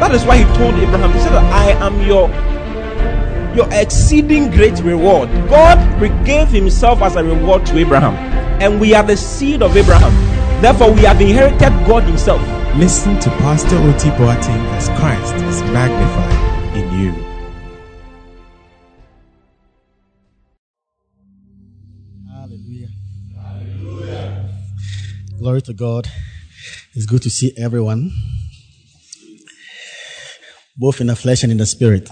[0.00, 2.28] that is why He told Abraham, He said, I am your
[3.56, 5.30] your exceeding great reward.
[5.48, 5.78] God
[6.26, 8.14] gave Himself as a reward to Abraham,
[8.60, 10.12] and we are the seed of Abraham.
[10.60, 12.40] Therefore, we have inherited God Himself.
[12.76, 17.12] Listen to Pastor Oti Boateng as Christ is magnified in you.
[22.30, 22.90] Hallelujah.
[25.38, 26.08] Glory to God.
[26.94, 28.10] It's good to see everyone,
[30.76, 32.08] both in the flesh and in the spirit.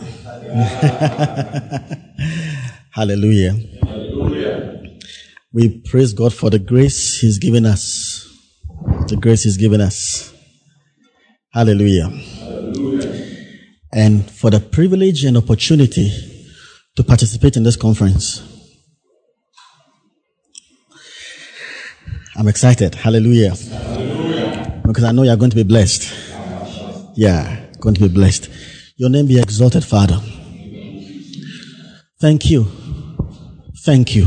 [2.91, 3.53] Hallelujah.
[3.85, 4.83] Hallelujah.
[5.53, 8.29] We praise God for the grace He's given us.
[9.09, 10.35] The grace He's given us.
[11.53, 12.09] Hallelujah.
[12.09, 13.37] Hallelujah.
[13.93, 16.11] And for the privilege and opportunity
[16.97, 18.43] to participate in this conference.
[22.37, 22.97] I'm excited.
[22.97, 23.55] Hallelujah.
[23.55, 24.83] Hallelujah.
[24.85, 26.13] Because I know you're going to be blessed.
[27.15, 28.49] Yeah, going to be blessed.
[28.97, 30.19] Your name be exalted, Father.
[32.19, 32.65] Thank you.
[33.85, 34.27] Thank you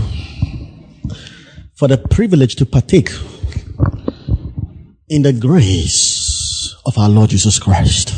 [1.76, 3.10] for the privilege to partake
[5.10, 8.14] in the grace of our Lord Jesus Christ.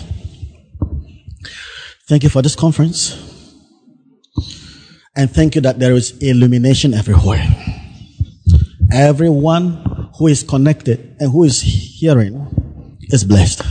[2.07, 3.15] Thank you for this conference.
[5.15, 7.45] And thank you that there is illumination everywhere.
[8.91, 13.61] Everyone who is connected and who is hearing is blessed.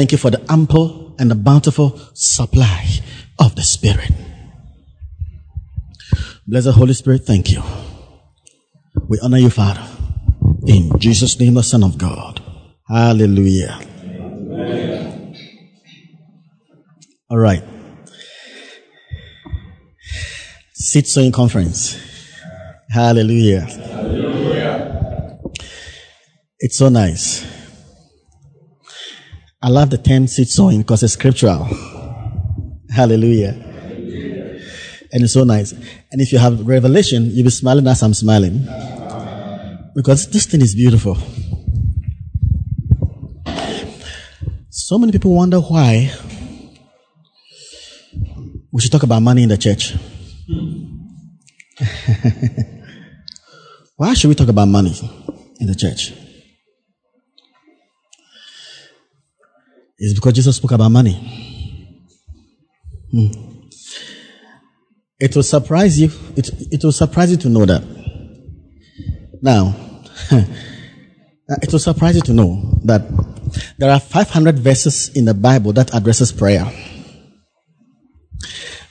[0.00, 2.86] Thank you for the ample and the bountiful supply
[3.38, 4.10] of the Spirit.
[6.46, 7.62] Blessed Holy Spirit, thank you.
[9.10, 9.86] We honor you, Father.
[10.66, 12.40] In Jesus' name, the Son of God.
[12.88, 13.78] Hallelujah.
[17.28, 17.62] All right.
[20.72, 22.00] Seed sowing conference.
[22.88, 23.66] Hallelujah.
[26.58, 27.59] It's so nice.
[29.62, 31.68] I love the term seed sowing because it's scriptural.
[32.90, 33.50] Hallelujah.
[35.12, 35.72] And it's so nice.
[35.72, 38.66] And if you have revelation, you'll be smiling as I'm smiling.
[39.94, 41.18] Because this thing is beautiful.
[44.70, 46.10] So many people wonder why
[48.72, 49.94] we should talk about money in the church.
[53.96, 54.94] why should we talk about money
[55.60, 56.14] in the church?
[60.00, 61.12] It's because Jesus spoke about money.
[63.12, 63.28] Hmm.
[65.20, 66.10] It will surprise you.
[66.36, 67.82] It, it will surprise you to know that.
[69.42, 69.76] Now,
[70.30, 73.02] it will surprise you to know that
[73.76, 76.66] there are 500 verses in the Bible that addresses prayer.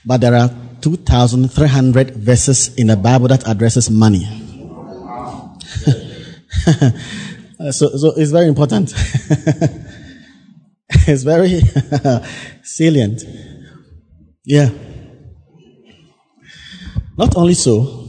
[0.06, 4.26] But there are 2,300 verses in the Bible that addresses money.
[7.72, 8.94] so, so it's very important.
[11.08, 11.62] it's very
[12.64, 13.24] salient.
[14.44, 14.70] Yeah.
[17.18, 18.08] Not only so,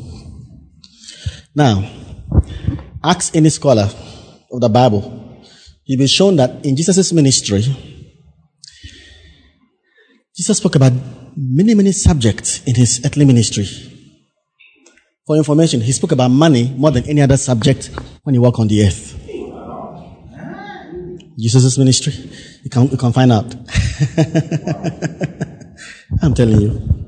[1.54, 1.84] now,
[3.02, 3.90] ask any scholar
[4.52, 5.42] of the Bible,
[5.84, 7.62] you'll be shown that in Jesus' ministry,
[10.34, 10.92] Jesus spoke about
[11.36, 13.66] many, many subjects in his earthly ministry.
[15.26, 17.90] For information, he spoke about money more than any other subject
[18.22, 19.19] when he walked on the earth.
[21.40, 22.12] Jesus' ministry,
[22.62, 23.54] you can, you can find out.
[26.22, 27.00] I'm telling you.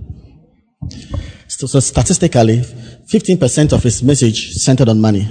[1.48, 5.28] So, so statistically, 15% of his message centered on money.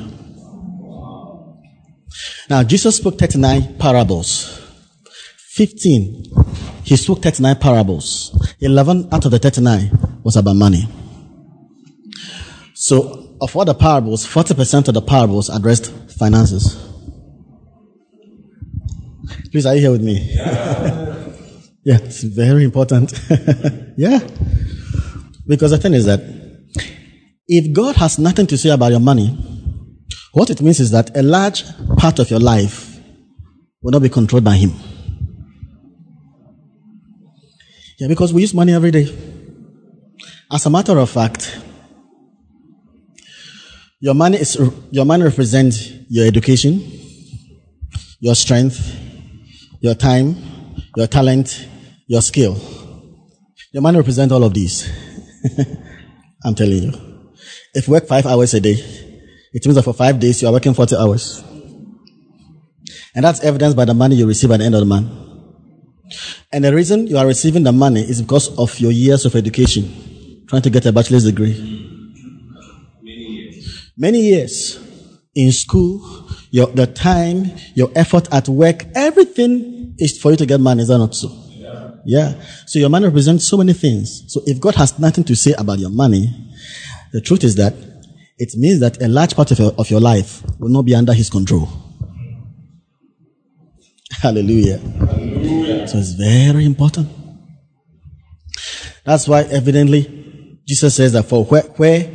[2.50, 4.60] Now, Jesus spoke 39 parables.
[5.38, 6.26] 15,
[6.84, 8.56] he spoke 39 parables.
[8.60, 10.88] 11 out of the 39 was about money.
[12.74, 16.91] So, of all the parables, 40% of the parables addressed finances.
[19.52, 20.34] Please, are you here with me?
[20.34, 21.28] Yeah,
[21.84, 23.12] yeah it's very important.
[23.98, 24.20] yeah.
[25.46, 26.22] Because the thing is that
[27.48, 29.28] if God has nothing to say about your money,
[30.32, 31.66] what it means is that a large
[31.98, 32.98] part of your life
[33.82, 34.72] will not be controlled by Him.
[38.00, 39.14] Yeah, because we use money every day.
[40.50, 41.60] As a matter of fact,
[44.00, 44.58] your money is
[44.92, 46.82] your money represents your education,
[48.22, 49.11] your strength,
[49.82, 50.36] your time,
[50.96, 51.68] your talent,
[52.08, 52.56] your skill.
[53.72, 54.88] Your money represents all of these.
[56.46, 56.94] I'm telling you.
[57.74, 58.76] If you work five hours a day,
[59.54, 61.44] it means that for five days you are working 40 hours.
[63.16, 65.12] And that's evidenced by the money you receive at the end of the month.
[66.52, 70.46] And the reason you are receiving the money is because of your years of education,
[70.48, 71.56] trying to get a bachelor's degree.
[73.02, 73.92] Many years.
[73.98, 74.80] Many years
[75.34, 80.60] in school, your, the time, your effort at work, everything is for you to get
[80.60, 80.82] money.
[80.84, 81.30] Is that not so?
[81.50, 81.92] Yeah.
[82.06, 82.44] yeah.
[82.68, 84.26] So your money represents so many things.
[84.28, 86.30] So if God has nothing to say about your money,
[87.14, 87.74] the truth is that
[88.38, 91.14] it means that a large part of your, of your life will not be under
[91.14, 91.70] His control.
[94.22, 94.78] Hallelujah.
[94.78, 95.88] Hallelujah.
[95.88, 97.10] So it's very important.
[99.06, 102.12] That's why, evidently, Jesus says that for where, where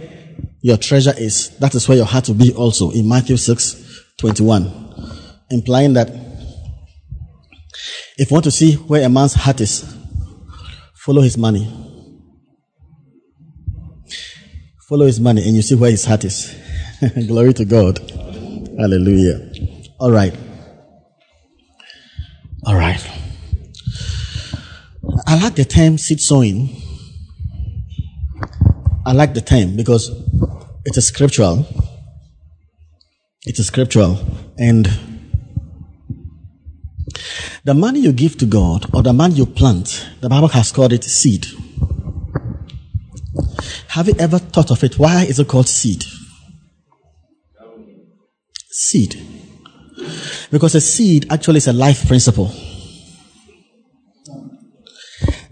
[0.61, 3.86] your treasure is, that is where your heart will be also in Matthew 6
[4.19, 4.73] 21,
[5.51, 6.09] implying that
[8.19, 9.85] if you want to see where a man's heart is,
[10.95, 11.71] follow his money.
[14.89, 16.55] Follow his money and you see where his heart is.
[17.27, 17.99] Glory to God.
[18.79, 19.53] Hallelujah.
[20.01, 20.35] All right.
[22.65, 23.07] All right.
[25.27, 26.81] I like the term seed sowing.
[29.05, 30.09] I like the term because
[30.85, 31.67] it is scriptural.
[33.47, 34.19] It is scriptural.
[34.59, 34.91] And
[37.65, 40.93] the money you give to God or the money you plant, the Bible has called
[40.93, 41.47] it seed.
[43.89, 44.99] Have you ever thought of it?
[44.99, 46.05] Why is it called seed?
[48.69, 49.17] Seed.
[50.51, 52.53] Because a seed actually is a life principle.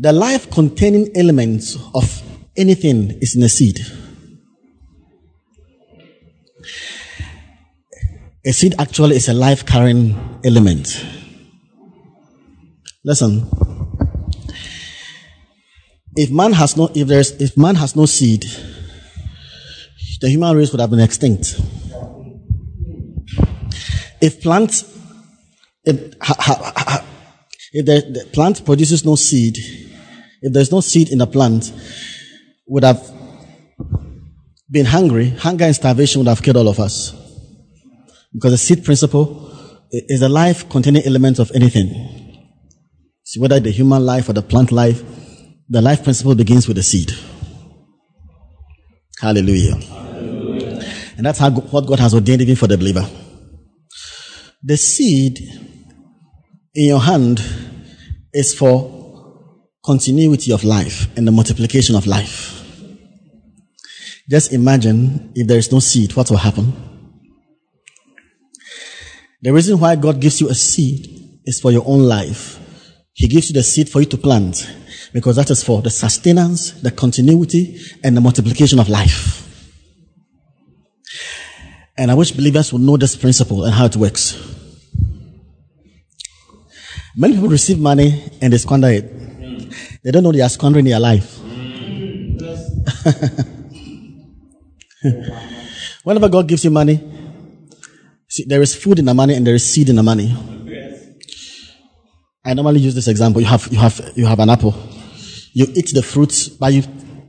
[0.00, 2.23] The life containing elements of
[2.56, 3.79] anything is in a seed.
[8.46, 11.02] A seed actually is a life carrying element.
[13.02, 13.49] Listen.
[16.14, 18.44] If man has no, if there's, if man has no seed,
[20.20, 21.58] the human race would have been extinct.
[24.20, 24.85] If plant,
[25.85, 26.14] if,
[27.73, 29.56] if the, the plant produces no seed,
[30.43, 31.73] if there's no seed in the plant,
[32.67, 33.11] would have
[34.70, 35.31] been hungry.
[35.31, 37.24] Hunger and starvation would have killed all of us.
[38.35, 39.51] Because the seed principle
[39.91, 41.89] is a life containing elements of anything.
[43.25, 45.03] See, whether the human life or the plant life,
[45.69, 47.13] the life principle begins with the seed.
[49.21, 49.77] Hallelujah.
[49.77, 50.85] Hallelujah.
[51.17, 53.09] And that's how, what God has ordained even for the believer.
[54.63, 55.39] The seed
[56.75, 57.41] in your hand
[58.33, 59.03] is for
[59.85, 62.63] continuity of life and the multiplication of life.
[64.29, 66.94] Just imagine if there is no seed, what will happen?
[69.44, 72.58] The reason why God gives you a seed is for your own life.
[73.12, 74.67] He gives you the seed for you to plant
[75.12, 79.43] because that is for the sustenance, the continuity, and the multiplication of life.
[81.99, 84.35] And I wish believers would know this principle and how it works.
[87.14, 90.02] Many people receive money and they squander it.
[90.02, 91.38] They don't know they are squandering their life.
[96.02, 97.24] Whenever God gives you money,
[98.35, 100.37] See, there is food in the money and there is seed in the money.
[102.45, 103.41] I normally use this example.
[103.41, 104.75] You have, you have, you have an apple.
[105.53, 106.83] You eat the fruit, but you,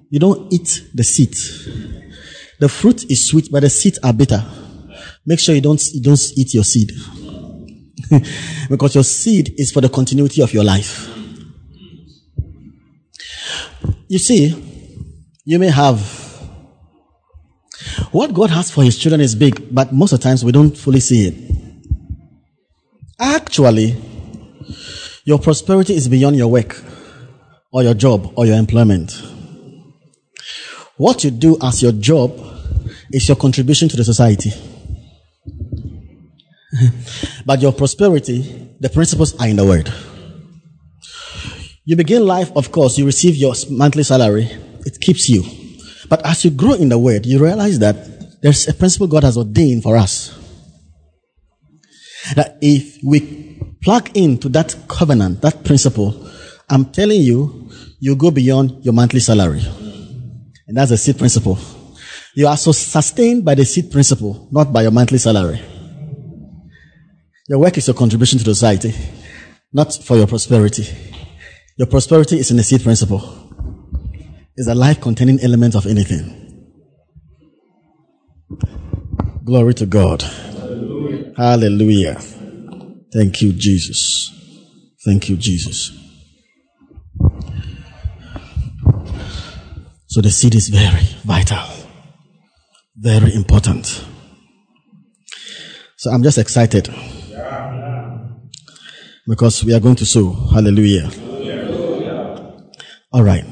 [0.09, 1.35] you don't eat the seed.
[2.59, 4.43] The fruit is sweet, but the seeds are bitter.
[5.27, 6.91] Make sure you don't, you don't eat your seed.
[8.71, 11.07] because your seed is for the continuity of your life.
[14.07, 14.55] You see,
[15.43, 16.24] you may have
[18.15, 20.71] what God has for His children is big, but most of the times we don't
[20.77, 21.35] fully see it.
[23.19, 23.97] Actually,
[25.25, 26.81] your prosperity is beyond your work
[27.73, 29.21] or your job or your employment.
[30.95, 32.39] What you do as your job
[33.11, 34.53] is your contribution to the society.
[37.45, 39.93] but your prosperity, the principles are in the word.
[41.83, 44.49] You begin life, of course, you receive your monthly salary.
[44.85, 45.64] It keeps you.
[46.09, 49.37] But as you grow in the word, you realize that there's a principle God has
[49.37, 50.37] ordained for us.
[52.35, 56.29] That if we plug into that covenant, that principle,
[56.69, 57.69] I'm telling you,
[57.99, 59.61] you go beyond your monthly salary.
[60.67, 61.57] And that's the seed principle.
[62.35, 65.61] You are so sustained by the seed principle, not by your monthly salary.
[67.47, 68.93] Your work is your contribution to society,
[69.71, 70.87] not for your prosperity.
[71.77, 73.44] Your prosperity is in the seed principle
[74.57, 76.41] is a life containing element of anything.
[79.43, 80.21] Glory to God.
[80.21, 81.33] Hallelujah.
[81.37, 82.15] Hallelujah.
[83.13, 84.31] Thank you, Jesus.
[85.05, 85.91] Thank you, Jesus.
[90.07, 91.67] So the seed is very vital,
[92.95, 94.05] very important.
[95.97, 96.89] So I'm just excited
[99.27, 100.31] because we are going to sow.
[100.31, 101.09] Hallelujah.
[103.11, 103.45] All right.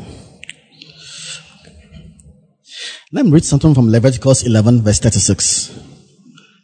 [3.16, 5.80] Let me read something from Leviticus 11, verse 36.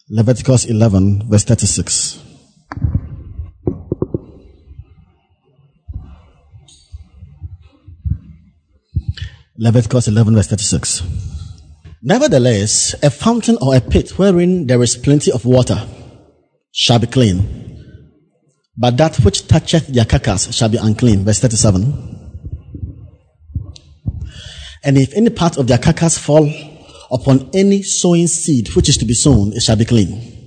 [0.10, 2.26] Leviticus 11, verse 36.
[9.60, 11.04] Leviticus 11, verse 36.
[12.02, 15.86] Nevertheless, a fountain or a pit wherein there is plenty of water
[16.72, 17.46] shall be clean,
[18.76, 21.24] but that which toucheth their carcass shall be unclean.
[21.24, 22.19] Verse 37.
[24.84, 26.52] And if any part of their carcass fall
[27.12, 30.40] upon any sowing seed which is to be sown, it shall be clean.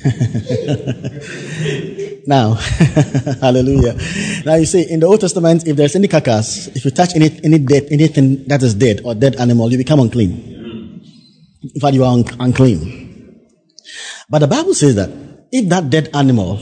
[2.26, 2.54] now,
[3.40, 3.96] hallelujah.
[4.44, 7.40] Now you see, in the Old Testament, if there's any carcass, if you touch any,
[7.44, 11.02] any dead, anything that is dead or dead animal, you become unclean.
[11.62, 13.40] In fact, you are un- unclean.
[14.28, 15.10] But the Bible says that
[15.52, 16.58] if that dead animal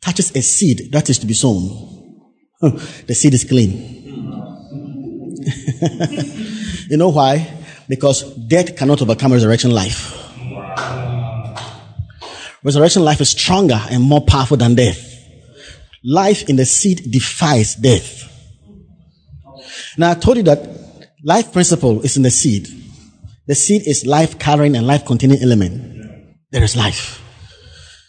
[0.00, 2.30] touches a seed that is to be sown,
[3.06, 4.01] the seed is clean.
[6.90, 7.58] you know why?
[7.88, 10.18] Because death cannot overcome resurrection life.
[12.64, 15.08] Resurrection life is stronger and more powerful than death.
[16.04, 18.28] Life in the seed defies death.
[19.98, 20.68] Now I told you that
[21.24, 22.68] life principle is in the seed.
[23.46, 26.36] The seed is life carrying and life containing element.
[26.50, 27.20] There is life.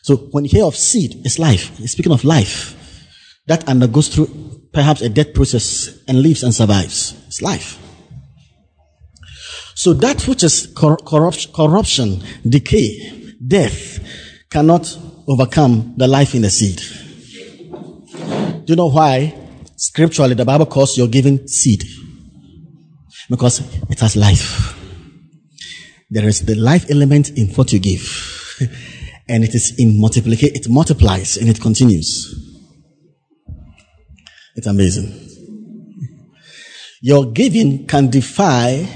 [0.03, 1.79] So when you hear of seed, it's life.
[1.79, 2.75] It's speaking of life
[3.47, 7.13] that undergoes through perhaps a death process and lives and survives.
[7.27, 7.79] It's life.
[9.75, 13.99] So that which is cor- corruption, decay, death
[14.49, 16.81] cannot overcome the life in the seed.
[18.65, 19.35] Do you know why?
[19.75, 21.83] Scripturally, the Bible calls your giving seed
[23.29, 24.79] because it has life.
[26.09, 28.57] There is the life element in what you give,
[29.27, 30.55] and it is in multiplication.
[30.55, 32.42] It multiplies and it continues.
[34.55, 35.29] It's amazing.
[37.01, 38.87] Your giving can defy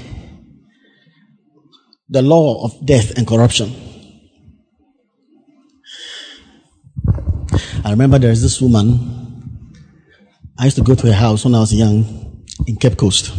[2.08, 3.74] the law of death and corruption.
[7.84, 9.74] I remember there's this woman.
[10.58, 13.32] I used to go to her house when I was young in Cape Coast.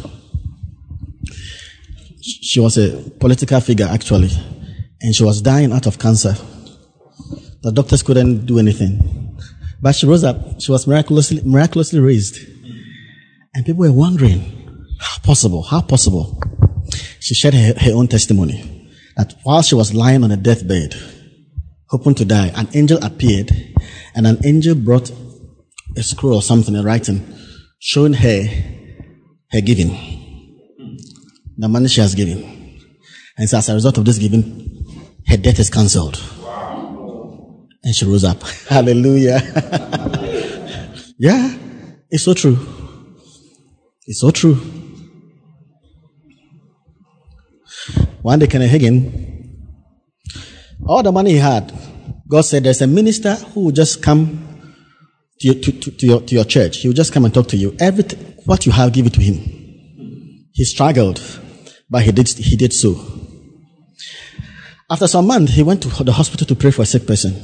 [2.22, 4.30] She was a political figure, actually,
[5.02, 6.36] and she was dying out of cancer.
[7.62, 9.38] The doctors couldn't do anything.
[9.82, 10.62] But she rose up.
[10.62, 12.38] She was miraculously, miraculously raised.
[13.54, 15.64] And people were wondering, how possible?
[15.64, 16.42] How possible?
[17.20, 20.96] She shared her, her own testimony that while she was lying on a deathbed,
[21.90, 23.52] hoping to die, an angel appeared
[24.16, 25.12] and an angel brought
[25.98, 27.26] a scroll or something, a writing,
[27.80, 28.44] showing her
[29.52, 29.90] her giving,
[31.58, 32.80] the money she has given.
[33.38, 34.86] And so as a result of this giving,
[35.28, 36.22] her death is cancelled.
[37.84, 38.42] And she rose up.
[38.68, 39.40] Hallelujah.
[41.18, 41.56] yeah,
[42.10, 42.58] it's so true.
[44.06, 44.56] It's so true.
[48.22, 49.56] One day, Kenneth Hagin,
[50.86, 51.72] all the money he had,
[52.28, 54.50] God said there's a minister who will just come
[55.40, 56.78] to your, to, to, to, your, to your church.
[56.78, 57.76] He will just come and talk to you.
[57.80, 59.36] Everything, what you have, give it to him.
[60.54, 61.22] He struggled,
[61.90, 63.00] but he did, he did so.
[64.90, 67.36] After some months, he went to the hospital to pray for a sick person.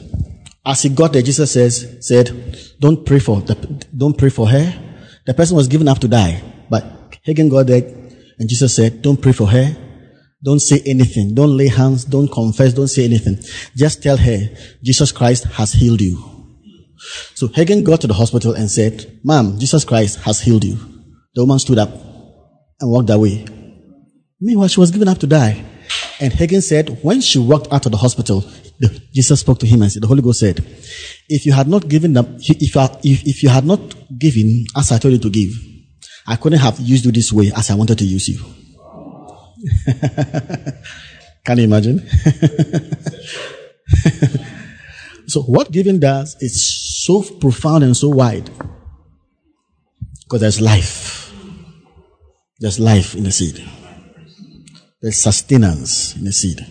[0.66, 3.56] As he got there, Jesus says, said, don't pray for, the,
[3.96, 4.82] don't pray for her.
[5.26, 6.42] The person was given up to die.
[6.70, 6.84] But
[7.26, 7.84] Hagin got there
[8.40, 9.76] and Jesus said, don't pray for her.
[10.44, 11.34] Don't say anything.
[11.34, 12.06] Don't lay hands.
[12.06, 12.74] Don't confess.
[12.74, 13.40] Don't say anything.
[13.76, 14.40] Just tell her,
[14.84, 16.18] Jesus Christ has healed you.
[17.34, 20.78] So Hagin got to the hospital and said, Ma'am, Jesus Christ has healed you.
[21.34, 23.46] The woman stood up and walked away.
[24.40, 25.64] Meanwhile, she was given up to die.
[26.20, 28.44] And Hagin said, when she walked out of the hospital,
[29.14, 30.60] Jesus spoke to him and said, the Holy Ghost said,
[31.30, 34.98] if you had not given them, if if, if you had not given as I
[34.98, 35.52] told you to give,
[36.28, 38.40] I couldn't have used you this way as I wanted to use you.
[41.46, 42.00] Can you imagine?
[45.28, 48.50] so what giving does is so profound and so wide.
[50.24, 51.32] Because there's life.
[52.60, 53.64] There's life in the seed.
[55.02, 56.66] There's sustenance in the seed.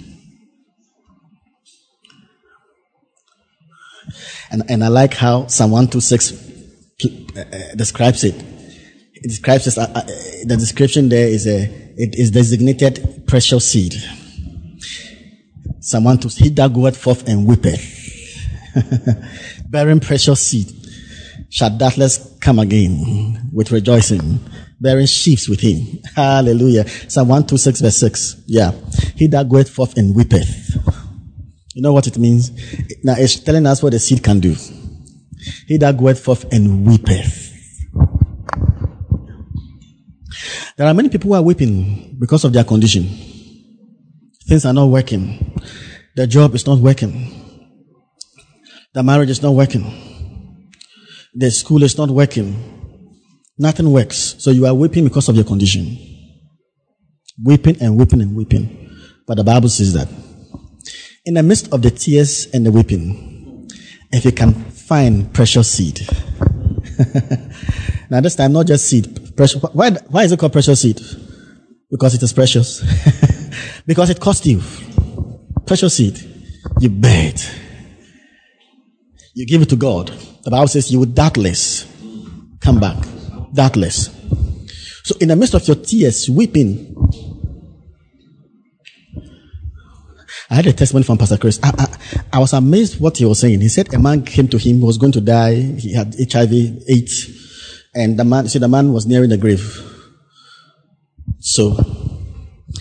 [4.55, 6.33] And, and I like how Psalm 126
[7.03, 8.37] uh, uh, describes it.
[9.15, 10.03] It describes this, uh, uh,
[10.45, 11.65] the description there is a,
[11.97, 13.95] it is designated precious seed.
[15.81, 17.83] Psalm 126, he that goeth forth and weepeth.
[19.71, 20.71] bearing precious seed,
[21.51, 24.39] shall doubtless come again with rejoicing,
[24.81, 25.99] bearing sheaves with him.
[26.15, 26.89] Hallelujah.
[27.09, 28.43] Psalm 126 verse 6.
[28.47, 28.71] Yeah.
[29.17, 30.94] He that goeth forth and weepeth.
[31.75, 32.53] You know what it means?
[33.03, 34.55] Now it's telling us what the seed can do.
[35.67, 37.51] He that goeth forth and weepeth.
[40.77, 43.09] There are many people who are weeping because of their condition.
[44.47, 45.61] Things are not working.
[46.15, 47.31] Their job is not working.
[48.93, 49.85] Their marriage is not working.
[51.35, 52.55] The school is not working.
[53.59, 54.37] Nothing works.
[54.39, 55.97] So you are weeping because of your condition.
[57.43, 58.97] Weeping and weeping and weeping.
[59.27, 60.09] But the Bible says that
[61.25, 63.69] in the midst of the tears and the weeping,
[64.13, 66.07] if you can find precious seed.
[68.11, 69.37] now this time, not just seed.
[69.37, 69.63] Precious.
[69.63, 71.01] Why, why is it called precious seed?
[71.91, 72.83] Because it is precious.
[73.87, 74.63] because it cost you.
[75.67, 76.19] Precious seed.
[76.81, 77.61] You bear it.
[79.35, 80.09] You give it to God.
[80.45, 81.91] The Bible says you will doubtless
[82.65, 82.97] come back.
[83.53, 84.09] Doubtless.
[85.05, 86.94] So in the midst of your tears, weeping,
[90.55, 91.59] I had a testimony from Pastor Chris.
[91.65, 91.97] I, I,
[92.35, 93.61] I, was amazed what he was saying.
[93.61, 96.53] He said a man came to him, he was going to die, he had HIV,
[96.89, 99.65] AIDS, and the man, see, the man was nearing the grave.
[101.41, 101.73] So,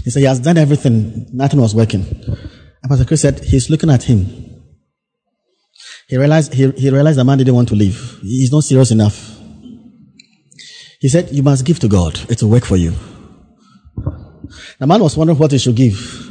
[0.04, 2.06] he said he has done everything, nothing was working.
[2.06, 4.28] And Pastor Chris said he's looking at him.
[6.08, 8.20] He realized, he, he realized the man didn't want to leave.
[8.22, 9.36] He's not serious enough.
[11.00, 12.20] He said, you must give to God.
[12.30, 12.94] It will work for you.
[14.78, 16.23] The man was wondering what he should give.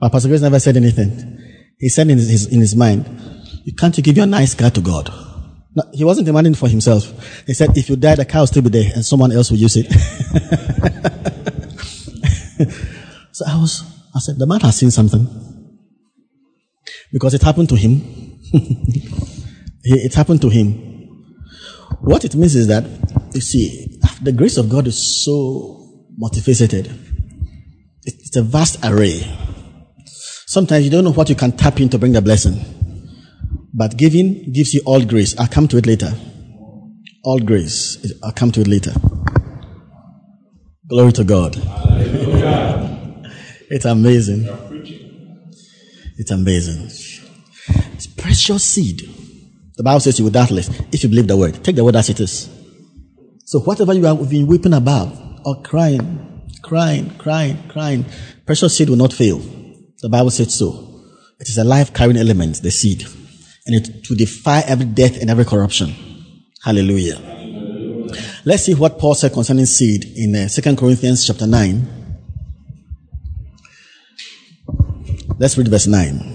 [0.00, 1.38] But Pastor Grace never said anything.
[1.78, 3.06] He said in his, in his mind,
[3.64, 5.12] you can't you give your nice car to God?
[5.74, 7.44] No, he wasn't demanding for himself.
[7.46, 9.58] He said, if you die, the car will still be there and someone else will
[9.58, 9.86] use it.
[13.32, 13.82] so I was,
[14.14, 15.26] I said, the man has seen something.
[17.12, 18.02] Because it happened to him.
[19.82, 20.84] it happened to him.
[22.00, 22.84] What it means is that,
[23.34, 26.96] you see, the grace of God is so multifaceted.
[28.04, 29.26] It's a vast array.
[30.48, 32.58] Sometimes you don't know what you can tap in to bring the blessing.
[33.74, 35.38] But giving gives you all grace.
[35.38, 36.10] I'll come to it later.
[37.22, 38.14] All grace.
[38.24, 38.94] I'll come to it later.
[40.88, 41.54] Glory to God.
[43.68, 44.48] it's amazing.
[46.16, 46.86] It's amazing.
[47.92, 49.02] It's precious seed.
[49.76, 51.62] The Bible says you will doubtless, if you believe the word.
[51.62, 52.48] Take the word as it is.
[53.44, 58.06] So whatever you have been weeping about or crying, crying, crying, crying,
[58.46, 59.42] precious seed will not fail.
[60.00, 61.02] The Bible says so.
[61.40, 63.06] It is a life carrying element, the seed,
[63.66, 65.94] and it to defy every death and every corruption.
[66.62, 67.16] Hallelujah.
[67.16, 67.38] Hallelujah.
[68.44, 71.86] Let's see what Paul said concerning seed in uh, 2 Corinthians chapter 9.
[75.38, 76.34] Let's read verse 9.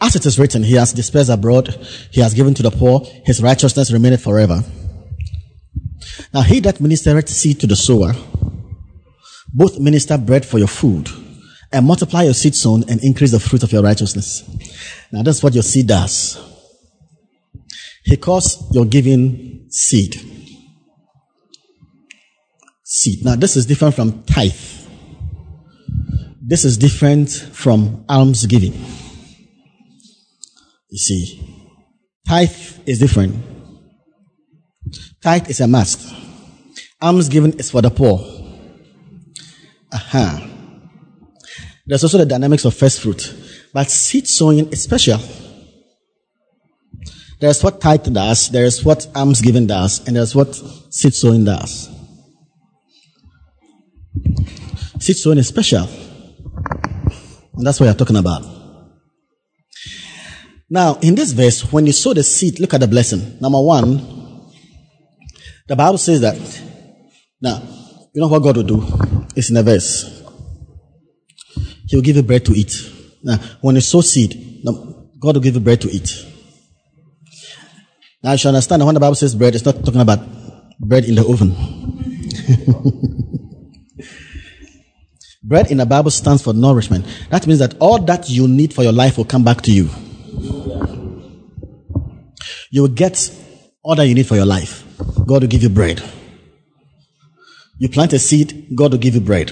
[0.00, 1.68] As it is written, He has dispersed abroad,
[2.10, 4.64] He has given to the poor, His righteousness remaineth forever.
[6.34, 8.12] Now he that ministereth seed to the sower,
[9.52, 11.08] both minister bread for your food,
[11.72, 14.42] and multiply your seed sown and increase the fruit of your righteousness.
[15.12, 16.36] Now that's what your seed does.
[18.02, 20.16] He calls your giving seed.
[22.82, 23.24] Seed.
[23.24, 24.52] Now this is different from tithe.
[26.42, 28.74] This is different from alms giving.
[30.90, 31.70] You see,
[32.26, 32.50] tithe
[32.86, 33.36] is different.
[35.22, 36.23] Tithe is a must.
[37.04, 38.18] Alms given is for the poor.
[39.92, 40.40] Aha.
[40.40, 40.48] Uh-huh.
[41.84, 43.34] There's also the dynamics of first fruit.
[43.74, 45.18] But seed sowing is special.
[47.40, 50.54] There's what tithe does, there's what alms giving does, and there's what
[50.88, 51.90] seed sowing does.
[54.98, 55.86] Seed sowing is special.
[57.52, 58.46] And that's what you're talking about.
[60.70, 63.36] Now, in this verse, when you sow the seed, look at the blessing.
[63.42, 63.98] Number one,
[65.68, 66.72] the Bible says that.
[67.44, 67.60] Now,
[68.14, 68.82] you know what God will do?
[69.36, 70.22] It's in a verse.
[71.86, 72.72] He will give you bread to eat.
[73.22, 76.24] Now, when you sow seed, God will give you bread to eat.
[78.22, 80.20] Now, you should understand that when the Bible says bread, it's not talking about
[80.80, 81.50] bread in the oven.
[85.44, 87.04] bread in the Bible stands for nourishment.
[87.28, 89.90] That means that all that you need for your life will come back to you.
[92.70, 93.30] You will get
[93.82, 94.82] all that you need for your life.
[95.26, 96.02] God will give you bread.
[97.78, 99.50] You plant a seed, God will give you bread.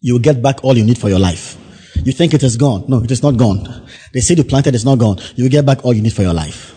[0.00, 1.56] You will get back all you need for your life.
[2.04, 2.84] You think it is gone.
[2.88, 3.88] No, it is not gone.
[4.12, 5.18] The seed you planted is not gone.
[5.36, 6.74] You will get back all you need for your life.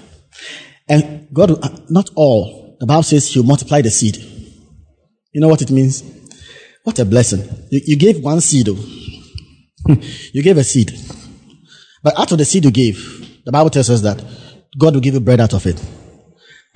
[0.88, 2.78] And God, will, uh, not all.
[2.80, 4.18] The Bible says He'll multiply the seed.
[5.34, 6.04] You know what it means?
[6.84, 7.42] What a blessing.
[7.70, 8.70] You, you gave one seed.
[8.70, 8.78] Oh.
[10.34, 10.98] you gave a seed.
[12.02, 14.24] But out of the seed you gave, the Bible tells us that
[14.80, 15.84] God will give you bread out of it.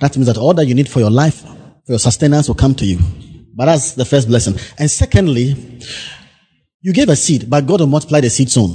[0.00, 1.42] That means that all that you need for your life,
[1.88, 2.98] your sustenance will come to you.
[3.54, 4.54] But that's the first blessing.
[4.78, 5.80] And secondly,
[6.80, 8.70] you gave a seed, but God will multiply the seed soon.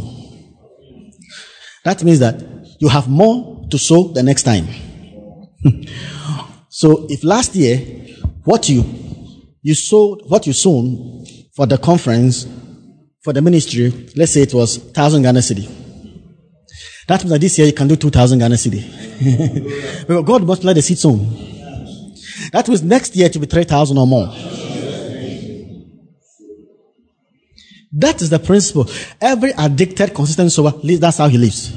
[1.84, 2.44] That means that
[2.80, 4.68] you have more to sow the next time.
[6.70, 7.78] so if last year,
[8.44, 8.84] what you,
[9.62, 12.48] you sowed, what you sown for the conference,
[13.24, 15.68] for the ministry, let's say it was 1000 Ghana cedi.
[17.08, 18.84] That means that this year you can do 2000 Ghana cedi.
[20.08, 21.47] because God multiply the seed sown.
[22.52, 24.28] That was next year to be 3000 or more.
[27.94, 28.90] That is the principle.
[29.22, 31.72] Every addicted, consistent sower, lives, that's how he lives.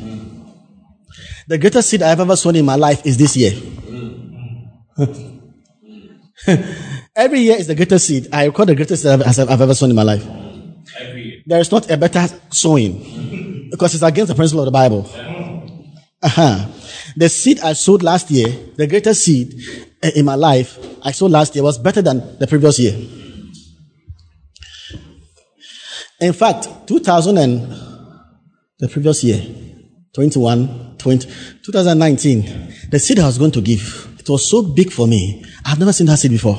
[1.46, 3.52] The greatest seed I've ever sown in my life is this year.
[7.16, 8.28] Every year is the greatest seed.
[8.32, 10.26] I record the greatest seed I've, I've ever sown in my life.
[11.46, 15.08] There is not a better sowing because it's against the principle of the Bible.
[16.22, 16.66] Uh-huh.
[17.16, 19.54] The seed I sowed last year, the greatest seed
[20.02, 22.94] eh, in my life I sowed last year was better than the previous year.
[26.20, 27.72] In fact, 2000 and
[28.78, 29.40] the previous year,
[30.12, 31.28] 21, 20,
[31.62, 35.44] 2019, the seed I was going to give, it was so big for me.
[35.64, 36.58] I've never seen that seed before.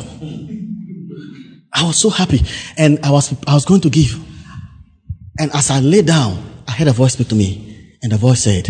[1.73, 2.41] I was so happy.
[2.77, 4.19] And I was, I was going to give.
[5.39, 7.97] And as I lay down, I heard a voice speak to me.
[8.03, 8.67] And the voice said,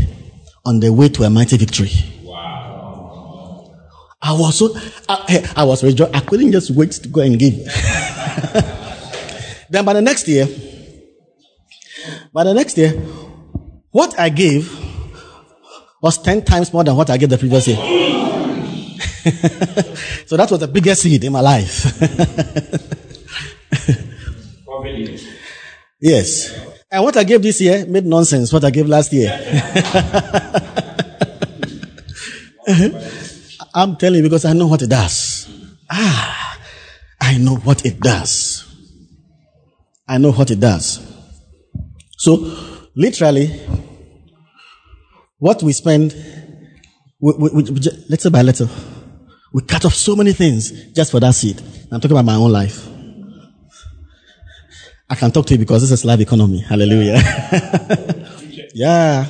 [0.65, 1.91] on the way to a mighty victory.
[2.24, 3.71] Wow.
[4.21, 4.76] I was so,
[5.10, 6.15] I, I was rejoiced.
[6.15, 7.56] I couldn't just wait to go and give.
[9.69, 10.47] then by the next year,
[12.34, 12.91] by the next year,
[13.91, 14.71] what I gave
[16.02, 17.78] was 10 times more than what I gave the previous year.
[20.26, 21.86] so that was the biggest seed in my life.
[26.00, 26.70] yes.
[26.91, 29.32] And what I gave this year made nonsense what I gave last year.
[33.73, 35.47] I'm telling you because I know what it does.
[35.89, 36.60] Ah,
[37.21, 38.67] I know what it does.
[40.06, 40.99] I know what it does.
[42.17, 42.58] So,
[42.93, 43.47] literally,
[45.39, 46.13] what we spend,
[47.21, 47.62] we, we, we,
[48.10, 48.67] little by little,
[49.54, 51.62] we cut off so many things just for that seed.
[51.89, 52.90] I'm talking about my own life.
[55.12, 56.60] I can talk to you because this is live economy.
[56.60, 57.15] Hallelujah.
[58.74, 59.26] yeah.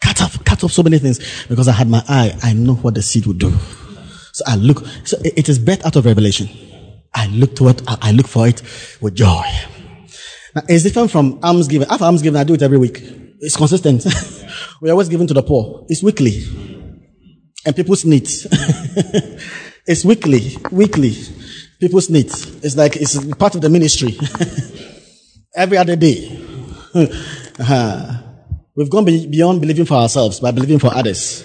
[0.00, 2.36] Cut off, cut off so many things because I had my eye.
[2.42, 3.52] I know what the seed would do.
[4.32, 6.48] So I look, so it is birth out of revelation.
[7.14, 8.60] I look to it, I look for it
[9.00, 9.44] with joy.
[10.56, 11.86] Now, it's different from almsgiving.
[11.88, 12.98] After almsgiving, I do it every week.
[13.38, 14.04] It's consistent.
[14.80, 15.86] We're always giving to the poor.
[15.88, 16.42] It's weekly.
[17.64, 18.48] And people's needs.
[19.86, 20.56] it's weekly.
[20.72, 21.14] Weekly.
[21.82, 22.46] People's needs.
[22.64, 24.16] It's like it's part of the ministry.
[25.56, 26.30] every other day.
[26.94, 28.22] uh-huh.
[28.76, 31.42] We've gone beyond believing for ourselves by believing for others.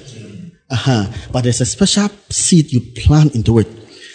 [0.69, 1.08] Uh-huh.
[1.32, 3.67] But there's a special seed you plant into it.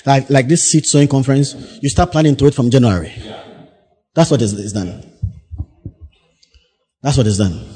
[0.07, 3.13] Like, like this seed sowing conference, you start planting into it from January.
[4.15, 5.03] That's what is, is done.
[7.03, 7.67] That's what is done.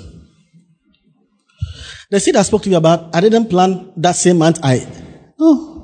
[2.11, 4.61] The seed I spoke to you about, I didn't plant that same month.
[4.63, 4.87] I
[5.37, 5.76] no,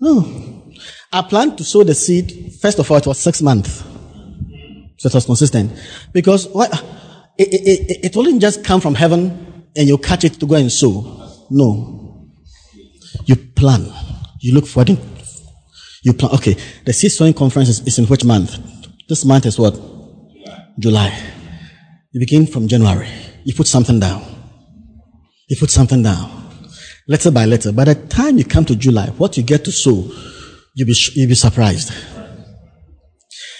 [0.00, 0.72] no.
[1.12, 2.54] I planned to sow the seed.
[2.60, 3.82] First of all, it was six months,
[4.98, 5.72] so it was consistent.
[6.12, 6.72] Because what
[7.38, 10.56] it, it, it, it wouldn't just come from heaven and you catch it to go
[10.56, 11.46] and sow.
[11.50, 12.28] No,
[13.24, 13.92] you plan.
[14.40, 14.98] You look for it
[16.02, 18.56] you plan, okay, the seed sowing conference is, is, in which month?
[19.08, 19.74] This month is what?
[19.74, 20.74] July.
[20.78, 21.22] July.
[22.12, 23.08] You begin from January.
[23.44, 24.24] You put something down.
[25.48, 26.47] You put something down.
[27.08, 27.72] Letter by letter.
[27.72, 30.10] By the time you come to July, what you get to sow,
[30.74, 31.90] you'll be, you'll be surprised.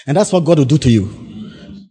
[0.05, 1.09] And that's what God will do to you.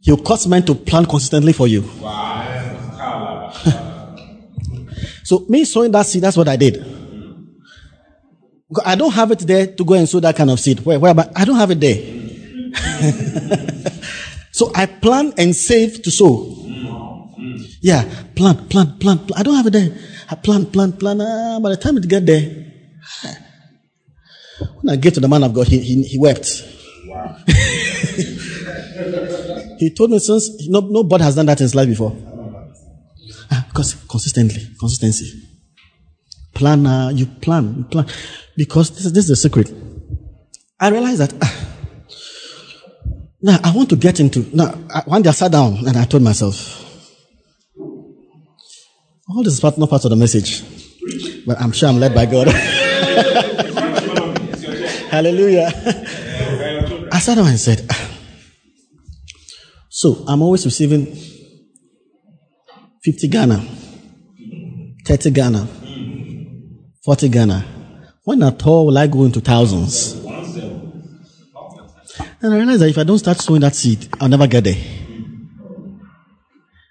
[0.03, 1.83] He'll cause men to plan consistently for you.
[5.25, 6.77] so me sowing that seed, that's what I did.
[8.85, 10.79] I don't have it there to go and sow that kind of seed.
[10.81, 11.97] Where, where, but I don't have it there.
[14.53, 16.55] so I plan and save to sow.
[17.81, 19.41] Yeah, plant, plant, plant, plant.
[19.41, 19.91] I don't have it there.
[20.31, 21.21] I plant, plant, plant.
[21.23, 22.43] Ah, by the time it get there,
[24.81, 26.65] when I get to the man of God, he, he, he wept.
[27.07, 27.37] Wow.
[29.79, 32.17] he told me since no, nobody has done that in his life before.
[33.51, 35.45] Ah, because consistently, consistency.
[36.55, 38.07] Plan, uh, you plan, you plan.
[38.57, 39.73] Because this is, this is the secret.
[40.81, 41.47] I realized that uh,
[43.41, 44.45] now I want to get into.
[44.55, 44.73] Now,
[45.07, 46.88] one day I sat down and I told myself,
[49.29, 50.63] all this is part, not part of the message,
[51.47, 52.49] but I'm sure I'm led by God.
[55.11, 55.67] Hallelujah.
[57.13, 57.91] I sat down and said,
[59.89, 61.07] So I'm always receiving
[63.03, 63.65] 50 Ghana,
[65.05, 65.69] 30 Ghana,
[67.05, 67.65] 40 Ghana.
[68.25, 70.15] When at all will I go into thousands?
[72.41, 74.77] And I realized that if I don't start sowing that seed, I'll never get there.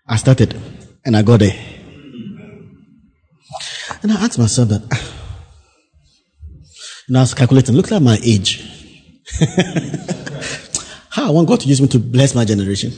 [0.07, 0.59] I started
[1.05, 1.76] and I got there.
[4.03, 5.13] And I asked myself that, ah,
[7.07, 8.63] and I was calculating, look at my age.
[11.09, 12.91] How I want God to use me to bless my generation.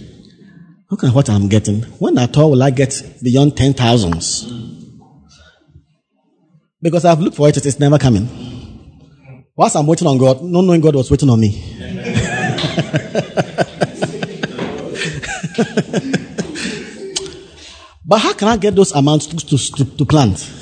[0.89, 1.83] Look at what I'm getting.
[1.99, 4.51] When at all will I get beyond ten thousands?
[6.81, 8.27] Because I've looked for it, it's never coming.
[9.55, 11.49] Whilst I'm waiting on God, not knowing God was waiting on me.
[18.05, 20.58] but how can I get those amounts to, to, to plant?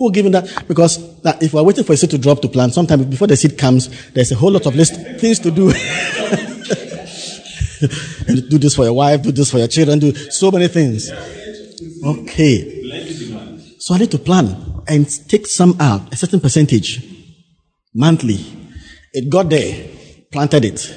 [0.00, 0.66] Who giving that?
[0.66, 3.36] Because uh, if we're waiting for a seed to drop to plant, sometimes before the
[3.36, 5.70] seed comes, there's a whole lot of list things to do.
[8.48, 11.10] do this for your wife, do this for your children, do so many things.
[12.02, 13.76] Okay.
[13.78, 17.04] So I need to plan and take some out, a certain percentage,
[17.94, 18.38] monthly.
[19.12, 19.86] It got there,
[20.32, 20.96] planted it,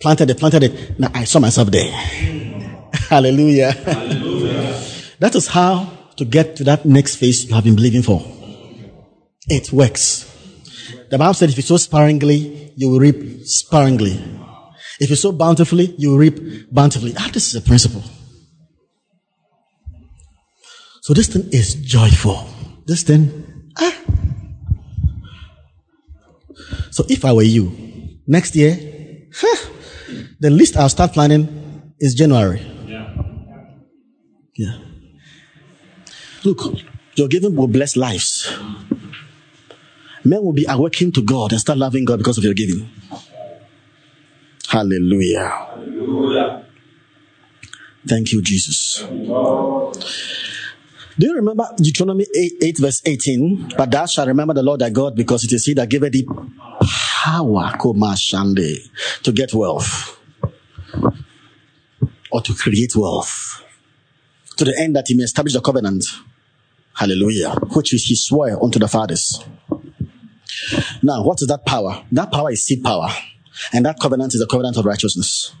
[0.00, 0.98] planted it, planted it.
[0.98, 1.92] Now I saw myself there.
[3.08, 3.70] Hallelujah.
[3.70, 4.82] Hallelujah.
[5.20, 8.22] that is how to get to that next phase you have been believing for.
[9.48, 10.30] It works.
[11.10, 14.22] The Bible said if you sow sparingly, you will reap sparingly.
[15.00, 17.14] If you sow bountifully, you will reap bountifully.
[17.18, 18.02] Ah, this is a principle.
[21.02, 22.48] So this thing is joyful.
[22.86, 23.94] This thing, ah.
[26.90, 27.72] So if I were you,
[28.26, 28.78] next year,
[29.34, 29.70] huh,
[30.40, 32.60] the least I'll start planning is January.
[32.86, 33.14] Yeah.
[34.54, 34.93] Yeah.
[36.44, 36.78] Look,
[37.16, 38.52] your giving will bless lives.
[40.24, 42.90] Men will be awakening to God and start loving God because of your giving.
[44.68, 45.48] Hallelujah.
[45.48, 46.66] Hallelujah.
[48.06, 49.04] Thank you, Jesus.
[51.16, 53.74] Do you remember Deuteronomy 8, 8, verse 18?
[53.76, 56.26] But thou shalt remember the Lord thy God because it is he that giveth thee
[57.24, 60.18] power to get wealth
[62.30, 63.62] or to create wealth
[64.56, 66.04] to the end that he may establish the covenant
[66.94, 67.50] Hallelujah.
[67.74, 69.44] Which is he swore unto the fathers.
[71.02, 72.04] Now, what is that power?
[72.12, 73.08] That power is seed power.
[73.72, 75.54] And that covenant is a covenant of righteousness.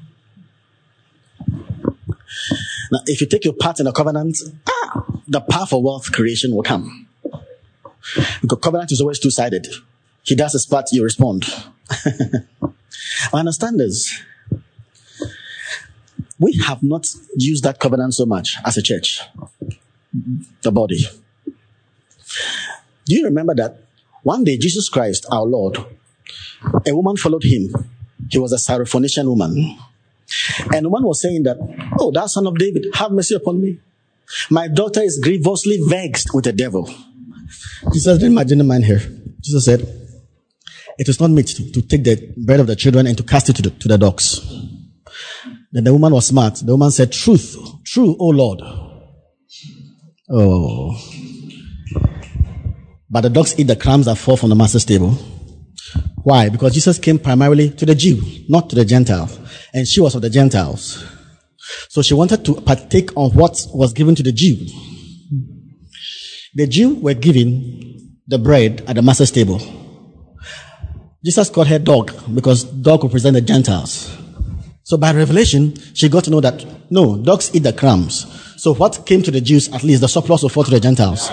[2.92, 4.36] Now, if you take your part in the covenant,
[4.68, 7.08] ah, the power for wealth creation will come.
[8.40, 9.66] Because covenant is always two-sided.
[10.22, 11.44] He does his part, you respond.
[13.32, 14.22] I understand this.
[16.38, 19.20] We have not used that covenant so much as a church,
[20.62, 21.04] the body.
[23.06, 23.84] Do you remember that
[24.22, 25.78] one day Jesus Christ, our Lord,
[26.86, 27.72] a woman followed him.
[28.30, 29.78] He was a Syrophoenician woman.
[30.72, 31.58] And the woman was saying that,
[31.98, 33.78] Oh, thou son of David, have mercy upon me.
[34.50, 36.88] My daughter is grievously vexed with the devil.
[37.92, 39.00] Jesus didn't imagine the man here.
[39.40, 39.80] Jesus said,
[40.98, 43.50] It is not meet to, to, take the bread of the children and to cast
[43.50, 44.40] it to the, to the dogs.
[45.70, 46.54] Then the woman was smart.
[46.56, 48.60] The woman said, Truth, true, O Lord.
[50.30, 50.96] Oh.
[53.14, 55.12] But the dogs eat the crumbs that fall from the master's table.
[56.24, 56.48] Why?
[56.48, 59.38] Because Jesus came primarily to the Jew, not to the Gentiles.
[59.72, 61.04] And she was of the Gentiles.
[61.90, 64.56] So she wanted to partake on what was given to the Jew.
[66.56, 69.60] The Jew were given the bread at the master's table.
[71.24, 74.12] Jesus called her dog because dog represent the Gentiles.
[74.82, 78.26] So by revelation, she got to know that no, dogs eat the crumbs.
[78.60, 81.30] So what came to the Jews, at least the surplus will fall to the Gentiles.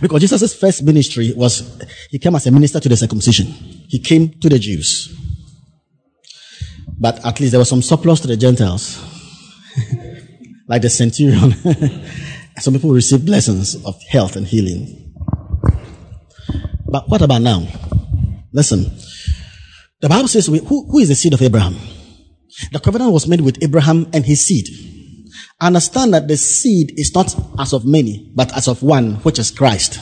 [0.00, 1.80] Because Jesus' first ministry was,
[2.10, 3.46] he came as a minister to the circumcision.
[3.88, 5.14] He came to the Jews.
[6.98, 9.02] But at least there was some surplus to the Gentiles.
[10.68, 11.52] like the centurion.
[12.58, 15.14] some people received blessings of health and healing.
[16.86, 17.66] But what about now?
[18.52, 18.90] Listen.
[20.00, 21.76] The Bible says, who, who is the seed of Abraham?
[22.72, 24.68] The covenant was made with Abraham and his seed
[25.66, 29.50] understand that the seed is not as of many, but as of one, which is
[29.50, 30.00] Christ.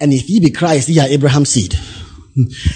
[0.00, 1.74] And if ye be Christ, ye are Abraham's seed.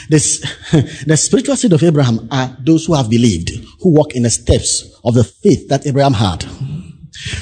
[0.08, 0.40] This,
[1.06, 4.98] the spiritual seed of Abraham are those who have believed, who walk in the steps
[5.04, 6.46] of the faith that Abraham had.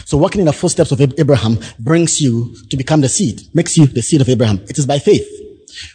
[0.05, 3.87] So walking in the footsteps of Abraham brings you to become the seed, makes you
[3.87, 4.59] the seed of Abraham.
[4.69, 5.29] It is by faith.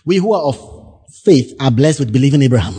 [0.05, 2.73] We who are of faith are blessed with believing Abraham.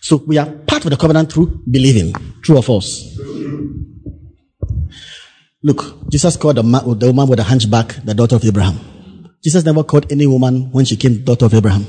[0.00, 2.12] So we are part of the covenant through believing.
[2.42, 3.16] True or false?
[5.62, 8.80] Look, Jesus called the, the woman with the hunchback the daughter of Abraham.
[9.44, 11.86] Jesus never called any woman when she came daughter of Abraham.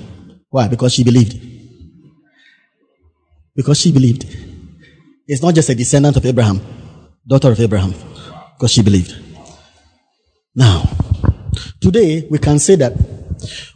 [0.49, 0.67] Why?
[0.67, 1.39] Because she believed.
[3.55, 4.25] Because she believed.
[5.27, 6.59] It's not just a descendant of Abraham,
[7.25, 7.93] daughter of Abraham,
[8.57, 9.15] because she believed.
[10.53, 10.89] Now,
[11.79, 12.93] today we can say that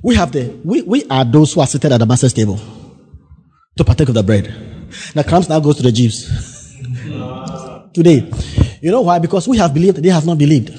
[0.04, 2.60] we have the we, we are those who are seated at the master's table
[3.78, 4.54] to partake of the bread.
[5.14, 6.28] The crumbs now goes to the Jews.
[7.96, 8.30] today.
[8.86, 9.18] You know why?
[9.18, 10.70] Because we have believed, they have not believed.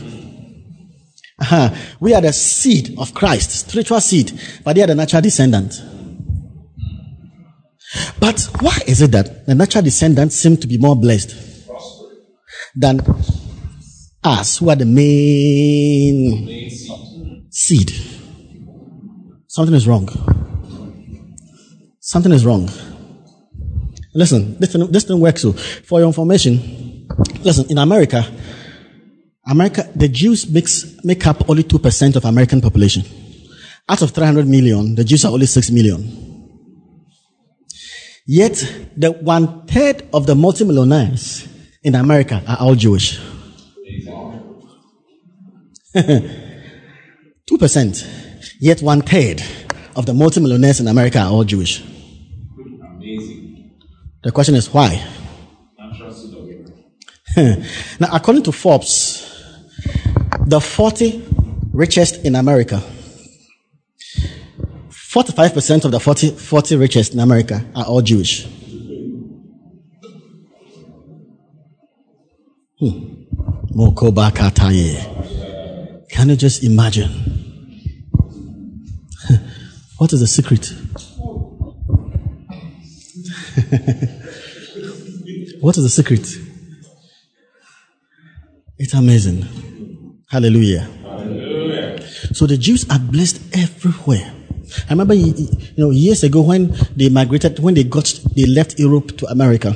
[1.41, 1.75] Uh-huh.
[1.99, 4.31] We are the seed of Christ, spiritual seed,
[4.63, 5.75] but they are the natural descendant.
[8.21, 11.35] But why is it that the natural descendants seem to be more blessed
[12.77, 13.01] than
[14.23, 16.71] us, who are the main,
[17.51, 17.91] seed?
[19.49, 20.09] Something is wrong.
[21.99, 22.71] Something is wrong.
[24.15, 25.55] Listen, this thing, this thing works so.
[25.55, 26.96] For your information,
[27.43, 28.27] listen, in America,
[29.47, 33.05] America, the Jews makes, make up only 2% of American population.
[33.89, 36.03] Out of 300 million, the Jews are only 6 million.
[38.27, 38.57] Yet,
[38.97, 41.47] the one third of the multimillionaires
[41.85, 43.21] in America are all Jewish.
[45.95, 48.07] 2%.
[48.61, 49.41] Yet, one third
[49.95, 51.85] of the multimillionaires in America are all Jewish.
[52.85, 53.71] Amazing.
[54.25, 55.01] The question is why?
[57.37, 59.23] Now, according to Forbes,
[60.47, 61.23] the 40
[61.73, 62.83] richest in America
[65.17, 68.47] 45% of the 40, 40 richest in America are all Jewish.
[72.79, 73.15] Hmm.
[76.11, 77.09] Can you just imagine?
[79.97, 80.67] what is the secret?
[85.63, 86.29] what is the secret?
[88.79, 89.45] It's amazing.
[90.29, 90.89] Hallelujah.
[91.03, 92.03] Hallelujah.
[92.35, 94.33] So the Jews are blessed everywhere.
[94.89, 99.17] I remember, you know, years ago when they migrated, when they got, they left Europe
[99.19, 99.75] to America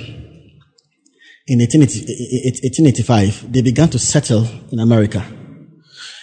[1.51, 5.27] in 1885, they began to settle in America.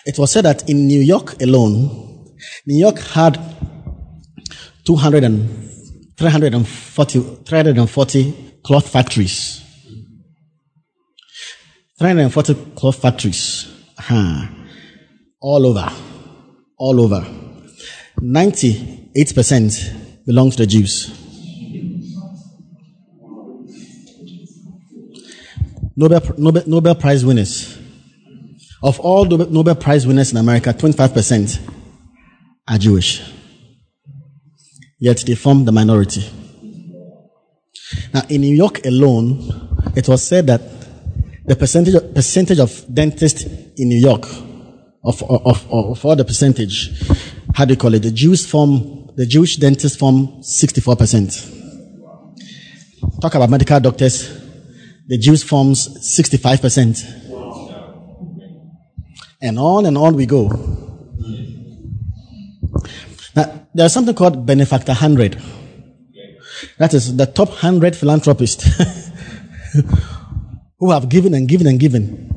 [0.06, 2.34] It was said that in New York alone,
[2.66, 3.38] New York had
[4.86, 5.50] 200 and
[6.16, 9.62] 340, 340 cloth factories.
[11.98, 13.74] 340 cloth factories.
[13.98, 14.46] Huh.
[15.42, 15.92] All over.
[16.78, 17.26] All over.
[18.20, 21.14] 98% belong to the Jews.
[25.96, 27.80] Nobel, Nobel, Nobel Prize winners.
[28.84, 31.60] Of all Nobel Prize winners in America, 25%
[32.68, 33.24] are Jewish.
[35.00, 36.24] Yet they form the minority.
[38.14, 39.50] Now, in New York alone,
[39.96, 40.77] it was said that
[41.48, 44.26] the percentage of, percentage of dentists in New York,
[45.04, 46.92] of, of, of, all the percentage,
[47.56, 48.00] how do you call it?
[48.04, 51.54] The Jews form, the Jewish dentists form 64%.
[53.22, 54.30] Talk about medical doctors.
[55.08, 57.24] The Jews forms 65%.
[59.42, 60.50] And on and on we go.
[63.36, 65.42] Now, there's something called Benefactor 100.
[66.78, 68.68] That is the top 100 philanthropists
[70.80, 72.32] who have given and given and given.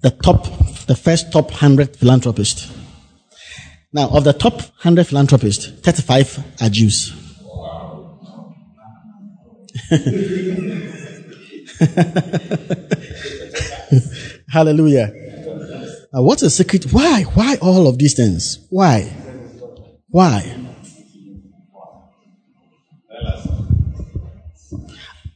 [0.00, 0.44] The top,
[0.86, 2.72] the first top 100 philanthropists.
[3.92, 7.12] Now, of the top 100 philanthropists, 35 are Jews.
[14.50, 15.12] Hallelujah.
[16.12, 16.92] Now, what's the secret?
[16.92, 17.22] Why?
[17.22, 18.66] Why all of these things?
[18.70, 19.02] Why?
[20.08, 20.67] Why?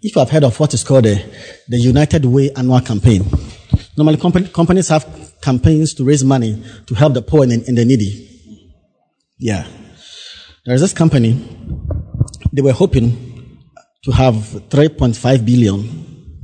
[0.05, 1.23] If you have heard of what is called the,
[1.69, 3.25] the United Way annual campaign,
[3.97, 4.17] normally
[4.49, 5.07] companies have
[5.41, 8.29] campaigns to raise money to help the poor and, and the needy.
[9.39, 9.65] Yeah.
[10.67, 11.41] There's this company,
[12.53, 13.61] they were hoping
[14.03, 16.35] to have 3.5 billion.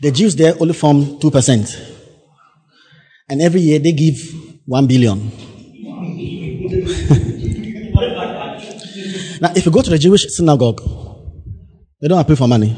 [0.00, 1.96] The Jews there only form 2%.
[3.28, 4.16] And every year they give
[4.66, 5.20] 1 billion.
[9.40, 10.99] now, if you go to the Jewish synagogue,
[12.00, 12.74] they don't appeal for money.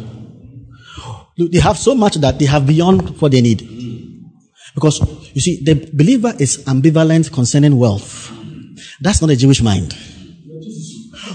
[1.36, 3.60] They have so much that they have beyond what they need.
[4.74, 5.00] Because,
[5.34, 8.32] you see, the believer is ambivalent concerning wealth.
[9.00, 9.92] That's not a Jewish mind.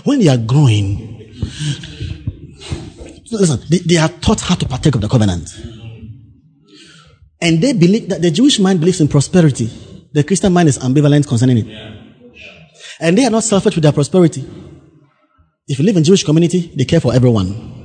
[0.03, 1.35] When they are growing,
[3.31, 5.49] listen, they, they are taught how to partake of the covenant.
[7.39, 9.69] And they believe that the Jewish mind believes in prosperity.
[10.13, 11.67] The Christian mind is ambivalent concerning it.
[12.99, 14.43] And they are not selfish with their prosperity.
[15.67, 17.76] If you live in Jewish community, they care for everyone.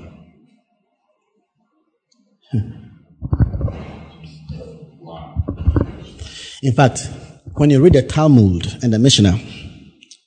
[6.63, 7.09] In fact,
[7.55, 9.39] when you read the Talmud and the Mishnah,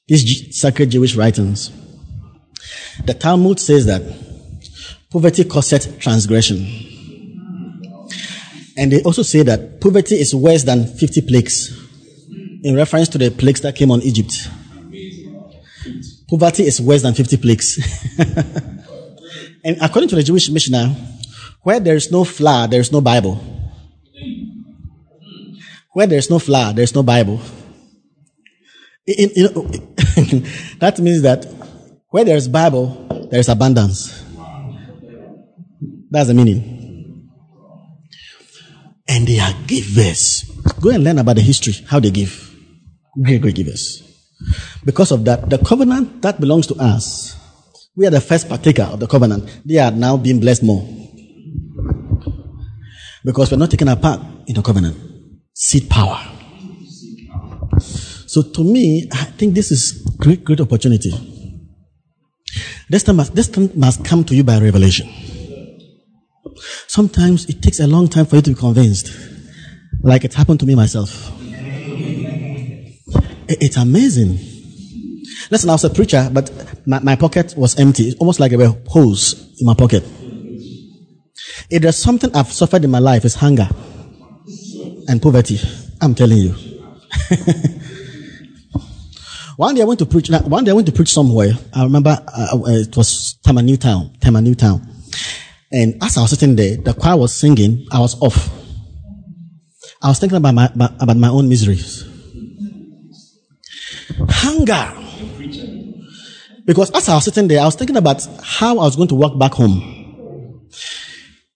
[0.08, 1.72] these sacred Jewish writings,
[3.06, 4.02] the Talmud says that
[5.12, 6.68] poverty causes transgression.
[8.78, 11.82] And they also say that poverty is worse than 50 plagues
[12.64, 14.50] in reference to the plagues that came on Egypt.
[16.28, 17.78] Poverty is worse than 50 plagues.
[19.64, 20.96] and according to the Jewish Mishnah,
[21.66, 23.42] where there is no flour, there is no Bible.
[25.94, 27.42] Where there is no flour, there is no Bible.
[29.08, 29.46] In, in,
[30.80, 31.46] that means that
[32.10, 34.24] where there is Bible, there is abundance.
[36.12, 37.32] That's the meaning.
[39.08, 40.44] And they are givers.
[40.80, 42.56] Go and learn about the history, how they give.
[43.24, 44.04] Great, great givers.
[44.84, 47.36] Because of that, the covenant that belongs to us,
[47.96, 49.62] we are the first partaker of the covenant.
[49.66, 51.05] They are now being blessed more.
[53.26, 54.96] Because we're not taking a part in the covenant.
[55.54, 56.22] Seed power.
[58.28, 61.12] So to me, I think this is great, great opportunity.
[62.88, 65.10] This time, must, this time must come to you by revelation.
[66.88, 69.12] Sometimes it takes a long time for you to be convinced.
[70.04, 71.32] Like it happened to me myself.
[73.48, 74.38] It's amazing.
[75.50, 76.52] Listen, I was a preacher, but
[76.86, 78.10] my, my pocket was empty.
[78.10, 80.04] It's almost like there were holes in my pocket.
[81.70, 83.68] If there's something I've suffered in my life, it's hunger
[85.08, 85.60] and poverty.
[86.02, 86.50] I'm telling you.
[89.58, 90.30] one day I went to preach.
[90.30, 91.54] One day I went to preach somewhere.
[91.74, 94.12] I remember uh, uh it was Tema New Town.
[94.20, 94.82] Tema New Town.
[95.72, 97.86] And as I was sitting there, the choir was singing.
[97.92, 98.50] I was off.
[100.02, 102.06] I was thinking about my, about my own miseries.
[104.30, 104.94] Hunger.
[106.66, 109.16] Because as I was sitting there, I was thinking about how I was going to
[109.16, 109.95] walk back home.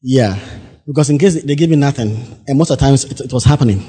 [0.02, 0.40] Yeah.
[0.88, 3.44] Because in case they give me nothing, and most of the times it, it was
[3.44, 3.84] happening.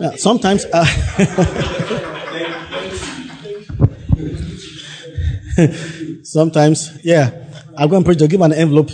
[0.00, 0.64] yeah, sometimes.
[0.72, 0.86] Uh,
[6.22, 7.30] sometimes, yeah.
[7.76, 8.90] I go and preach, they give me an envelope.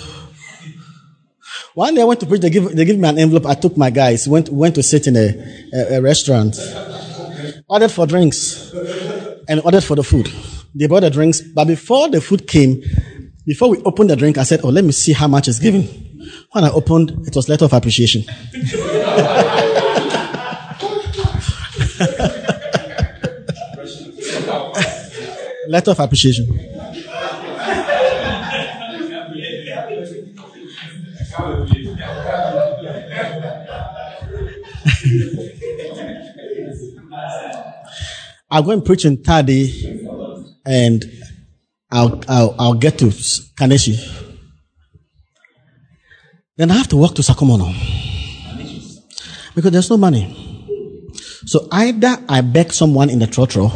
[1.74, 3.46] One day I went to preach, they give, they give me an envelope.
[3.46, 5.34] I took my guys, went, went to sit in a,
[5.72, 6.56] a, a restaurant,
[7.68, 8.72] ordered for drinks,
[9.48, 10.28] and ordered for the food.
[10.74, 12.82] They bought the drinks, but before the food came,
[13.46, 15.82] before we opened the drink, I said, Oh, let me see how much is given.
[16.52, 18.22] When I opened, it was letter of appreciation.
[25.68, 26.46] letter of appreciation.
[38.50, 39.98] I'll go and preach Tadi
[40.64, 41.04] and
[41.94, 43.96] I'll, I'll, I'll get to Kaneshie.
[46.56, 47.72] Then I have to walk to Sakumono.
[49.54, 51.06] Because there's no money.
[51.46, 53.70] So either I beg someone in the trotro.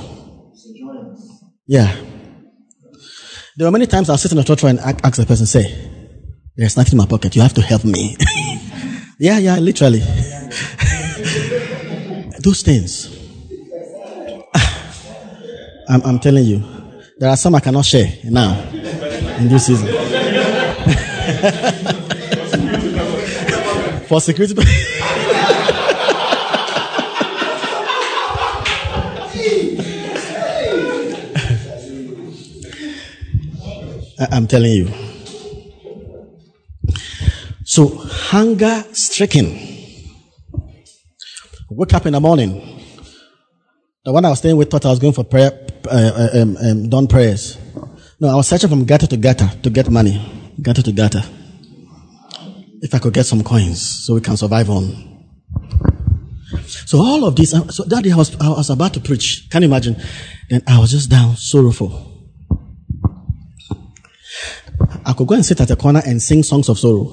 [1.69, 1.95] Yeah.
[3.57, 5.73] There were many times I'll sit in the trotro and ask the person, say,
[6.57, 7.37] there's nothing in my pocket.
[7.37, 8.17] You have to help me.
[9.21, 10.01] yeah, yeah, literally.
[12.41, 13.17] Those things.
[15.89, 16.78] I'm, I'm telling you,
[17.19, 18.59] there are some I cannot share now
[19.39, 19.89] in this season.
[24.07, 24.55] For security.
[34.33, 34.89] I'm telling you.
[37.65, 39.59] So, hunger stricken.
[41.71, 42.78] Wake up in the morning.
[44.09, 45.53] The one I was staying with thought I was going for prayer,
[45.85, 45.91] uh,
[46.35, 47.59] uh, um, um, dawn prayers.
[48.19, 50.17] No, I was searching from gutter to gutter to get money.
[50.63, 51.23] Gutter to gutter.
[52.81, 55.27] If I could get some coins so we can survive on.
[56.87, 59.47] So all of this, uh, so that day I was, I was about to preach.
[59.51, 59.97] Can you imagine?
[60.49, 62.31] Then I was just down, sorrowful.
[65.05, 67.13] I could go and sit at a corner and sing songs of sorrow.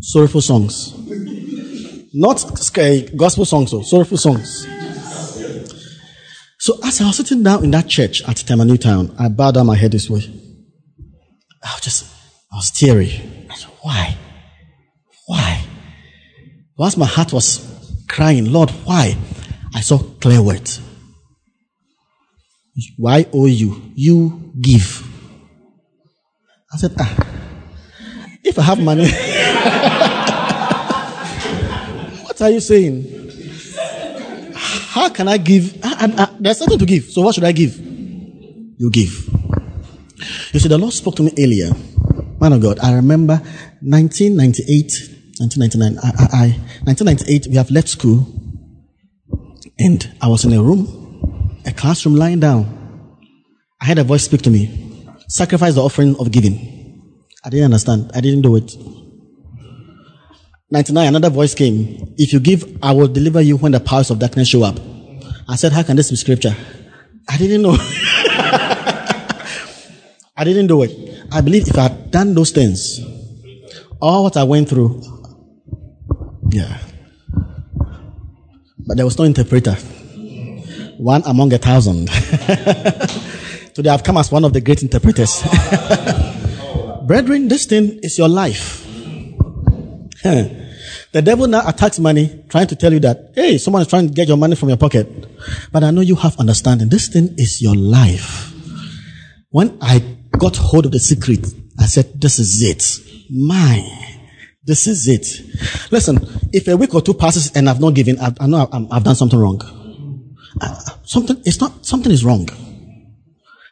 [0.00, 0.94] Sorrowful songs.
[2.14, 2.44] Not
[3.16, 4.68] gospel songs, though, sorrowful songs.
[6.68, 9.64] So as I was sitting down in that church at Tema Town, I bowed down
[9.64, 10.20] my head this way.
[11.64, 12.14] I was just,
[12.52, 13.22] I was teary.
[13.48, 14.18] I said, why?
[15.26, 15.64] Why?
[16.76, 17.66] Whilst my heart was
[18.06, 19.16] crying, Lord, why?
[19.74, 20.82] I saw clear words.
[22.98, 23.80] Why owe you?
[23.94, 25.08] You give.
[26.70, 27.16] I said, ah,
[28.44, 29.08] if I have money,
[32.24, 33.32] what are you saying?
[34.54, 35.78] How can I give?
[35.82, 37.04] I, there's nothing to give.
[37.04, 37.78] So what should I give?
[37.78, 39.12] You give.
[40.52, 41.70] You see, the Lord spoke to me earlier.
[42.40, 43.34] Man of God, I remember
[43.82, 44.92] 1998,
[45.40, 45.98] 1999.
[45.98, 46.46] I, I,
[46.84, 48.26] 1998, we have left school,
[49.78, 52.74] and I was in a room, a classroom, lying down.
[53.80, 54.88] I had a voice speak to me.
[55.28, 56.56] sacrifice the offering of giving.
[57.44, 58.10] I didn't understand.
[58.14, 58.74] I didn't do it.
[60.70, 62.14] 99, another voice came.
[62.18, 64.78] If you give, I will deliver you when the powers of darkness show up.
[65.48, 66.54] I said, how can this be scripture?
[67.26, 67.74] I didn't know.
[70.36, 70.92] I didn't do it.
[71.32, 73.00] I believe if I had done those things,
[74.00, 75.02] all what I went through,
[76.50, 76.78] yeah.
[78.86, 79.74] But there was no interpreter.
[80.98, 82.08] One among a thousand.
[83.74, 85.42] Today I've come as one of the great interpreters.
[87.06, 88.84] Brethren, this thing is your life.
[91.18, 94.14] The devil now attacks money, trying to tell you that, hey, someone is trying to
[94.14, 95.08] get your money from your pocket.
[95.72, 96.90] But I know you have understanding.
[96.90, 98.54] This thing is your life.
[99.50, 99.98] When I
[100.38, 101.44] got hold of the secret,
[101.76, 102.84] I said, this is it.
[103.32, 103.90] Mine.
[104.62, 105.90] This is it.
[105.90, 106.18] Listen,
[106.52, 109.02] if a week or two passes and I've not given, I, I know i have
[109.02, 109.60] done something wrong.
[111.02, 112.48] Something, it's not, something is wrong.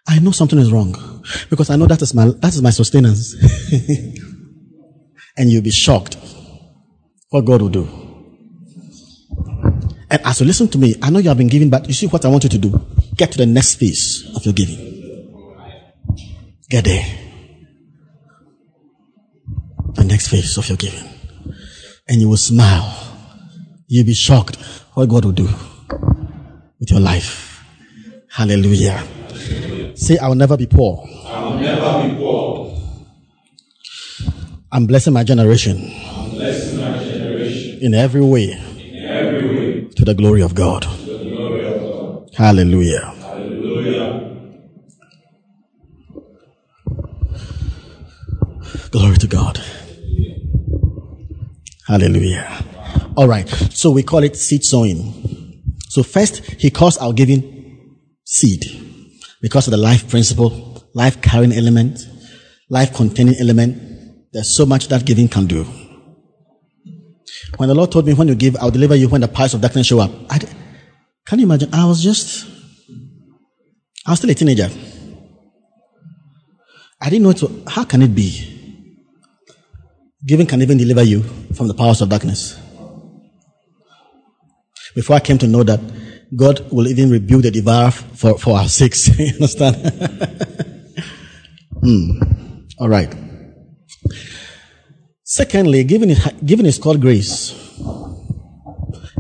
[0.09, 3.34] I know something is wrong because I know that is my, that is my sustenance.
[5.36, 6.16] and you'll be shocked
[7.31, 7.89] what God will do.
[10.09, 12.07] And as you listen to me, I know you have been giving, but you see
[12.07, 12.81] what I want you to do?
[13.16, 14.95] Get to the next phase of your giving.
[16.68, 17.27] Get there
[19.97, 21.09] the next phase of your giving.
[22.09, 22.95] And you will smile.
[23.89, 24.57] You'll be shocked
[24.95, 25.49] what God will do
[26.79, 27.64] with your life.
[28.31, 29.03] Hallelujah.
[29.95, 31.07] Say, I will never be poor.
[31.27, 32.79] I will never be poor.
[34.70, 35.91] I'm blessing my generation.
[36.05, 37.66] I'm blessing my generation.
[37.81, 38.53] In every way.
[38.53, 39.89] In every way.
[39.97, 40.83] To the glory of God.
[40.83, 42.31] To the glory of God.
[42.35, 43.01] Hallelujah.
[43.20, 44.22] Hallelujah.
[48.91, 49.61] Glory to God.
[51.87, 52.64] Hallelujah.
[53.16, 53.49] All right.
[53.49, 55.62] So we call it seed sowing.
[55.89, 58.64] So first, he calls our giving seed
[59.43, 62.01] because of the life principle, life carrying element,
[62.70, 64.33] life containing element.
[64.33, 65.66] There's so much that giving can do.
[67.57, 69.61] When the Lord told me, when you give, I'll deliver you when the powers of
[69.61, 70.11] darkness show up.
[70.30, 70.39] I,
[71.26, 71.72] can you imagine?
[71.72, 72.47] I was just,
[74.07, 74.68] I was still a teenager.
[77.01, 78.53] I didn't know how can it be?
[80.24, 81.22] Giving can even deliver you
[81.55, 82.59] from the powers of darkness.
[84.95, 85.80] Before I came to know that
[86.34, 89.09] God will even rebuke the devourer for, for our sakes.
[89.18, 89.76] you understand?
[91.82, 92.11] hmm.
[92.78, 93.14] All right.
[95.29, 97.53] Secondly, giving is, giving is called grace.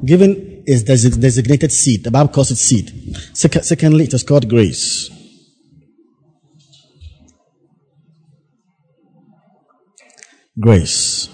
[0.04, 2.04] Giving is designated seed.
[2.04, 3.16] The Bible calls it seed.
[3.34, 5.10] Secondly, it is called grace.
[10.60, 11.28] Grace.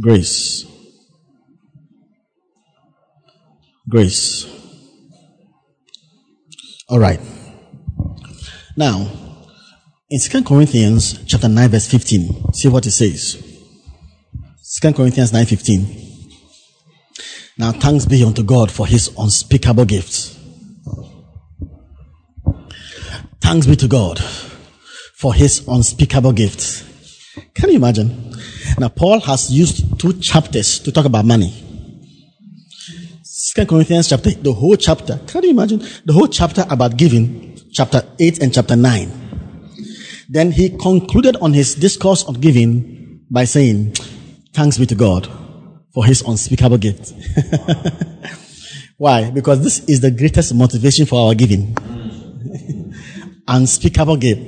[0.00, 0.64] Grace.
[3.88, 4.46] Grace.
[6.88, 7.20] All right.
[8.76, 9.10] Now,
[10.14, 13.34] in 2 Corinthians chapter 9 verse 15, see what it says.
[14.80, 15.86] 2 Corinthians 9:15.
[17.58, 20.38] Now thanks be unto God for his unspeakable gifts.
[23.40, 24.20] Thanks be to God
[25.16, 26.84] for his unspeakable gifts.
[27.52, 28.36] Can you imagine?
[28.78, 31.52] Now, Paul has used two chapters to talk about money.
[33.22, 35.18] Second Corinthians chapter, the whole chapter.
[35.26, 35.80] Can you imagine?
[36.04, 39.23] The whole chapter about giving, chapter 8 and chapter 9.
[40.28, 43.94] Then he concluded on his discourse of giving by saying,
[44.52, 45.28] Thanks be to God
[45.92, 47.12] for his unspeakable gift.
[48.96, 49.30] Why?
[49.30, 51.76] Because this is the greatest motivation for our giving.
[53.48, 54.40] unspeakable gift.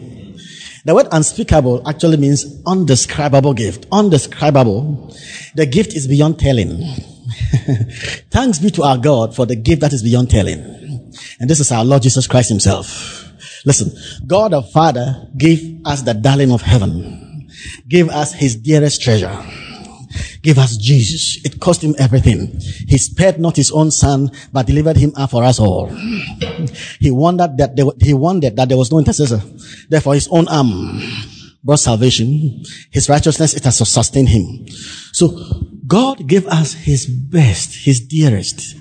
[0.85, 3.87] The word unspeakable actually means undescribable gift.
[3.91, 5.13] Undescribable.
[5.57, 6.79] The gift is beyond telling.
[8.31, 10.59] Thanks be to our God for the gift that is beyond telling.
[11.41, 13.26] And this is our Lord Jesus Christ himself.
[13.67, 13.93] Listen,
[14.27, 17.51] God the Father gave us the darling of heaven,
[17.87, 19.37] gave us his dearest treasure
[20.47, 21.45] gave us Jesus.
[21.45, 22.61] It cost him everything.
[22.87, 25.89] He spared not his own son, but delivered him up for us all.
[27.01, 29.43] He wondered that there, he wondered that there was no intercessor.
[29.89, 31.03] Therefore, his own arm
[31.65, 32.63] brought salvation.
[32.93, 34.69] His righteousness, it has sustained him.
[35.13, 35.37] So,
[35.87, 38.77] God gave us his best, his dearest.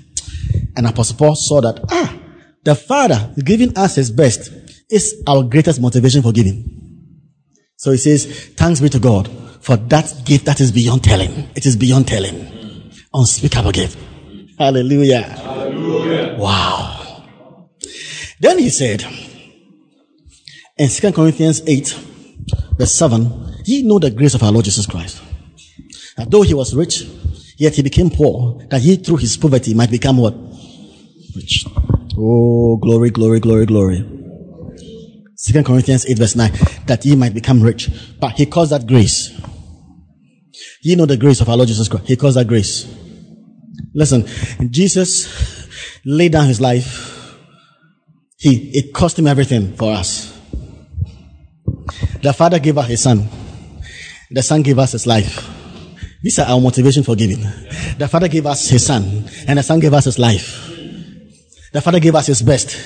[0.76, 2.16] And Apostle Paul saw that, ah,
[2.62, 4.52] the Father giving us his best
[4.90, 6.76] is our greatest motivation for giving.
[7.76, 9.28] So he says, thanks be to God
[9.60, 11.50] for that gift that is beyond telling.
[11.54, 12.92] It is beyond telling.
[13.12, 13.98] Unspeakable gift.
[14.58, 15.22] Hallelujah.
[15.22, 16.36] Hallelujah.
[16.38, 17.24] Wow.
[18.40, 19.04] Then he said
[20.78, 21.88] in 2 Corinthians 8,
[22.78, 25.22] verse 7, ye know the grace of our Lord Jesus Christ.
[26.16, 27.02] That though he was rich,
[27.58, 30.34] yet he became poor, that he through his poverty might become what?
[31.34, 31.66] Rich.
[32.18, 34.15] Oh, glory, glory, glory, glory.
[35.46, 36.50] Second Corinthians 8 verse 9,
[36.86, 37.88] that ye might become rich.
[38.18, 39.30] But he calls that grace.
[40.82, 42.08] Ye know the grace of our Lord Jesus Christ.
[42.08, 42.92] He calls that grace.
[43.94, 44.26] Listen,
[44.72, 45.68] Jesus
[46.04, 47.36] laid down his life.
[48.36, 50.36] He, it cost him everything for us.
[52.22, 53.28] The Father gave us his Son.
[54.32, 55.48] The Son gave us his life.
[56.24, 57.38] These are our motivation for giving.
[57.98, 60.72] The Father gave us his Son, and the Son gave us his life.
[61.72, 62.76] The Father gave us his best,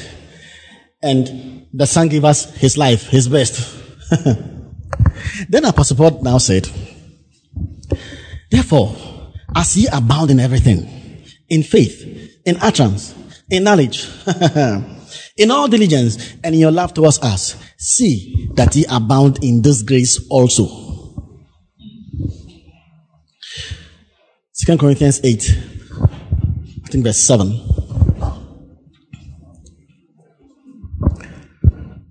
[1.02, 3.78] and the Son gave us his life, his best.
[5.48, 6.68] then Apostle Paul now said,
[8.50, 8.96] Therefore,
[9.54, 13.14] as ye abound in everything, in faith, in utterance,
[13.48, 14.08] in knowledge,
[15.36, 19.82] in all diligence, and in your love towards us, see that ye abound in this
[19.82, 20.66] grace also.
[24.52, 25.58] Second Corinthians 8,
[26.84, 27.89] I think verse 7.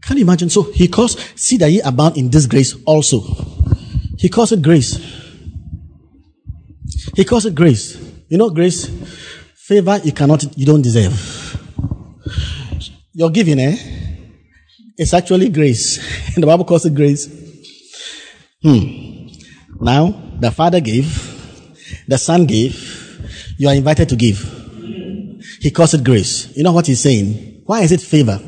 [0.10, 0.50] Can you imagine?
[0.50, 3.22] So he calls, see that ye abound in this grace also.
[4.18, 4.98] He calls it grace.
[7.16, 7.96] He calls it grace.
[8.28, 8.88] You know, grace,
[9.54, 11.14] favor you cannot, you don't deserve.
[13.14, 13.78] Your giving, eh?
[14.98, 16.00] It's actually grace.
[16.34, 17.28] And the Bible calls it grace.
[18.64, 19.28] Hmm.
[19.80, 21.06] Now, the Father gave,
[22.08, 22.74] the Son gave,
[23.60, 24.40] you are invited to give.
[25.62, 26.52] He calls it grace.
[26.58, 27.62] You know what he's saying?
[27.68, 28.42] Why is it favor?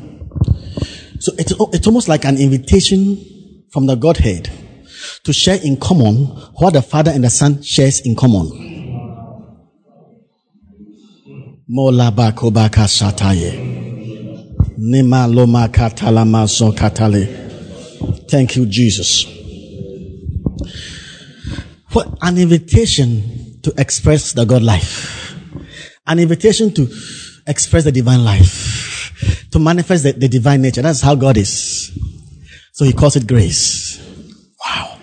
[1.22, 4.50] So it's, it's almost like an invitation from the Godhead
[5.22, 6.24] to share in common
[6.58, 8.48] what the Father and the Son shares in common.
[11.70, 13.52] Molabakobaka sataye.
[14.76, 18.28] Nima loma katalama so katale.
[18.28, 19.24] Thank you, Jesus.
[21.92, 25.36] What an invitation to express the God life.
[26.04, 26.92] An invitation to
[27.46, 28.81] express the divine life.
[29.52, 30.82] To manifest the, the divine nature.
[30.82, 31.96] That's how God is.
[32.72, 34.00] So he calls it grace.
[34.64, 34.98] Wow.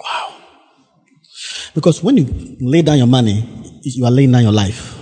[0.00, 0.34] Wow.
[1.74, 4.96] Because when you lay down your money, you are laying down your life.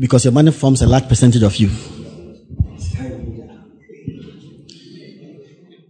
[0.00, 1.70] Because your money forms a large percentage of you.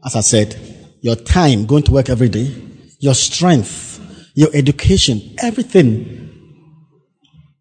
[0.05, 0.57] As I said,
[1.01, 2.55] your time going to work every day,
[3.01, 4.01] your strength,
[4.35, 6.36] your education, everything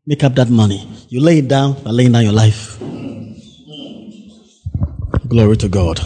[0.05, 0.87] make up that money.
[1.09, 2.77] You lay it down by laying down your life.
[5.27, 5.99] Glory to God.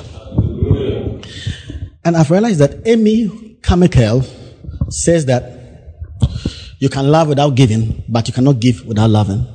[2.05, 4.23] And I've realized that Amy Carmichael
[4.89, 5.59] says that
[6.79, 9.45] you can love without giving, but you cannot give without loving.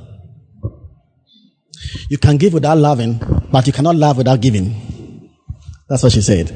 [2.09, 3.19] You can give without loving,
[3.51, 5.31] but you cannot love without giving.
[5.89, 6.55] That's what she said.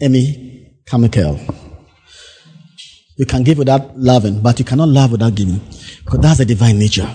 [0.00, 1.40] Amy Carmichael.
[3.16, 5.60] You can give without loving, but you cannot love without giving.
[6.04, 7.10] Because that's the divine nature.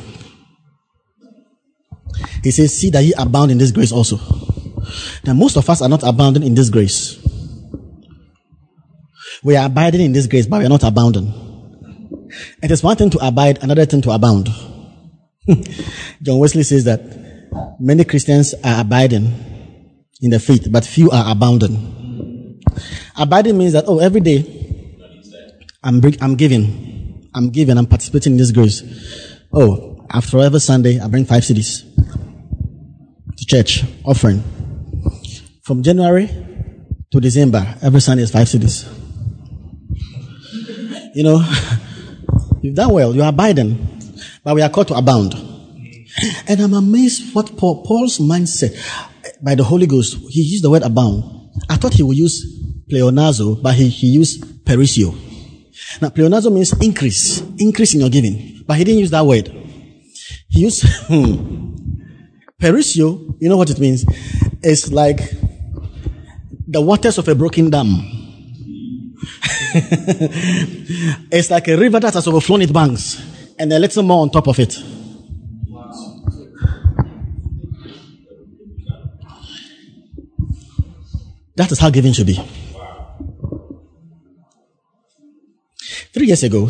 [2.43, 4.17] He says, See that ye abound in this grace also.
[5.23, 7.19] Now, most of us are not abounding in this grace.
[9.43, 11.33] We are abiding in this grace, but we are not abounding.
[12.63, 14.49] It is one thing to abide, another thing to abound.
[16.21, 17.01] John Wesley says that
[17.79, 19.25] many Christians are abiding
[20.21, 22.59] in the faith, but few are abounding.
[23.17, 24.60] Abiding means that, oh, every day
[25.83, 28.83] I'm, I'm giving, I'm giving, I'm participating in this grace.
[29.51, 31.83] Oh, after every Sunday, I bring five cedis
[33.35, 34.43] to church, offering.
[35.63, 36.27] From January
[37.11, 38.87] to December, every Sunday is five cedis.
[41.15, 41.51] You know,
[42.61, 43.87] you've done well, you're abiding,
[44.43, 45.33] but we are called to abound.
[46.47, 48.77] And I'm amazed what Paul, Paul's mindset
[49.41, 51.49] by the Holy Ghost, he used the word abound.
[51.67, 52.45] I thought he would use
[52.87, 55.30] pleonazo, but he, he used perisseuo.
[56.01, 59.47] Now, pleonazo means increase, increase in your giving, but he didn't use that word.
[60.47, 61.75] He used hmm,
[62.59, 63.35] perisseuo.
[63.39, 64.05] You know what it means?
[64.61, 65.19] It's like
[66.67, 67.87] the waters of a broken dam.
[71.31, 73.21] it's like a river that has overflown its banks,
[73.57, 74.81] and a little more on top of it.
[81.55, 82.39] That is how giving should be.
[86.13, 86.69] Three years ago,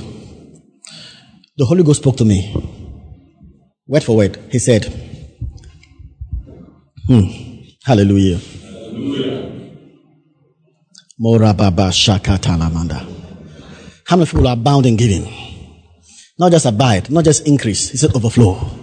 [1.57, 2.53] the Holy Ghost spoke to me,
[3.87, 4.37] word for word.
[4.51, 4.85] He said,
[7.07, 7.25] hmm,
[7.83, 8.39] Hallelujah.
[11.89, 12.99] Shakatalamanda.
[14.05, 15.27] How many people are bound in giving?
[16.37, 17.89] Not just abide, not just increase.
[17.89, 18.80] He said overflow.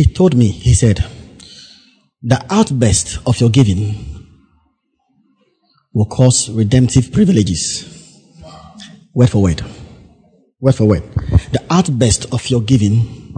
[0.00, 1.04] He told me, he said,
[2.22, 4.26] the outburst of your giving
[5.92, 7.84] will cause redemptive privileges.
[9.12, 9.62] Word for word.
[10.58, 11.02] Word for word.
[11.52, 13.36] The outburst of your giving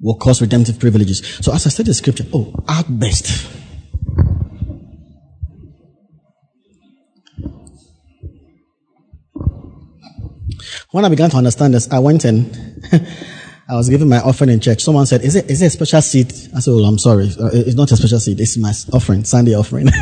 [0.00, 1.36] will cause redemptive privileges.
[1.42, 3.46] So as I said the scripture, oh, outburst.
[10.92, 12.82] When I began to understand this, I went in.
[13.70, 14.82] I was giving my offering in church.
[14.82, 17.50] Someone said, "Is it is it a special seat?" I said, "Well, I'm sorry, Uh,
[17.52, 18.40] it's not a special seat.
[18.40, 19.88] It's my offering, Sunday offering."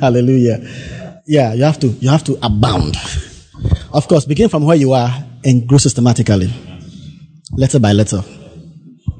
[0.00, 0.60] Hallelujah.
[1.24, 2.96] Yeah, you have to you have to abound.
[3.92, 6.52] Of course, begin from where you are and grow systematically,
[7.52, 8.24] letter by letter.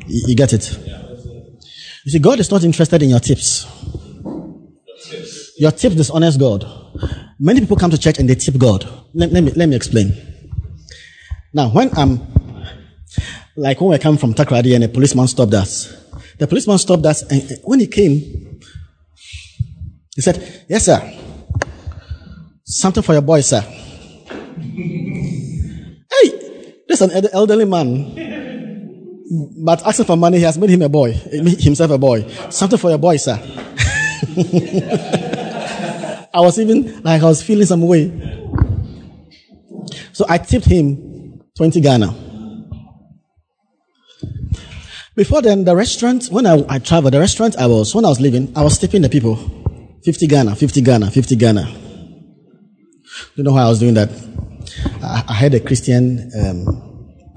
[0.09, 0.76] You, you get it?
[2.05, 3.66] You see, God is not interested in your tips.
[5.59, 6.66] Your tips dishonors God.
[7.38, 8.84] Many people come to church and they tip God.
[9.14, 10.31] Let, let me, let me explain.
[11.55, 12.20] Now, when I'm,
[13.57, 15.94] like when we come from Takoradi and a policeman stopped us,
[16.38, 18.59] the policeman stopped us and when he came,
[20.14, 21.18] he said, Yes, sir.
[22.64, 23.61] Something for your boy, sir.
[24.30, 24.30] hey,
[26.88, 28.20] there's an eld- elderly man.
[29.64, 32.28] But asking for money, he has made him a boy, himself a boy.
[32.50, 33.34] Something for your boy, sir.
[36.34, 38.11] I was even like I was feeling some way.
[40.12, 41.11] So I tipped him
[41.57, 42.14] 20 Ghana.
[45.14, 48.20] Before then, the restaurant, when I, I traveled, the restaurant I was, when I was
[48.20, 49.36] leaving, I was tipping the people
[50.05, 51.68] 50 Ghana, 50 Ghana, 50 Ghana.
[53.36, 54.11] You know why I was doing that?
[55.03, 56.92] I, I had a Christian um,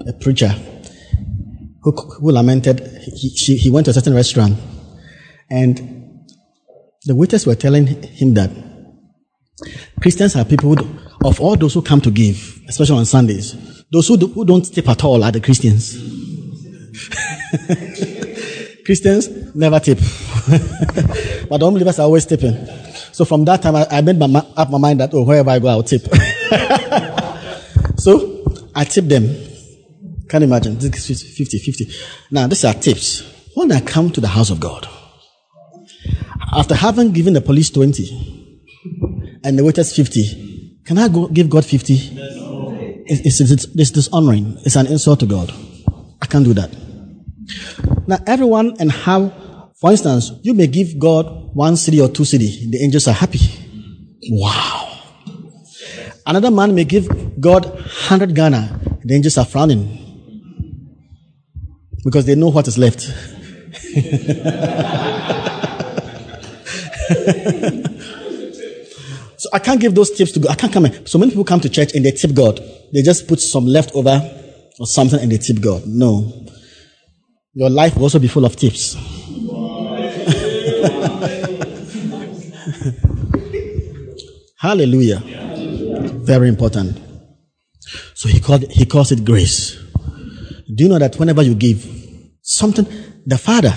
[0.06, 0.48] a preacher
[1.82, 4.56] who, who lamented, he, she, he went to a certain restaurant
[5.50, 6.24] and
[7.04, 8.50] the waiters were telling him that
[10.00, 14.08] Christians are people who, of all those who come to give, especially on Sundays, those
[14.08, 15.96] who, do, who don't tip at all are the Christians.
[18.84, 19.98] Christians never tip,
[21.48, 22.54] but the unbelievers are always tipping.
[23.12, 25.58] So from that time, I, I made my, up my mind that oh, wherever I
[25.58, 26.02] go, I'll tip.
[27.96, 29.34] so I tip them.
[30.28, 30.78] Can't imagine.
[30.78, 31.92] This is 50, 50.
[32.30, 33.22] Now, these are tips.
[33.54, 34.86] When I come to the house of God,
[36.52, 38.60] after having given the police 20
[39.44, 42.45] and the waiters 50, can I go give God 50?
[43.08, 44.58] It's, it's, it's, it's dishonoring.
[44.64, 45.52] It's an insult to God.
[46.20, 46.70] I can't do that.
[48.06, 52.70] Now, everyone and how, for instance, you may give God one cedi or two cedi.
[52.70, 53.40] The angels are happy.
[54.30, 54.98] Wow.
[56.26, 58.80] Another man may give God 100 Ghana.
[59.04, 60.02] The angels are frowning
[62.04, 63.08] because they know what is left.
[69.46, 70.50] so I can't give those tips to God.
[70.50, 71.06] I can't come in.
[71.06, 72.58] So many people come to church and they tip God.
[72.92, 74.20] They just put some leftover
[74.80, 75.86] or something and they tip God.
[75.86, 76.48] No.
[77.54, 78.94] Your life will also be full of tips.
[84.58, 85.22] Hallelujah.
[86.24, 87.00] Very important.
[88.14, 89.80] So he called he calls it grace.
[90.74, 91.86] Do you know that whenever you give
[92.42, 92.84] something,
[93.24, 93.74] the Father,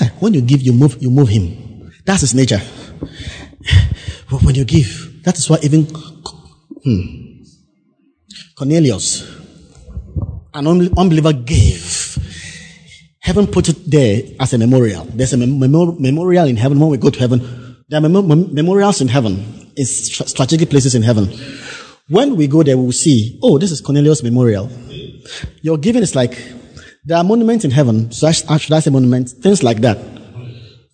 [0.20, 1.90] when you give, you move, you move him.
[2.04, 2.60] That's his nature.
[4.30, 5.84] But when you give, that is why even
[6.84, 7.42] hmm,
[8.56, 9.26] Cornelius,
[10.54, 12.16] an unbeliever, gave.
[13.18, 15.04] Heaven put it there as a memorial.
[15.04, 17.76] There's a mem- memorial in heaven when we go to heaven.
[17.88, 21.26] There are mem- mem- memorials in heaven, stra- strategic places in heaven.
[22.08, 24.70] When we go there, we will see, oh, this is Cornelius' memorial.
[25.62, 26.36] Your giving is like,
[27.04, 29.98] there are monuments in heaven, so I sh- should I say monuments, things like that,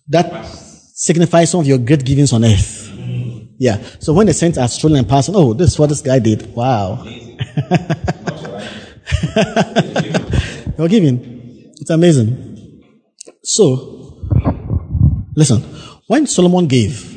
[0.09, 2.86] that signify some of your great givings on earth.
[3.57, 3.83] Yeah.
[3.99, 6.53] So when the saints are strolling and passing, oh, this is what this guy did.
[6.55, 7.03] Wow.
[10.77, 11.73] You're giving.
[11.79, 12.83] It's amazing.
[13.43, 14.29] So,
[15.35, 15.61] listen.
[16.07, 17.15] When Solomon gave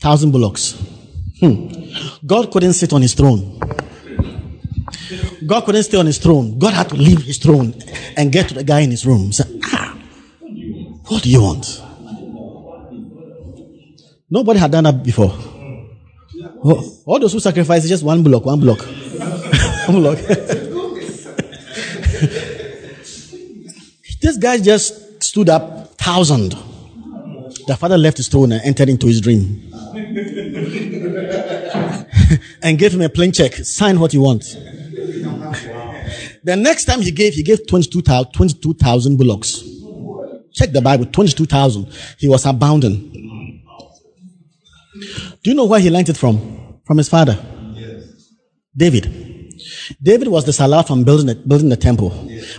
[0.00, 0.72] thousand bullocks,
[1.38, 1.68] hmm,
[2.26, 3.60] God couldn't sit on his throne.
[5.46, 6.58] God couldn't stay on his throne.
[6.58, 7.74] God had to leave his throne
[8.16, 9.32] and get to the guy in his room.
[9.32, 9.96] Say, ah,
[11.06, 11.82] what do you want?
[14.30, 15.32] Nobody had done that before.
[16.64, 18.80] Oh, all those who sacrifice is just one block, one block,
[19.86, 20.18] one block.
[24.20, 26.50] this guy just stood up, thousand.
[27.66, 29.64] The father left his throne and entered into his dream.
[32.62, 33.54] and gave him a plain check.
[33.54, 34.42] Sign what you want.
[36.44, 39.64] The next time he gave, he gave 22,000 22,000 bullocks.
[40.52, 41.92] Check the Bible, 22,000.
[42.18, 43.18] He was abounding.
[45.48, 46.78] Do you know where he learned it from?
[46.84, 47.42] From his father.
[48.76, 49.04] David.
[50.02, 52.10] David was the salah from building the, building the temple.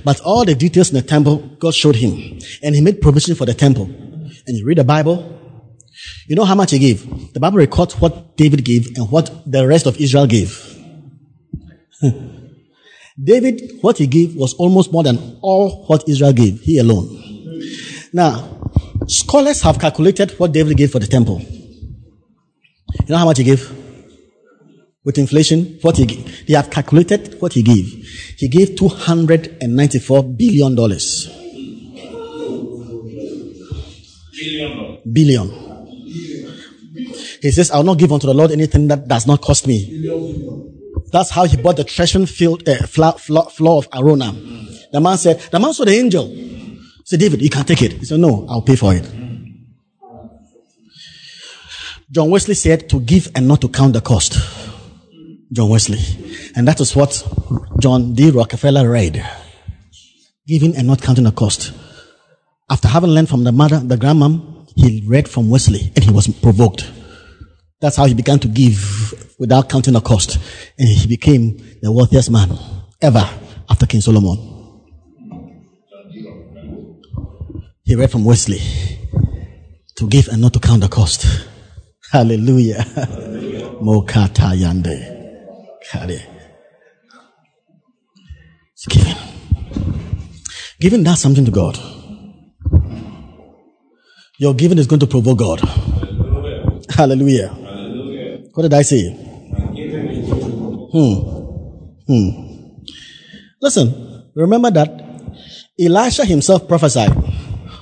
[0.03, 2.39] But all the details in the temple, God showed him.
[2.63, 3.83] And he made provision for the temple.
[3.83, 5.17] And you read the Bible,
[6.27, 7.33] You know how much he gave?
[7.33, 10.51] The Bible records what David gave and what the rest of Israel gave.
[13.23, 17.07] David, what he gave was almost more than all what Israel gave, he alone.
[18.13, 18.63] Now,
[19.05, 21.39] scholars have calculated what David gave for the temple.
[22.93, 23.69] You know how much he gave?
[25.03, 26.45] With inflation, what he gave.
[26.47, 27.85] They have calculated what he gave.
[28.37, 30.75] He gave $294 billion.
[34.39, 35.01] Billion.
[35.11, 35.69] Billion.
[37.41, 40.05] He says, I will not give unto the Lord anything that does not cost me.
[41.11, 44.91] That's how he bought the threshing field uh, floor, floor, floor of Araunah.
[44.91, 46.27] The man said, the man saw the angel.
[47.05, 47.93] Said, David, you can take it.
[47.93, 49.28] He said, no, I'll pay for it.
[52.12, 54.34] John Wesley said to give and not to count the cost.
[55.51, 55.99] John Wesley.
[56.55, 57.24] And that is what
[57.80, 58.32] John D.
[58.32, 59.24] Rockefeller read.
[60.47, 61.72] Giving and not counting the cost.
[62.68, 66.28] After having learned from the mother, the grandmom, he read from Wesley and he was
[66.28, 66.91] provoked.
[67.80, 70.39] That's how he began to give without counting the cost.
[70.80, 72.57] And he became the wealthiest man
[73.03, 73.30] ever
[73.70, 74.55] after King Solomon.
[77.84, 78.62] He read from Wesley
[79.95, 81.49] to give and not to count the cost.
[82.12, 82.84] Hallelujah.
[83.82, 84.97] Mokata yande.
[85.86, 86.22] Kare.
[88.74, 88.88] It's
[90.80, 91.03] giving.
[91.03, 91.78] Does something to God.
[94.39, 95.62] Your giving is going to provoke God.
[96.89, 97.49] Hallelujah.
[98.53, 99.12] What did I say?
[100.91, 101.14] Hmm.
[102.07, 102.30] Hmm.
[103.62, 104.89] Listen, remember that
[105.80, 107.12] Elisha himself prophesied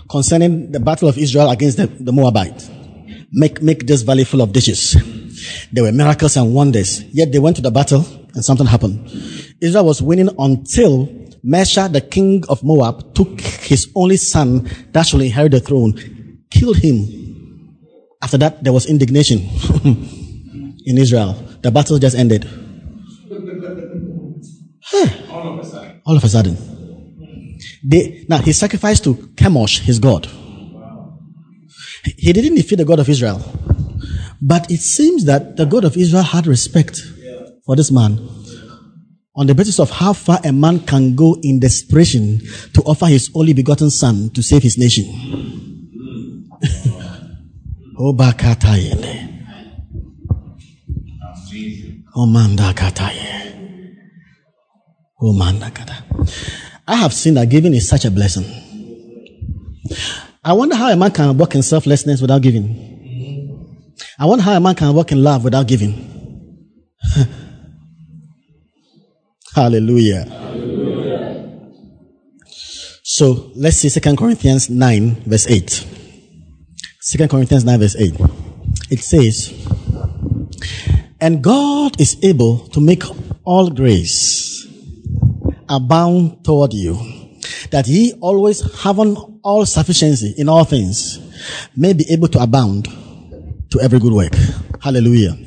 [0.10, 2.70] concerning the battle of Israel against the, the Moabite.
[3.32, 4.96] Make, make this valley full of ditches.
[5.72, 7.04] There were miracles and wonders.
[7.14, 9.10] Yet they went to the battle and something happened.
[9.62, 11.08] Israel was winning until
[11.46, 15.94] Mesha, the king of Moab, took his only son that should inherit the throne,
[16.50, 17.78] killed him.
[18.22, 19.40] After that, there was indignation
[20.86, 21.34] in Israel.
[21.62, 22.48] The battle just ended.
[25.30, 26.02] All of a sudden.
[26.06, 26.58] All of a sudden.
[27.84, 30.28] They, now, he sacrificed to Chemosh, his god.
[32.18, 33.42] He didn't defeat the God of Israel.
[34.42, 37.02] But it seems that the God of Israel had respect
[37.66, 38.20] for this man
[39.36, 42.40] on the basis of how far a man can go in desperation
[42.74, 45.06] to offer his only begotten son to save his nation.
[48.00, 49.44] Oh, Obakatayele.
[52.16, 53.56] Omandakataye.
[55.20, 56.04] Oh, Omandakata.
[56.14, 56.26] Oh,
[56.88, 58.46] I have seen that giving is such a blessing.
[60.48, 63.94] I wonder how a man can walk in selflessness without giving.
[64.18, 65.92] I wonder how a man can walk in love without giving.
[69.54, 70.24] Hallelujah.
[73.04, 75.86] So let's see 2 Corinthians 9, verse 8.
[77.10, 78.16] 2 Corinthians 9, verse 8.
[78.90, 79.52] It says,
[81.20, 83.04] And God is able to make
[83.44, 84.66] all grace
[85.68, 86.96] abound toward you,
[87.72, 91.20] that ye always having all sufficiency in all things
[91.74, 92.84] may be able to abound
[93.72, 94.34] to every good work.
[94.82, 95.38] Hallelujah.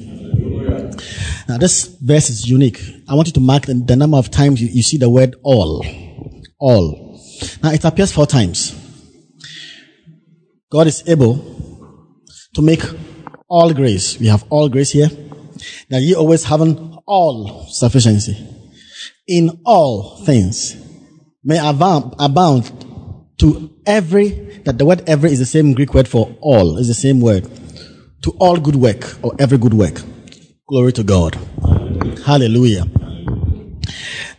[1.46, 2.80] Now this verse is unique.
[3.07, 5.36] I want you to mark the, the number of times you, you see the word
[5.42, 5.84] all.
[6.59, 7.20] All.
[7.62, 8.74] Now it appears four times.
[10.70, 11.36] God is able
[12.55, 12.82] to make
[13.48, 14.18] all grace.
[14.18, 15.11] We have all grace here.
[15.90, 18.34] That ye always having all sufficiency
[19.26, 20.74] in all things
[21.44, 22.72] may abound
[23.40, 24.28] to every,
[24.64, 27.49] that the word every is the same Greek word for all, is the same word.
[28.22, 30.01] To all good work or every good work.
[30.68, 31.34] Glory to God.
[32.24, 32.84] Hallelujah.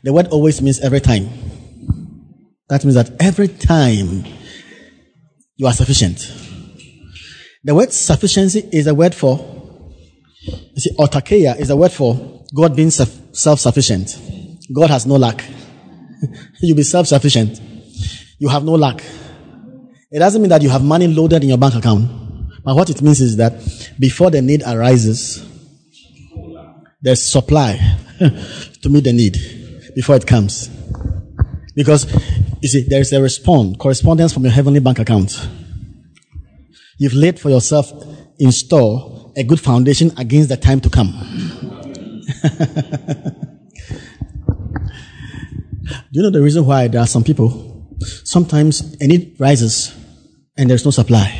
[0.03, 1.29] The word always means every time.
[2.69, 4.23] That means that every time
[5.57, 6.31] you are sufficient.
[7.63, 9.37] The word sufficiency is a word for,
[10.41, 14.17] you see, autarkia is a word for God being self sufficient.
[14.73, 15.43] God has no lack.
[16.61, 17.59] you be self sufficient.
[18.39, 19.03] You have no lack.
[20.11, 22.09] It doesn't mean that you have money loaded in your bank account.
[22.65, 23.53] But what it means is that
[23.97, 25.47] before the need arises,
[27.01, 27.79] there's supply
[28.19, 29.37] to meet the need
[29.95, 30.69] before it comes.
[31.75, 32.11] Because
[32.61, 35.47] you see, there is a response, correspondence from your heavenly bank account.
[36.97, 37.89] You've laid for yourself
[38.37, 41.11] in store a good foundation against the time to come.
[46.11, 47.87] Do you know the reason why there are some people?
[48.25, 50.00] Sometimes a need rises
[50.57, 51.39] and there's no supply.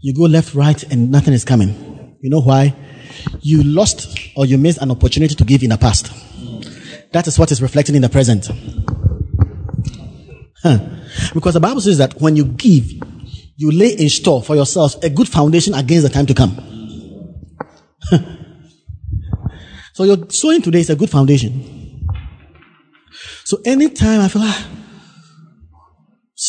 [0.00, 2.16] You go left, right, and nothing is coming.
[2.20, 2.74] You know why?
[3.40, 6.12] You lost or you missed an opportunity to give in the past.
[7.12, 8.50] That is what is reflecting in the present.
[10.62, 10.78] Huh.
[11.32, 12.90] Because the Bible says that when you give,
[13.56, 16.56] you lay in store for yourselves a good foundation against the time to come.
[19.94, 22.06] so your sowing today is a good foundation.
[23.44, 24.68] So anytime I feel ah,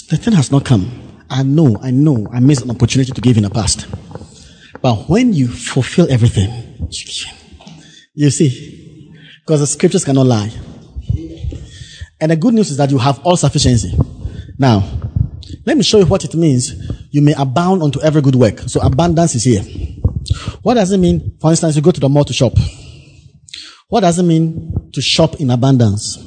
[0.10, 0.90] the thing has not come,
[1.30, 3.88] I know, I know, I missed an opportunity to give in the past.
[4.82, 6.90] But when you fulfill everything,
[8.14, 10.52] you see, because the scriptures cannot lie.
[12.20, 13.94] And the good news is that you have all sufficiency.
[14.58, 14.84] Now,
[15.66, 16.74] let me show you what it means.
[17.12, 18.60] You may abound unto every good work.
[18.68, 19.64] So abundance is here.
[20.62, 21.38] What does it mean?
[21.40, 22.54] For instance, you go to the mall to shop.
[23.90, 26.18] What does it mean to shop in abundance?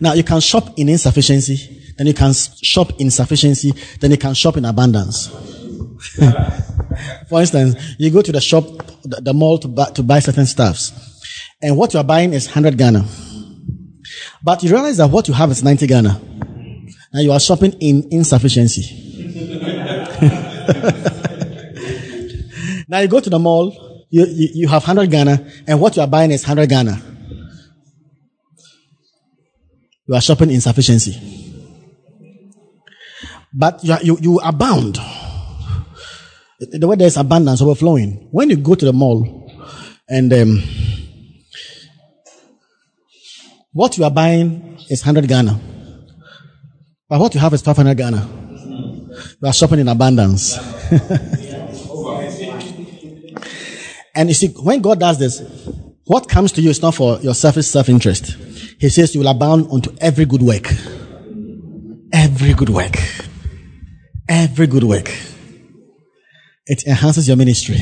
[0.00, 4.34] Now, you can shop in insufficiency, then you can shop in sufficiency, then you can
[4.34, 5.28] shop in abundance.
[7.28, 8.64] For instance, you go to the shop,
[9.02, 10.92] the, mall to buy, to buy certain stuffs,
[11.62, 13.06] and what you are buying is 100 Ghana.
[14.42, 16.20] But you realize that what you have is 90 Ghana.
[17.12, 19.02] Now you are shopping in insufficiency.
[22.88, 26.02] now you go to the mall, you, you, you have 100 Ghana, and what you
[26.02, 27.02] are buying is 100 Ghana.
[30.06, 31.45] You are shopping insufficiency.
[33.52, 34.98] But you, you, you abound.
[36.58, 38.28] The way there's abundance overflowing.
[38.30, 39.52] When you go to the mall
[40.08, 40.62] and um,
[43.72, 45.60] what you are buying is 100 Ghana.
[47.08, 48.28] But what you have is 500 Ghana.
[49.40, 50.56] You are shopping in abundance.
[54.14, 55.40] and you see, when God does this,
[56.04, 58.36] what comes to you is not for your selfish self-interest.
[58.78, 60.72] He says you will abound unto every good work.
[62.12, 62.96] Every good work.
[64.28, 65.12] Every good work.
[66.66, 67.76] It enhances your ministry.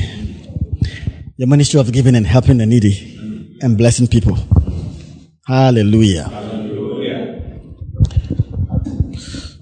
[1.36, 4.36] Your ministry of giving and helping the needy and blessing people.
[5.46, 6.24] Hallelujah.
[6.24, 7.60] Hallelujah.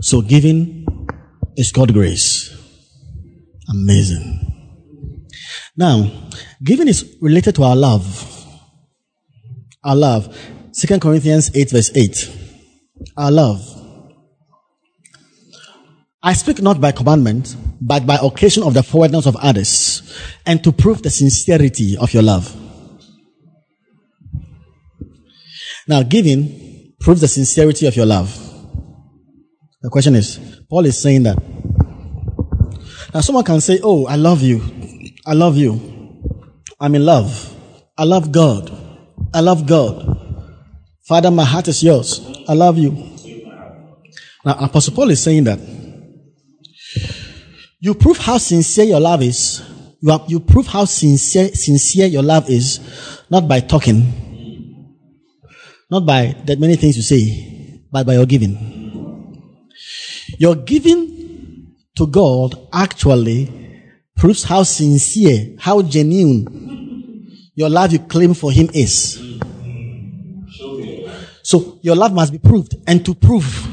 [0.01, 0.87] So giving
[1.57, 2.51] is God's grace.
[3.71, 4.41] Amazing.
[5.77, 6.11] Now,
[6.63, 8.29] giving is related to our love.
[9.85, 10.37] Our love.
[10.73, 12.31] Second Corinthians 8 verse 8.
[13.17, 13.82] Our love.
[16.23, 20.03] I speak not by commandment, but by occasion of the forwardness of others,
[20.47, 22.55] and to prove the sincerity of your love.
[25.89, 28.31] Now, giving proves the sincerity of your love.
[29.83, 30.39] The question is,
[30.71, 31.43] Paul is saying that.
[33.13, 34.63] Now, someone can say, Oh, I love you.
[35.27, 35.81] I love you.
[36.81, 37.53] I'm in love.
[37.99, 38.71] I love God.
[39.35, 40.19] I love God.
[41.03, 42.21] Father, my heart is yours.
[42.49, 42.93] I love you.
[44.45, 45.82] Now, Apostle Paul is saying that
[47.83, 49.61] you prove how sincere your love is.
[50.01, 52.79] You, have, you prove how sincere, sincere your love is,
[53.29, 54.95] not by talking,
[55.91, 59.73] not by that many things you say, but by your giving.
[60.39, 68.53] Your giving to God actually proves how sincere, how genuine your love you claim for
[68.53, 69.41] Him is.
[71.43, 72.77] So your love must be proved.
[72.87, 73.67] And to prove,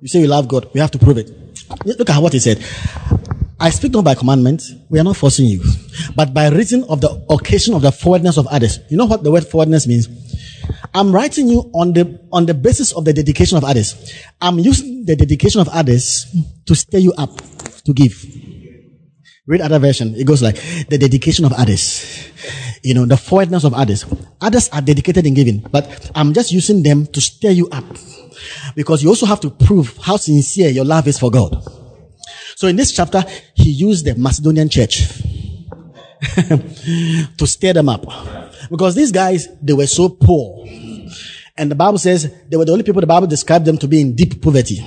[0.00, 1.41] you say you love God, we have to prove it.
[1.84, 2.64] Look at what he said.
[3.58, 4.62] I speak not by commandment.
[4.88, 5.62] We are not forcing you,
[6.16, 8.80] but by reason of the occasion of the forwardness of others.
[8.90, 10.08] You know what the word forwardness means?
[10.94, 14.12] I'm writing you on the, on the basis of the dedication of others.
[14.40, 16.26] I'm using the dedication of others
[16.66, 17.30] to stir you up
[17.84, 18.24] to give.
[19.46, 20.14] Read other version.
[20.16, 20.56] It goes like
[20.88, 22.30] the dedication of others.
[22.82, 24.04] You know, the forwardness of others.
[24.40, 27.84] Others are dedicated in giving, but I'm just using them to stir you up.
[28.74, 31.62] Because you also have to prove how sincere your love is for God.
[32.56, 33.24] So in this chapter,
[33.54, 35.08] he used the Macedonian church
[37.36, 38.04] to stir them up.
[38.70, 40.66] Because these guys, they were so poor.
[41.56, 44.00] And the Bible says they were the only people the Bible described them to be
[44.00, 44.78] in deep poverty.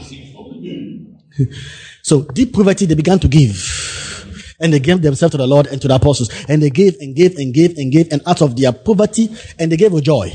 [2.01, 4.14] so deep poverty, they began to give.
[4.59, 6.29] And they gave themselves to the Lord and to the apostles.
[6.47, 9.29] And they gave and gave and gave and gave and out of their poverty
[9.59, 10.31] and they gave with joy.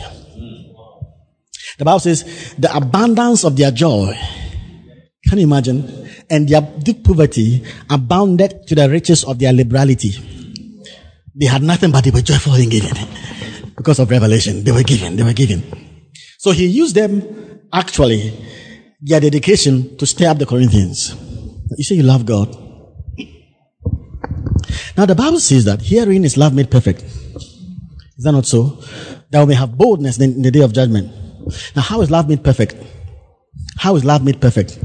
[1.79, 4.15] The Bible says the abundance of their joy.
[5.27, 6.09] Can you imagine?
[6.29, 10.13] And their deep poverty abounded to the riches of their liberality.
[11.35, 12.93] They had nothing but they were joyful in giving.
[13.77, 14.63] Because of revelation.
[14.63, 15.63] They were giving, they were giving.
[16.39, 18.33] So he used them actually,
[19.01, 21.15] their dedication to stir up the Corinthians.
[21.77, 22.70] You say you love God.
[24.97, 27.03] Now the Bible says that herein is love made perfect.
[27.03, 28.83] Is that not so?
[29.31, 31.11] That we may have boldness in the day of judgment.
[31.75, 32.77] Now, how is love made perfect?
[33.79, 34.79] How is love made perfect?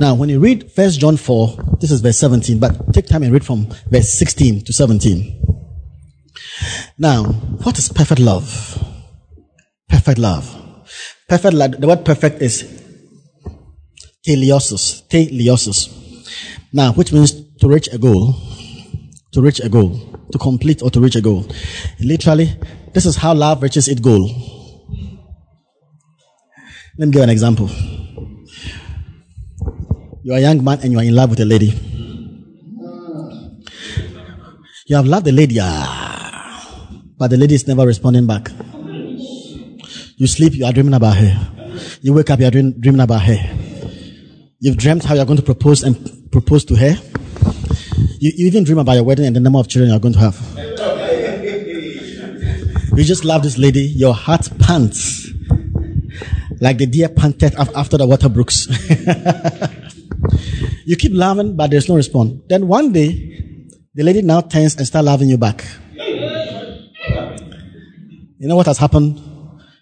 [0.00, 3.32] Now, when you read First John 4, this is verse 17, but take time and
[3.32, 5.40] read from verse 16 to 17.
[6.98, 7.24] Now,
[7.62, 8.46] what is perfect love?
[9.88, 10.56] Perfect love.
[11.28, 12.64] Perfect love, the word perfect is
[14.26, 15.06] teleosis.
[15.08, 15.88] Teleosis.
[16.72, 18.34] Now, which means to reach a goal,
[19.32, 19.98] to reach a goal,
[20.32, 21.46] to complete or to reach a goal.
[22.00, 22.56] Literally,
[22.92, 24.28] this is how love reaches its goal.
[26.98, 27.68] Let me give an example.
[30.22, 31.72] You are a young man and you are in love with a lady.
[34.86, 38.50] You have loved the lady, ah, but the lady is never responding back.
[40.16, 41.32] You sleep, you are dreaming about her.
[42.02, 43.38] You wake up, you are dream, dreaming about her.
[44.58, 45.96] You've dreamt how you are going to propose and
[46.32, 46.96] propose to her.
[48.20, 50.12] You, you even dream about your wedding and the number of children you are going
[50.12, 50.36] to have.
[52.94, 53.80] You just love this lady.
[53.80, 55.30] Your heart pants
[56.60, 58.68] like the deer panted after the water brooks.
[60.84, 62.42] you keep loving, but there's no response.
[62.46, 65.64] Then one day, the lady now turns and start loving you back.
[68.38, 69.18] You know what has happened?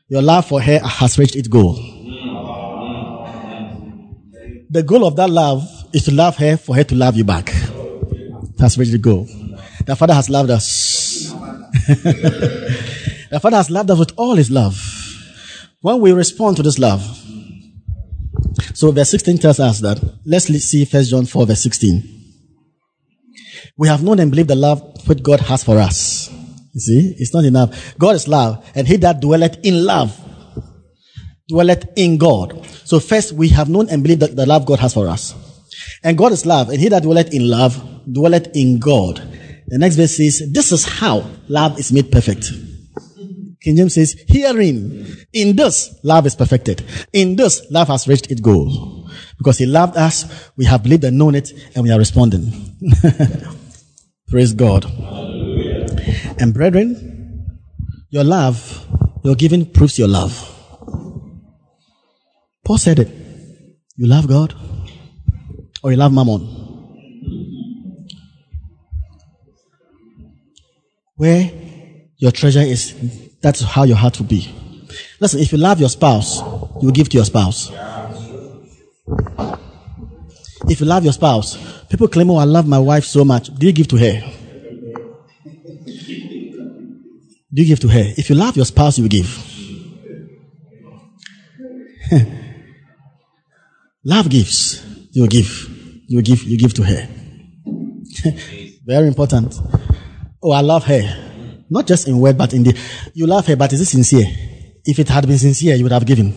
[0.07, 1.75] Your love for her has reached its goal.
[4.71, 7.53] The goal of that love is to love her for her to love you back.
[8.59, 9.27] That's reached the goal.
[9.87, 11.31] The Father has loved us.
[13.31, 14.77] the Father has loved us with all His love.
[15.81, 17.01] When we respond to this love,
[18.75, 20.03] so verse 16 tells us that.
[20.27, 22.19] Let's see 1 John 4, verse 16.
[23.77, 26.29] We have known and believed the love which God has for us.
[26.75, 27.97] You see, it's not enough.
[27.97, 30.19] God is love, and he that dwelleth in love
[31.49, 32.67] dwelleth in God.
[32.85, 35.35] So first, we have known and believed that the love God has for us.
[36.03, 39.17] And God is love, and he that dwelleth in love dwelleth in God.
[39.67, 42.51] The next verse says, This is how love is made perfect.
[43.61, 46.85] King James says, Herein, in this, love is perfected.
[47.13, 49.11] In this, love has reached its goal.
[49.37, 52.77] Because he loved us, we have believed and known it, and we are responding.
[54.29, 54.85] Praise God.
[54.85, 55.87] Hallelujah.
[56.39, 57.59] And brethren,
[58.11, 58.87] your love,
[59.25, 60.55] your giving proves your love.
[62.65, 63.09] Paul said it.
[63.97, 64.55] You love God
[65.83, 66.68] or you love mammon.
[71.19, 71.51] Where
[72.17, 72.95] your treasure is,
[73.43, 74.55] that's how your heart will be.
[75.19, 77.73] Listen, if you love your spouse, you will give to your spouse.
[80.69, 81.59] If you love your spouse,
[81.89, 83.53] people claim, Oh, I love my wife so much.
[83.53, 84.23] Do you give to her?
[87.53, 88.13] Do you give to her?
[88.17, 89.27] If you love your spouse, you give.
[94.05, 94.85] love gives.
[95.11, 95.69] You give.
[96.07, 96.45] You give.
[96.45, 97.09] You give to her.
[98.87, 99.59] Very important.
[100.43, 101.65] Oh, I love her.
[101.71, 102.79] Not just in word, but in the.
[103.15, 104.27] You love her, but is it sincere?
[104.85, 106.35] If it had been sincere, you would have given.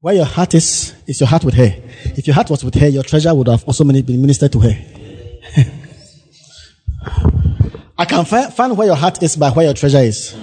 [0.00, 1.74] Where your heart is, is your heart with her.
[2.16, 4.70] If your heart was with her, your treasure would have also been ministered to her.
[7.98, 10.34] I can find, find where your heart is by where your treasure is.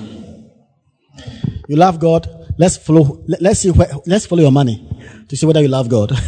[1.70, 2.28] You love God.
[2.58, 3.24] Let's follow.
[3.28, 3.72] Let, us see.
[3.72, 4.86] Where, let's follow your money
[5.30, 6.12] to see whether you love God.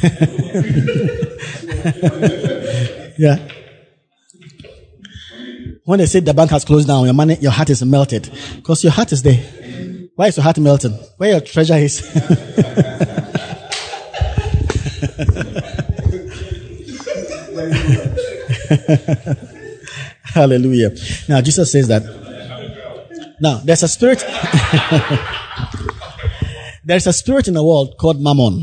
[3.17, 3.37] yeah.
[5.87, 8.83] When they say the bank has closed down, your money, your heart is melted because
[8.83, 9.37] your heart is there.
[10.15, 10.91] Why is your heart melting?
[11.15, 11.99] Where your treasure is.
[20.23, 20.91] Hallelujah.
[21.29, 22.03] Now, Jesus says that.
[23.39, 24.19] Now, there's a spirit.
[26.83, 28.59] there's a spirit in the world called mammon.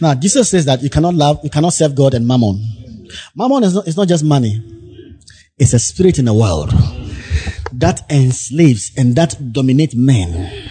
[0.00, 3.06] Now, Jesus says that you cannot love, you cannot serve God and mammon.
[3.36, 4.77] Mammon is not, is not just money.
[5.58, 6.70] It's a spirit in the world
[7.72, 10.70] that enslaves and that dominates men.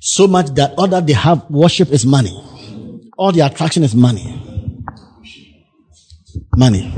[0.00, 2.34] So much that all that they have worship is money.
[3.16, 4.42] All the attraction is money.
[6.56, 6.92] Money.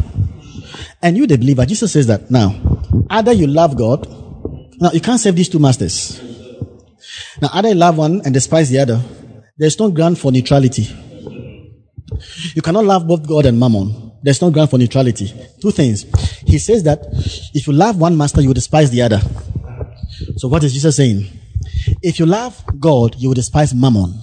[1.02, 2.54] And you, the believer, Jesus says that now,
[3.08, 4.06] either you love God,
[4.80, 6.20] now you can't serve these two masters.
[7.40, 9.00] Now, either you love one and despise the other.
[9.56, 10.88] There's no ground for neutrality.
[12.54, 14.07] You cannot love both God and mammon.
[14.22, 15.32] There's no ground for neutrality.
[15.60, 16.04] Two things.
[16.46, 17.00] He says that
[17.54, 19.20] if you love one master, you will despise the other.
[20.36, 21.26] So what is Jesus saying?
[22.02, 24.14] If you love God, you will despise mammon.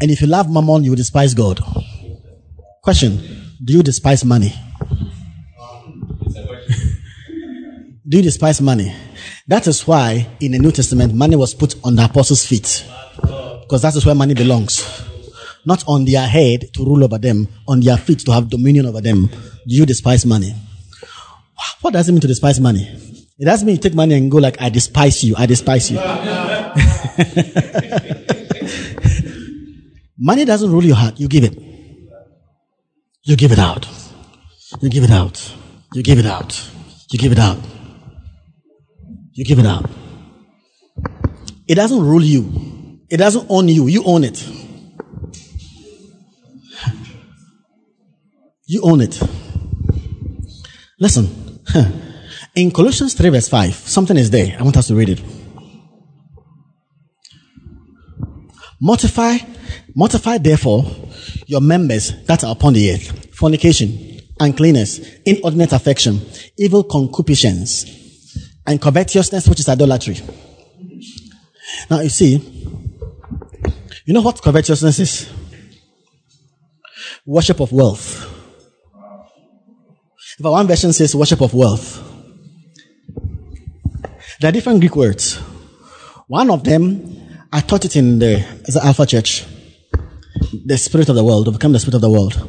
[0.00, 1.60] And if you love mammon, you will despise God.
[2.82, 3.20] Question.
[3.64, 4.52] Do you despise money?
[8.08, 8.94] Do you despise money?
[9.46, 12.84] That is why in the New Testament, money was put on the apostles' feet.
[13.20, 14.82] Because that is where money belongs.
[15.64, 19.00] Not on their head to rule over them, on their feet to have dominion over
[19.00, 19.28] them.
[19.66, 20.54] Do you despise money?
[21.80, 22.88] What does it mean to despise money?
[23.38, 25.98] It doesn't mean you take money and go like, I despise you, I despise you.
[30.18, 31.58] money doesn't rule your heart, you give it.
[33.24, 33.86] You give it out.
[34.80, 35.54] You give it out.
[35.94, 36.70] You give it out.
[37.10, 37.58] You give it out.
[39.32, 39.88] You give it out.
[41.68, 42.98] It doesn't rule you.
[43.08, 43.86] It doesn't own you.
[43.86, 44.44] You own it.
[48.72, 49.20] You own it.
[50.98, 51.28] Listen,
[52.54, 54.56] in Colossians 3 verse 5, something is there.
[54.58, 55.22] I want us to read it.
[58.80, 59.36] Mortify,
[59.94, 60.86] mortify therefore
[61.46, 63.34] your members that are upon the earth.
[63.34, 66.22] Fornication, uncleanness, inordinate affection,
[66.56, 67.84] evil concupiscence,
[68.66, 70.16] and covetousness, which is idolatry.
[71.90, 72.38] Now you see,
[74.06, 75.30] you know what covetousness is?
[77.26, 78.31] Worship of wealth.
[80.38, 82.02] If one version says worship of wealth,
[84.40, 85.36] there are different Greek words.
[86.26, 89.44] One of them, I taught it in the, the Alpha Church.
[90.64, 92.48] The spirit of the world, to become the spirit of the world.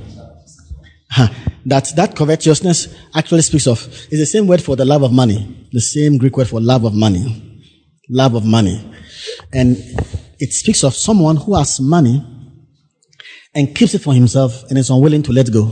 [1.65, 5.68] That that covetousness actually speaks of is the same word for the love of money,
[5.72, 7.61] the same Greek word for love of money,
[8.10, 8.84] love of money,
[9.53, 9.77] and
[10.39, 12.26] it speaks of someone who has money
[13.55, 15.72] and keeps it for himself and is unwilling to let go.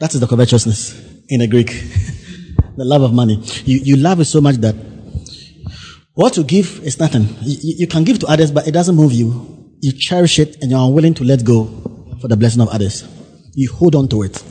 [0.00, 1.68] That is the covetousness in the Greek.
[2.76, 3.40] the love of money.
[3.64, 4.74] You, you love it so much that
[6.14, 7.28] what you give is nothing.
[7.42, 9.72] You, you can give to others, but it doesn't move you.
[9.80, 11.66] You cherish it and you're unwilling to let go
[12.20, 13.06] for the blessing of others.
[13.52, 14.42] You hold on to it.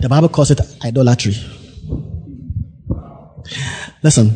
[0.00, 1.34] The Bible calls it idolatry.
[4.02, 4.34] Listen.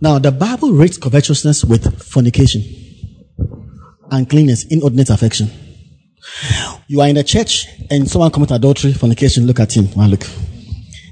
[0.00, 2.62] Now, the Bible rates covetousness with fornication,
[4.10, 5.50] uncleanness, inordinate affection.
[6.88, 9.86] You are in a church and someone commits adultery, fornication, look at him.
[9.88, 10.24] One look.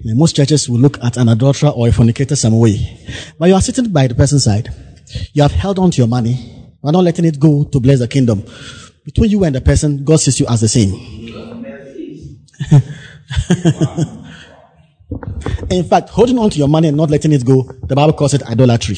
[0.05, 2.99] In most churches will look at an adulterer or a fornicator some way.
[3.39, 4.73] But you are sitting by the person's side.
[5.33, 6.33] You have held on to your money.
[6.83, 8.45] You are not letting it go to bless the kingdom.
[9.05, 10.93] Between you and the person, God sees you as the same.
[15.71, 18.35] In fact, holding on to your money and not letting it go, the Bible calls
[18.35, 18.97] it idolatry.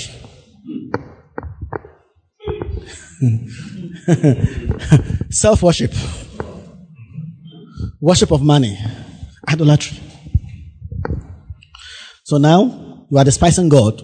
[5.31, 5.93] Self worship,
[8.01, 8.79] worship of money,
[9.49, 9.99] idolatry.
[12.25, 14.03] So now you are despising God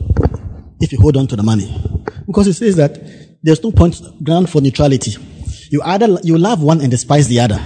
[0.81, 1.75] if you hold on to the money.
[2.27, 3.01] Because it says that
[3.43, 5.17] there's no point ground for neutrality.
[5.71, 7.65] You either you love one and despise the other.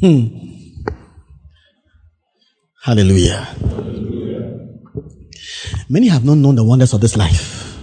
[0.00, 0.40] Hmm.
[2.82, 3.46] Hallelujah.
[5.88, 7.76] Many have not known the wonders of this life.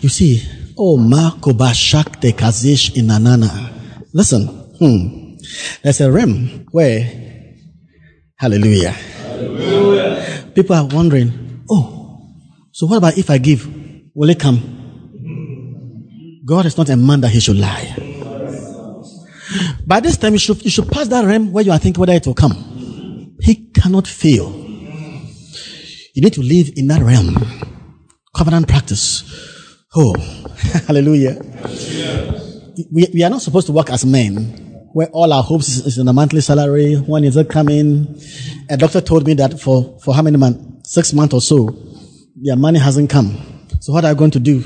[0.00, 0.42] You see,
[0.78, 3.72] oh Marco Bashak de Kazish in Anana.
[4.12, 4.46] Listen,
[4.78, 5.36] hmm.
[5.82, 7.00] There's a realm where,
[8.36, 8.90] hallelujah.
[8.90, 10.50] hallelujah.
[10.54, 12.34] People are wondering, oh,
[12.72, 13.66] so what about if I give?
[14.14, 14.74] Will it come?
[16.44, 17.94] God is not a man that he should lie.
[19.86, 22.12] By this time, you should, you should pass that realm where you are thinking whether
[22.12, 23.36] it will come.
[23.40, 24.50] He cannot fail.
[26.14, 27.36] You need to live in that realm.
[28.34, 29.57] Covenant practice.
[29.94, 30.14] Oh,
[30.86, 31.40] hallelujah.
[32.92, 34.36] We, we are not supposed to work as men,
[34.92, 36.96] where all our hopes is, is in a monthly salary.
[36.96, 38.20] When is it coming?
[38.68, 40.92] A doctor told me that for, for how many months?
[40.92, 41.74] Six months or so,
[42.36, 43.66] their money hasn't come.
[43.80, 44.62] So what are you going to do?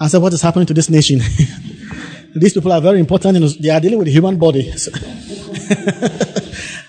[0.00, 1.20] I said, what is happening to this nation?
[2.34, 3.38] These people are very important.
[3.38, 4.68] Know, they are dealing with the human body.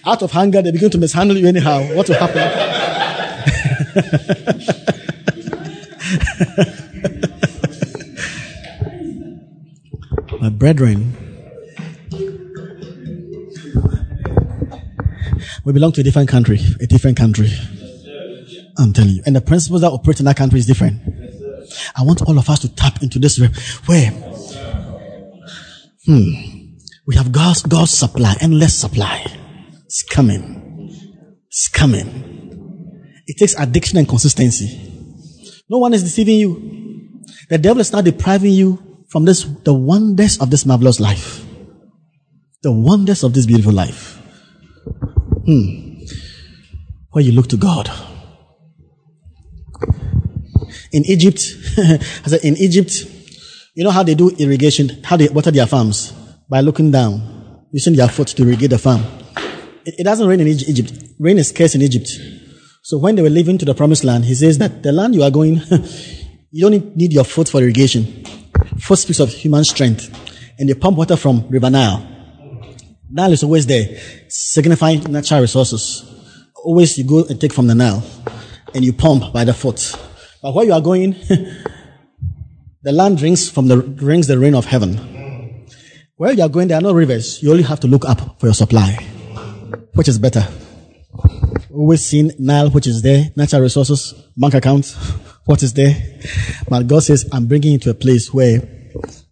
[0.05, 1.81] Out of hunger, they begin to mishandle you anyhow.
[1.93, 2.73] What will happen?
[10.41, 11.15] My brethren,
[15.63, 17.49] we belong to a different country, a different country.
[18.77, 19.23] I'm telling you.
[19.25, 21.01] And the principles that operate in that country is different.
[21.95, 23.39] I want all of us to tap into this
[23.85, 24.11] where
[26.05, 26.33] hmm,
[27.07, 29.25] we have God's, God's supply, endless supply.
[29.85, 30.89] It's coming.
[31.47, 32.31] It's coming.
[33.27, 34.92] It takes addiction and consistency.
[35.73, 37.23] No one is deceiving you.
[37.49, 38.77] The devil is not depriving you
[39.09, 41.43] from this, the wonders of this marvelous life.
[42.61, 44.21] The wonders of this beautiful life.
[45.47, 46.03] Hmm.
[47.09, 47.89] Where you look to God.
[50.91, 51.41] In Egypt,
[51.79, 52.93] I said, in Egypt,
[53.73, 56.11] you know how they do irrigation, how they water their farms?
[56.47, 59.03] By looking down, using their foot to irrigate the farm.
[59.85, 60.93] It, it doesn't rain in Egypt.
[61.17, 62.09] Rain is scarce in Egypt.
[62.85, 65.23] So when they were leaving to the promised land, he says that the land you
[65.23, 65.61] are going,
[66.51, 68.25] you don't need your foot for irrigation.
[68.77, 70.11] Foot speaks of human strength.
[70.59, 72.05] And they pump water from River Nile.
[73.09, 73.97] Nile is always there,
[74.27, 76.03] signifying natural resources.
[76.61, 78.03] Always you go and take from the Nile
[78.75, 79.97] and you pump by the foot.
[80.41, 81.11] But where you are going,
[82.81, 84.97] the land drinks from the drinks the rain of heaven.
[86.17, 87.41] Where you are going, there are no rivers.
[87.41, 88.91] You only have to look up for your supply.
[89.93, 90.45] Which is better?
[91.73, 94.93] Always seen Nile, which is there, natural resources, bank accounts,
[95.45, 95.95] what is there.
[96.69, 98.61] But God says, I'm bringing you to a place where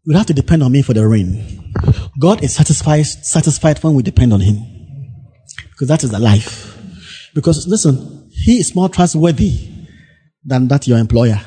[0.07, 1.71] we have to depend on me for the rain.
[2.19, 4.57] God is satisfied, satisfied when we depend on Him.
[5.69, 6.75] Because that is the life.
[7.35, 9.69] Because listen, He is more trustworthy
[10.43, 11.39] than that your employer.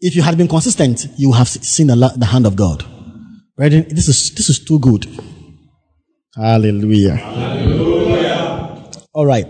[0.00, 2.84] If you had been consistent, you have seen the, the hand of God.
[3.56, 5.06] Brethren, this is, this is too good.
[6.36, 7.14] Hallelujah.
[7.14, 7.53] Hallelujah.
[9.14, 9.46] All right.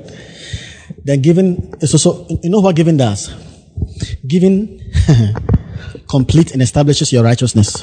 [1.02, 3.32] Then giving is also, you know what giving does?
[4.26, 4.80] Giving
[6.08, 7.82] complete and establishes your righteousness.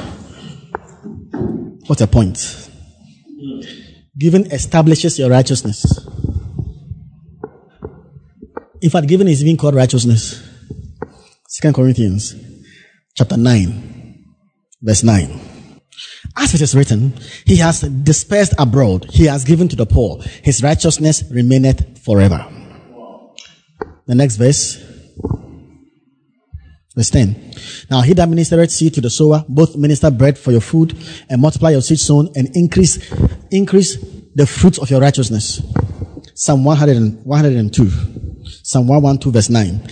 [1.87, 2.69] What a point.
[4.17, 5.85] Giving establishes your righteousness.
[8.81, 10.41] In fact, giving is being called righteousness.
[11.47, 12.35] Second Corinthians
[13.15, 14.25] chapter 9,
[14.81, 15.60] verse 9.
[16.35, 17.13] As it is written,
[17.45, 22.45] He has dispersed abroad, He has given to the poor, His righteousness remaineth forever.
[24.07, 24.83] The next verse,
[26.95, 27.53] verse 10.
[27.89, 30.97] Now he that ministereth seed to the sower, both minister bread for your food,
[31.29, 33.11] and multiply your seed sown, and increase,
[33.51, 33.97] increase
[34.35, 35.61] the fruits of your righteousness.
[36.33, 37.89] Psalm 100 and, 102.
[38.63, 39.87] Psalm 112 verse 9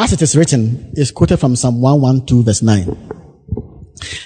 [0.00, 3.19] as it is written, is quoted from Psalm 112 verse 9.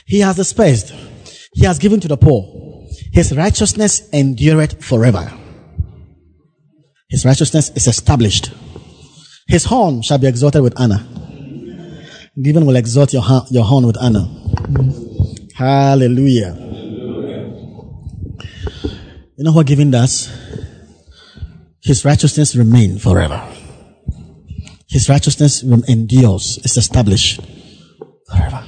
[0.06, 0.92] He has dispersed.
[1.52, 2.88] He has given to the poor.
[3.12, 5.32] His righteousness endureth forever.
[7.08, 8.50] His righteousness is established.
[9.46, 11.06] His horn shall be exalted with honor.
[12.42, 14.26] Given will exalt your, your horn with honor.
[15.54, 16.56] Hallelujah.
[19.36, 20.28] You know what giving does?
[21.82, 23.46] His righteousness remain forever.
[24.88, 27.40] His righteousness endures, is established
[28.28, 28.66] forever.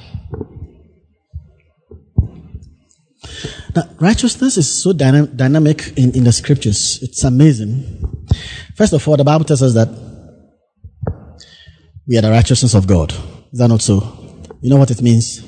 [3.77, 6.99] Now, righteousness is so dyna- dynamic in, in the scriptures.
[7.03, 8.27] It's amazing.
[8.75, 9.89] First of all, the Bible tells us that
[12.09, 13.13] we are the righteousness of God.
[13.53, 13.97] Is that not so?
[14.63, 15.45] You know what it means?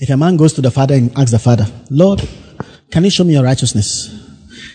[0.00, 2.26] If a man goes to the father and asks the father, Lord,
[2.90, 4.08] can you show me your righteousness?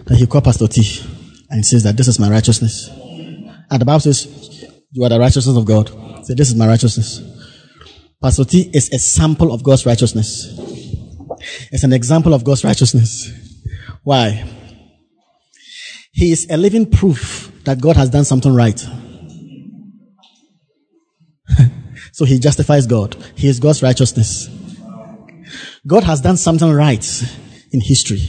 [0.06, 1.02] Then he calls Pastor T
[1.50, 2.90] and says that this is my righteousness.
[2.90, 5.90] And the Bible says, you are the righteousness of God.
[6.26, 7.22] Say, this is my righteousness.
[8.22, 10.81] Pastor T is a sample of God's righteousness.
[11.72, 13.32] It's an example of God's righteousness.
[14.04, 14.46] Why?
[16.12, 18.80] He is a living proof that God has done something right.
[22.12, 23.16] so he justifies God.
[23.36, 24.50] He is God's righteousness.
[25.86, 27.24] God has done something right
[27.72, 28.22] in history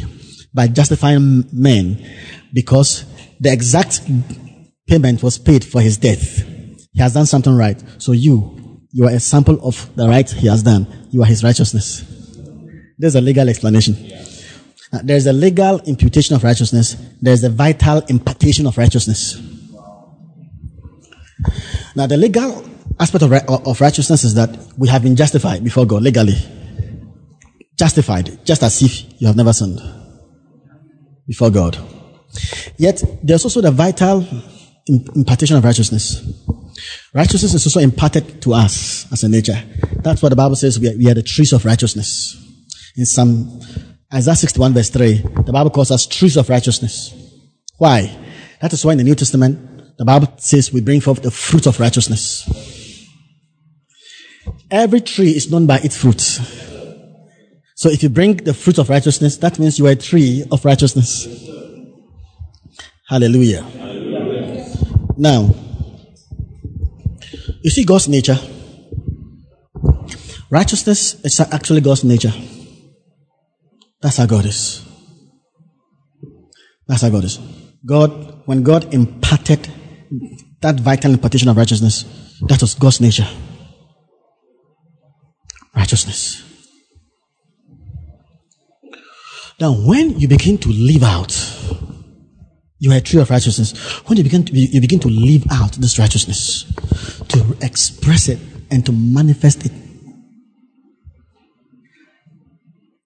[0.55, 2.05] by justifying men
[2.53, 3.05] because
[3.41, 4.03] the exact
[4.87, 6.47] payment was paid for his death.
[6.93, 7.83] He has done something right.
[7.99, 10.87] So you, you are a sample of the right he has done.
[11.11, 12.05] You are his righteousness.
[13.03, 13.97] There's a legal explanation.
[14.93, 16.95] Now, there's a legal imputation of righteousness.
[17.21, 19.43] There's a vital impartation of righteousness.
[21.97, 22.65] Now, the legal
[23.01, 26.37] aspect of, of righteousness is that we have been justified before God legally.
[27.77, 29.81] Justified, just as if you have never sinned
[31.27, 31.77] before God.
[32.77, 34.25] Yet, there's also the vital
[34.87, 36.23] impartation of righteousness.
[37.13, 39.61] Righteousness is also imparted to us as a nature.
[39.95, 42.39] That's what the Bible says we are, we are the trees of righteousness.
[42.97, 43.61] In some
[44.13, 45.15] Isaiah 61 verse 3,
[45.45, 47.15] the Bible calls us trees of righteousness.
[47.79, 48.17] Why?
[48.61, 51.67] That is why in the New Testament, the Bible says we bring forth the fruit
[51.67, 52.49] of righteousness.
[54.71, 56.41] Every tree is known by its fruits.
[57.75, 60.65] So if you bring the fruit of righteousness, that means you are a tree of
[60.65, 61.27] righteousness.
[63.09, 63.67] Hallelujah.
[65.17, 65.55] Now,
[67.63, 68.39] you see God's nature.
[70.51, 72.33] Righteousness is actually God's nature.
[74.03, 74.85] That's how God is.
[76.87, 77.39] That's how God is.
[77.87, 79.69] God, when God imparted
[80.61, 82.05] that vital impartation of righteousness,
[82.49, 83.29] that was God's nature.
[85.75, 86.43] Righteousness.
[89.61, 91.33] Now, when you begin to live out
[92.83, 93.79] you are a tree of righteousness.
[94.09, 96.65] When you begin to, you begin to live out this righteousness,
[97.29, 98.41] to express it
[98.73, 99.71] and to manifest it,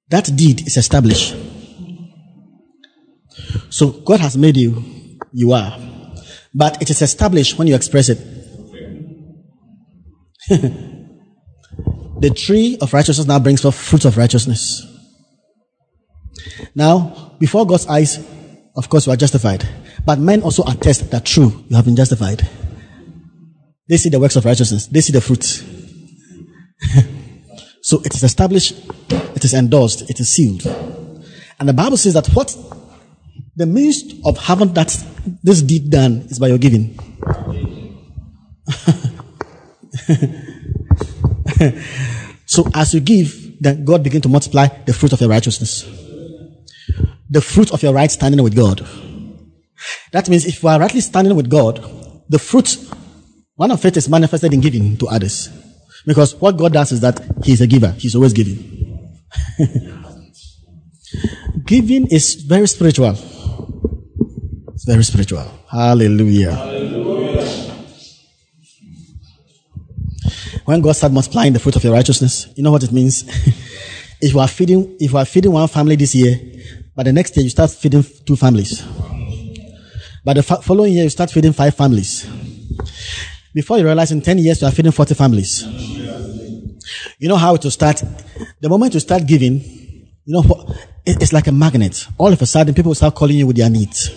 [0.09, 1.35] that deed is established.
[3.70, 4.83] So God has made you,
[5.33, 5.78] you are.
[6.55, 8.19] But it is established when you express it.
[12.20, 14.87] the tree of righteousness now brings forth fruit of righteousness.
[16.74, 18.19] Now, before God's eyes,
[18.77, 19.69] of course, you are justified.
[20.05, 22.49] But men also attest that true, you have been justified.
[23.89, 25.65] They see the works of righteousness, they see the fruits.
[27.87, 28.75] so it is established,
[29.37, 30.67] it is endorsed, it is sealed.
[31.61, 32.57] And the Bible says that what
[33.55, 34.91] the means of having that
[35.45, 36.99] this deed done is by your giving.
[42.49, 45.85] So as you give, then God begin to multiply the fruit of your righteousness.
[47.31, 48.85] The fruit of your right standing with God.
[50.11, 51.79] That means if you are rightly standing with God,
[52.29, 52.79] the fruit,
[53.55, 55.51] one of it is manifested in giving to others.
[56.07, 57.91] Because what God does is that He is a giver.
[57.99, 59.12] He's always giving.
[61.65, 63.16] giving is very spiritual.
[64.73, 65.45] It's very spiritual.
[65.70, 66.53] Hallelujah.
[66.53, 67.66] Hallelujah.
[70.65, 73.23] When God starts multiplying the fruit of your righteousness, you know what it means?
[74.20, 76.39] if you are feeding, if you are feeding one family this year,
[76.95, 78.83] but the next year you start feeding two families.
[80.24, 82.27] But the fa- following year you start feeding five families.
[83.57, 85.62] Before you realize in 10 years you are feeding 40 families.
[87.19, 88.03] You know how to start?
[88.61, 89.62] The moment you start giving,
[90.27, 90.74] you know?
[91.07, 92.07] It's like a magnet.
[92.19, 94.11] All of a sudden people start calling you with their needs.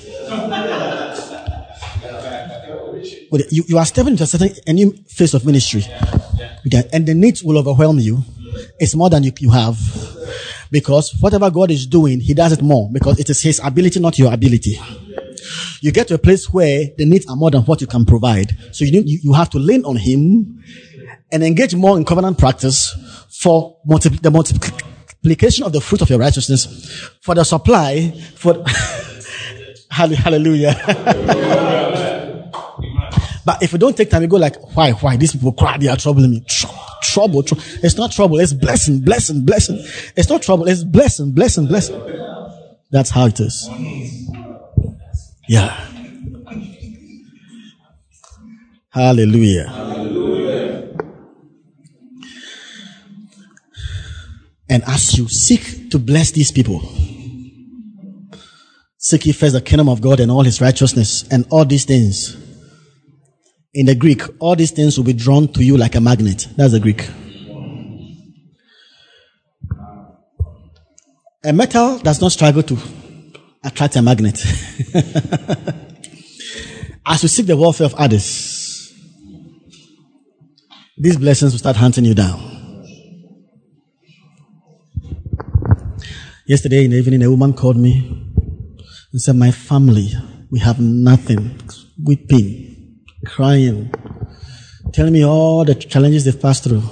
[3.49, 5.85] you, you are stepping into a certain a new phase of ministry
[6.91, 8.21] and the needs will overwhelm you.
[8.77, 9.79] It's more than you, you have.
[10.69, 14.19] Because whatever God is doing, He does it more because it is His ability, not
[14.19, 14.77] your ability.
[15.81, 18.57] You get to a place where the needs are more than what you can provide.
[18.71, 20.63] So you, need, you, have to lean on Him
[21.31, 22.95] and engage more in covenant practice
[23.29, 26.65] for multi- the multiplication of the fruit of your righteousness,
[27.21, 28.63] for the supply, for
[29.89, 30.75] hallelujah.
[33.49, 35.17] But if you don't take time, you go like, why, why?
[35.17, 36.43] These people cry, they are troubling me.
[36.47, 37.63] Trouble, trouble.
[37.81, 39.77] It's not trouble, it's blessing, blessing, blessing.
[40.15, 41.99] It's not trouble, it's blessing, blessing, blessing.
[42.91, 43.67] That's how it is.
[45.49, 45.69] Yeah.
[48.91, 49.67] Hallelujah.
[49.67, 50.95] Hallelujah.
[54.69, 56.81] And as you seek to bless these people,
[58.99, 62.37] seek ye first the kingdom of God and all his righteousness and all these things
[63.73, 66.47] in the Greek, all these things will be drawn to you like a magnet.
[66.57, 67.09] That's the Greek.
[71.43, 72.77] A metal does not struggle to
[73.63, 74.39] attract a magnet.
[77.05, 78.93] As you seek the welfare of others,
[80.97, 82.39] these blessings will start hunting you down.
[86.45, 88.07] Yesterday in the evening, a woman called me
[89.11, 90.11] and said, My family,
[90.51, 91.59] we have nothing.
[92.03, 92.69] Weeping
[93.25, 93.91] crying,
[94.93, 96.83] telling me all the challenges they've passed through.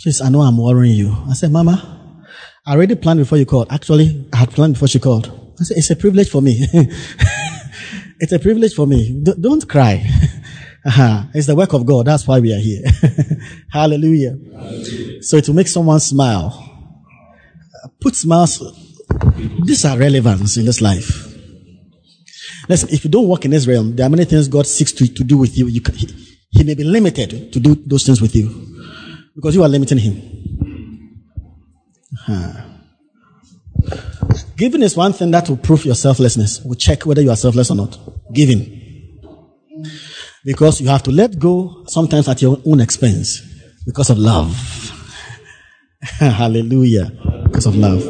[0.00, 1.16] Please, I know I'm worrying you.
[1.28, 2.24] I said, Mama,
[2.66, 3.68] I already planned before you called.
[3.70, 5.45] Actually, I had planned before she called.
[5.58, 6.66] I said, it's a privilege for me.
[8.20, 9.20] it's a privilege for me.
[9.22, 10.04] D- don't cry.
[10.86, 11.24] Uh-huh.
[11.34, 12.06] It's the work of God.
[12.06, 12.84] That's why we are here.
[13.72, 14.38] Hallelujah.
[14.54, 15.20] Hallelujah.
[15.20, 16.62] So to make someone smile,
[18.00, 18.62] put smiles.
[19.64, 21.26] These are relevance in this life.
[22.68, 25.12] Listen, if you don't walk in this realm, there are many things God seeks to,
[25.12, 25.66] to do with you.
[25.66, 26.06] you can, he,
[26.50, 28.48] he may be limited to do those things with you
[29.34, 30.22] because you are limiting Him.
[32.12, 32.75] Uh-huh.
[34.56, 36.62] Giving is one thing that will prove your selflessness.
[36.64, 37.98] Will check whether you are selfless or not.
[38.32, 38.82] Giving.
[40.44, 43.42] Because you have to let go sometimes at your own expense
[43.84, 44.54] because of love.
[46.18, 47.12] Hallelujah.
[47.44, 48.02] Because of love.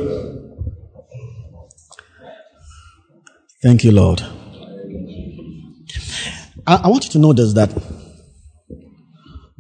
[3.63, 4.23] Thank you, Lord.
[6.65, 7.71] I, I want you to notice that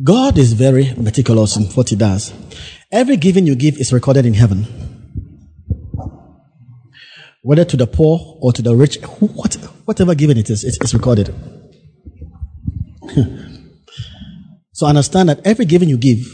[0.02, 2.32] God is very meticulous in what He does.
[2.92, 4.85] Every giving you give is recorded in heaven.
[7.46, 9.54] Whether to the poor or to the rich, what,
[9.84, 11.32] whatever giving it is, it's, it's recorded.
[14.72, 16.26] so understand that every giving you give,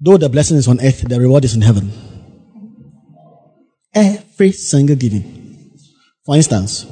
[0.00, 1.90] though the blessing is on earth, the reward is in heaven.
[3.92, 5.72] Every single giving.
[6.24, 6.86] For instance,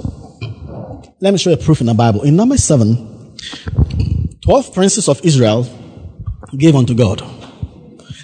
[1.20, 2.22] let me show you a proof in the Bible.
[2.24, 3.36] In number 7,
[4.40, 5.62] 12 princes of Israel
[6.58, 7.22] gave unto God.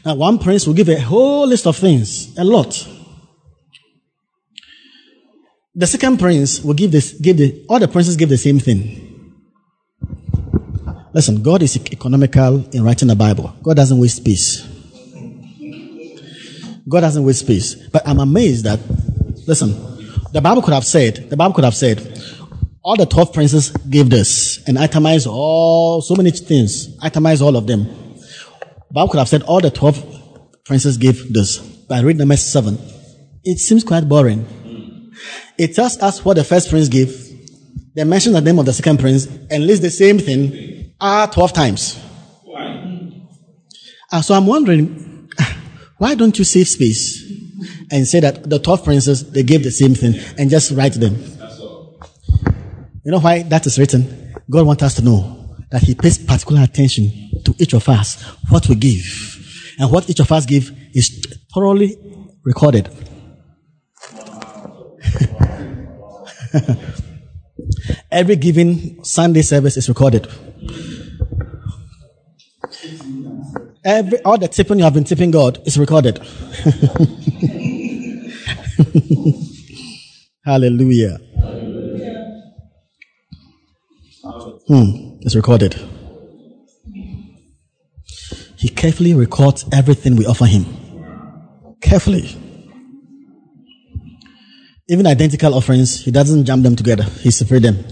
[0.04, 2.84] Now, one prince will give a whole list of things, a lot.
[5.80, 9.32] The second prince will give this, give the, all the princes give the same thing.
[11.14, 13.54] Listen, God is economical in writing the Bible.
[13.62, 14.68] God doesn't waste space.
[16.86, 17.76] God doesn't waste space.
[17.76, 18.78] But I'm amazed that,
[19.46, 19.70] listen,
[20.32, 21.98] the Bible could have said, the Bible could have said,
[22.82, 27.66] all the 12 princes gave this and itemized all, so many things, itemized all of
[27.66, 27.86] them.
[28.92, 31.56] Bible could have said all the 12 princes gave this.
[31.56, 32.78] But read number 7.
[33.44, 34.46] It seems quite boring.
[35.60, 37.12] It tells us what the first prince gave,
[37.94, 41.52] They mention the name of the second prince, and list the same thing uh, 12
[41.52, 42.00] times.
[44.10, 45.28] Uh, so I'm wondering,
[45.98, 47.30] why don't you save space
[47.90, 51.16] and say that the 12 princes, they gave the same thing and just write them?
[53.04, 54.34] You know why that is written?
[54.48, 57.10] God wants us to know that He pays particular attention
[57.44, 59.76] to each of us, what we give.
[59.78, 61.22] And what each of us give is
[61.52, 61.98] thoroughly
[62.44, 62.88] recorded.
[68.10, 70.26] Every given Sunday service is recorded.
[73.84, 76.18] Every all the tipping you have been tipping God is recorded.
[80.44, 81.18] Hallelujah.
[84.68, 85.74] Hmm, it's recorded.
[88.56, 90.66] He carefully records everything we offer him.
[91.80, 92.36] Carefully.
[94.90, 97.04] Even identical offerings, he doesn't jam them together.
[97.04, 97.76] He separates them.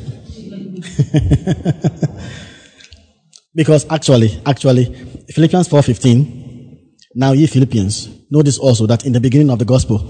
[3.54, 4.86] because actually, actually,
[5.30, 6.76] Philippians 4.15,
[7.14, 10.00] now ye Philippians, this also, that in the beginning of the gospel,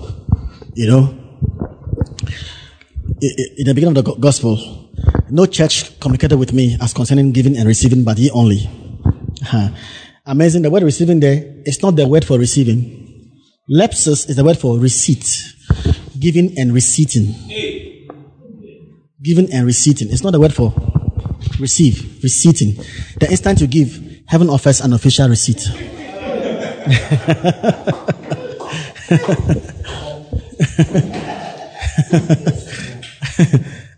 [0.74, 1.14] you know,
[3.20, 4.90] in the beginning of the gospel,
[5.28, 8.66] no church communicated with me as concerning giving and receiving, but ye only.
[9.52, 9.68] Uh,
[10.24, 10.62] amazing.
[10.62, 13.04] The word receiving there is not the word for receiving.
[13.70, 15.26] Lepsis is the word for receipt.
[16.20, 17.34] Giving and receiving.
[19.22, 20.10] Giving and receiving.
[20.10, 20.72] It's not the word for
[21.58, 22.76] receive, receiving.
[23.18, 25.66] The instant you give, heaven offers an official receipt.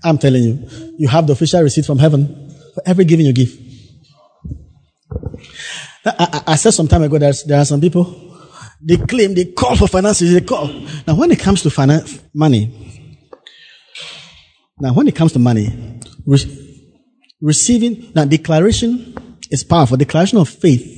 [0.02, 3.56] I'm telling you, you have the official receipt from heaven for every giving you give.
[6.04, 8.29] I, I, I said some time ago there are some people,
[8.82, 10.68] they claim, they call for finances, they call.
[11.06, 13.06] Now, when it comes to finance, money,
[14.78, 16.86] now when it comes to money, re-
[17.40, 19.14] receiving, now declaration
[19.50, 19.96] is powerful.
[19.96, 20.96] Declaration of faith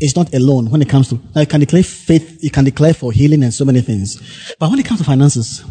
[0.00, 2.94] is not alone when it comes to, now you can declare faith, you can declare
[2.94, 4.54] for healing and so many things.
[4.58, 5.64] But when it comes to finances,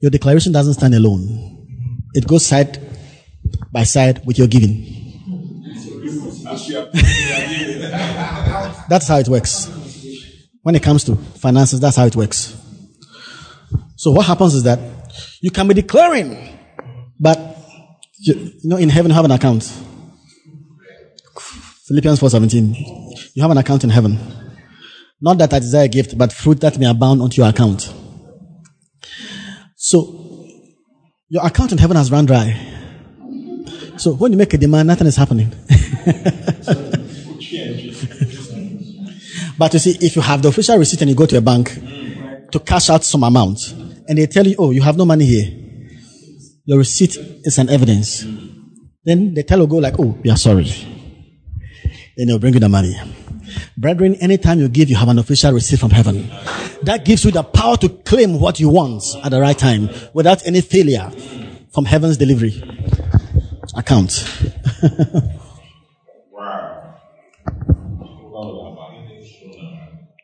[0.00, 1.66] your declaration doesn't stand alone.
[2.12, 2.78] It goes side
[3.72, 5.00] by side with your giving.
[8.88, 9.83] that's how it works.
[10.64, 12.56] When it comes to finances, that's how it works.
[13.96, 14.80] So what happens is that
[15.42, 16.58] you can be declaring,
[17.20, 17.38] but
[18.18, 19.62] you, you know, in heaven you have an account.
[21.86, 22.74] Philippians 4:17.
[23.34, 24.18] You have an account in heaven.
[25.20, 27.92] Not that I desire a gift, but fruit that may abound onto your account.
[29.76, 30.46] So
[31.28, 32.58] your account in heaven has run dry.
[33.98, 35.52] So when you make a demand, nothing is happening.
[39.58, 41.74] but you see, if you have the official receipt and you go to a bank
[42.50, 43.72] to cash out some amount,
[44.08, 45.50] and they tell you, oh, you have no money here,
[46.64, 48.24] your receipt is an evidence.
[49.04, 50.70] Then the teller will go like, oh, we are sorry.
[52.16, 52.98] Then they'll bring you the money.
[53.76, 56.28] Brethren, anytime you give, you have an official receipt from heaven.
[56.82, 60.46] That gives you the power to claim what you want at the right time without
[60.46, 61.10] any failure
[61.72, 62.62] from heaven's delivery
[63.76, 64.24] account.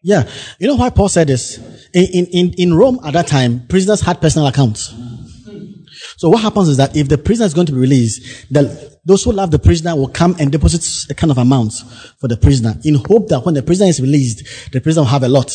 [0.03, 0.29] yeah.
[0.59, 1.59] You know why Paul said this?
[1.93, 4.95] In, in, in Rome at that time, prisoners had personal accounts.
[6.17, 9.25] So what happens is that if the prisoner is going to be released, the, those
[9.25, 11.73] who love the prisoner will come and deposit a kind of amount
[12.19, 15.23] for the prisoner in hope that when the prisoner is released, the prisoner will have
[15.23, 15.49] a lot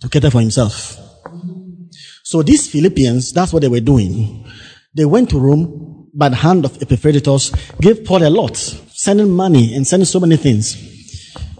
[0.00, 0.98] to cater for himself.
[2.24, 4.50] So these Philippians, that's what they were doing.
[4.94, 9.74] They went to Rome by the hand of Epaphroditus, gave Paul a lot, sending money
[9.74, 10.95] and sending so many things.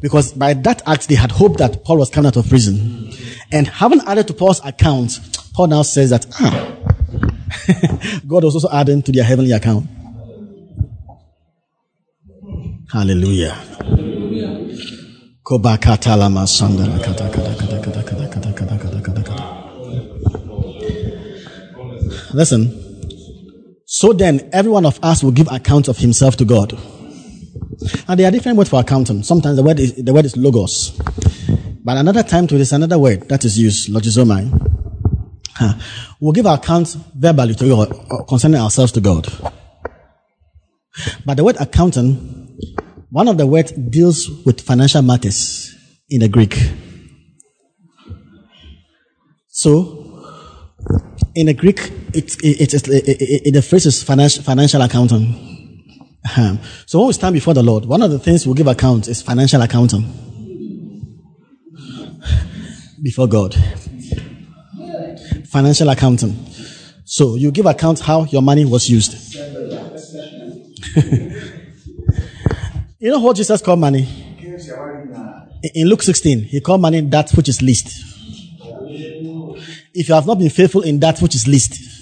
[0.01, 3.10] Because by that act, they had hoped that Paul was coming out of prison.
[3.51, 5.18] And having added to Paul's account,
[5.55, 6.77] Paul now says that, ah,
[8.27, 9.86] God was also adding to their heavenly account.
[12.93, 13.56] Hallelujah.
[22.32, 22.82] Listen.
[23.86, 26.77] So then, every one of us will give account of himself to God.
[28.08, 29.26] And there are different words for accountant.
[29.26, 30.98] Sometimes the word is, the word is logos.
[31.84, 34.50] But another time to this another word that is used, logizomai.
[35.54, 35.74] Huh.
[36.20, 39.26] We'll give our account verbally to God concerning ourselves to God.
[41.24, 42.50] But the word accountant,
[43.10, 45.74] one of the words deals with financial matters
[46.08, 46.56] in the Greek.
[49.48, 50.24] So,
[51.34, 51.80] in the Greek,
[52.14, 55.55] it, it, it, it, the phrase is financial, financial accountant.
[56.36, 59.08] Um, so when we stand before the Lord, one of the things we give account
[59.08, 60.02] is financial accounting
[63.02, 63.54] before God.
[65.46, 66.36] Financial accounting.
[67.04, 69.34] So you give account how your money was used.
[72.98, 74.08] you know what Jesus called money?
[75.74, 77.88] In Luke 16, he called money that which is least.
[79.94, 81.95] If you have not been faithful in that which is least,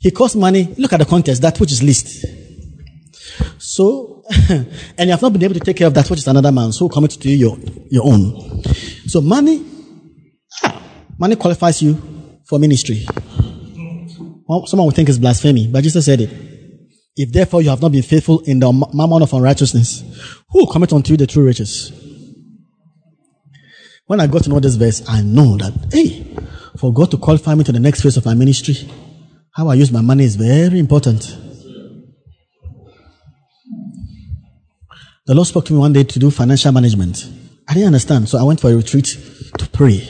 [0.00, 2.24] he calls money, look at the context, that which is least.
[3.58, 4.66] So, and
[4.98, 6.88] you have not been able to take care of that which is another man's, who
[6.88, 7.58] commit to you your,
[7.90, 8.62] your own.
[9.06, 9.62] So money,
[10.64, 10.82] ah,
[11.18, 13.06] money qualifies you for ministry.
[14.48, 16.30] Well, someone would think it's blasphemy, but Jesus said it.
[17.14, 20.02] If therefore you have not been faithful in the mammon of unrighteousness,
[20.48, 21.92] who will commit unto you the true riches?
[24.06, 26.26] When I got to know this verse, I know that, hey,
[26.78, 28.88] for God to qualify me to the next phase of my ministry,
[29.54, 31.36] how I use my money is very important.
[35.26, 37.28] The Lord spoke to me one day to do financial management.
[37.68, 39.16] I didn't understand, so I went for a retreat
[39.58, 40.08] to pray,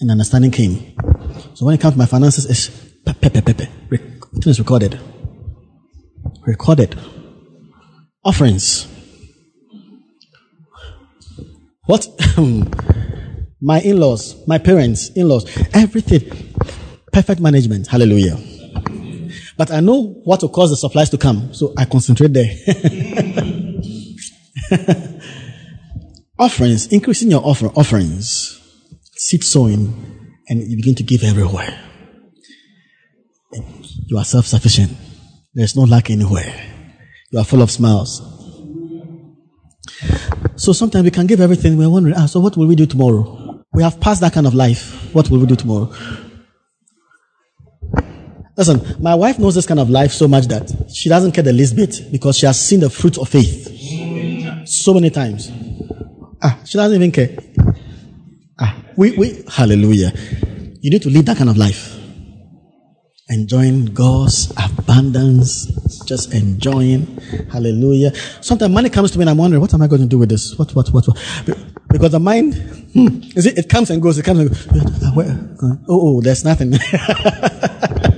[0.00, 0.96] and understanding came.
[1.54, 2.68] So when it comes to my finances, it's
[3.04, 3.68] pepe, pepe, pepe.
[3.86, 5.00] Everything recorded.
[6.46, 6.98] Recorded.
[8.24, 8.88] Offerings.
[11.84, 12.08] What?
[13.60, 16.54] my in-laws, my parents, in-laws, everything.
[17.12, 17.86] Perfect management.
[17.88, 18.38] Hallelujah.
[19.60, 22.48] But I know what will cause the supplies to come, so I concentrate there.
[26.38, 28.58] offerings, increasing your offer, offerings,
[29.16, 31.78] seed sowing, and you begin to give everywhere.
[34.06, 34.96] You are self-sufficient.
[35.52, 36.54] There's no lack anywhere.
[37.30, 38.22] You are full of smiles.
[40.56, 41.76] So sometimes we can give everything.
[41.76, 43.62] We're wondering, ah, so what will we do tomorrow?
[43.74, 45.14] We have passed that kind of life.
[45.14, 45.92] What will we do tomorrow?
[48.56, 51.52] Listen, my wife knows this kind of life so much that she doesn't care the
[51.52, 53.68] least bit because she has seen the fruit of faith
[54.66, 55.50] so many times.
[56.42, 57.36] Ah, she doesn't even care.
[58.58, 60.12] Ah, we, we, hallelujah.
[60.80, 61.96] You need to live that kind of life.
[63.28, 65.66] Enjoying God's abundance,
[66.04, 67.06] just enjoying.
[67.52, 68.12] Hallelujah.
[68.40, 70.30] Sometimes money comes to me and I'm wondering, what am I going to do with
[70.30, 70.58] this?
[70.58, 71.16] What, what, what, what?
[71.88, 72.54] Because the mind,
[72.92, 74.68] hmm, is it, it comes and goes, it comes and goes.
[75.04, 75.12] Ah,
[75.88, 76.74] oh, oh, there's nothing.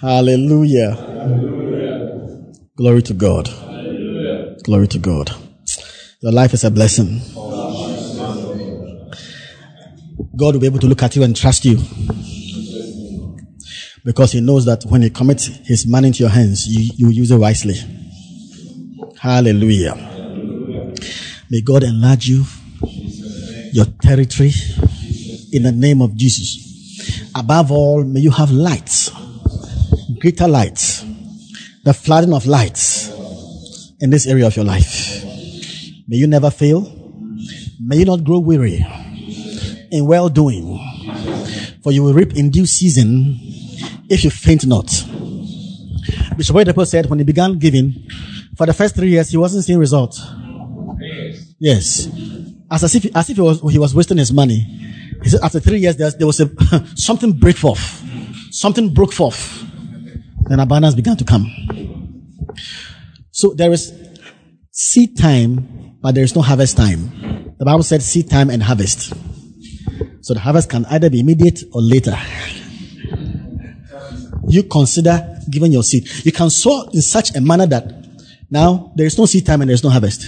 [0.00, 0.94] Hallelujah.
[0.94, 2.54] Hallelujah.
[2.74, 3.48] Glory to God.
[3.48, 4.56] Hallelujah.
[4.64, 5.30] Glory to God.
[6.22, 7.20] Your life is a blessing.
[10.34, 11.78] God will be able to look at you and trust you.
[14.02, 17.30] Because he knows that when he commits his money into your hands, you, you use
[17.30, 17.74] it wisely.
[19.18, 19.96] Hallelujah.
[21.50, 22.46] May God enlarge you,
[23.74, 24.52] your territory,
[25.52, 27.28] in the name of Jesus.
[27.34, 29.10] Above all, may you have lights
[30.20, 31.02] greater light,
[31.82, 33.10] the flooding of lights
[34.00, 35.24] in this area of your life.
[36.06, 36.82] May you never fail.
[37.80, 38.84] May you not grow weary
[39.90, 40.78] in well doing,
[41.82, 43.38] for you will reap in due season
[44.10, 44.86] if you faint not.
[46.36, 48.06] Bishop Oyedepo said when he began giving,
[48.56, 50.20] for the first three years, he wasn't seeing results.
[51.58, 52.08] Yes.
[52.70, 54.58] As, if, as if he was, he was wasting his money.
[55.22, 56.50] He said after three years, there, there was a,
[56.94, 58.02] something break forth.
[58.50, 59.69] Something broke forth.
[60.50, 61.46] Then abundance began to come.
[63.30, 63.94] So there is
[64.72, 67.54] seed time, but there is no harvest time.
[67.56, 69.12] The Bible said seed time and harvest.
[70.22, 72.16] So the harvest can either be immediate or later.
[74.48, 76.08] You consider giving your seed.
[76.24, 77.94] You can sow in such a manner that
[78.50, 80.22] now there is no seed time and there is no harvest.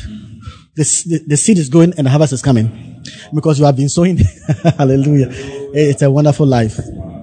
[0.76, 3.02] The, the, the seed is going and the harvest is coming
[3.34, 4.18] because you have been sowing.
[4.78, 5.30] Hallelujah.
[5.32, 6.78] It's a wonderful life.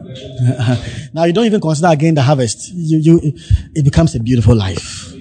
[1.14, 2.70] now you don't even consider again the harvest.
[2.74, 3.34] You, you,
[3.76, 5.14] it becomes a beautiful life.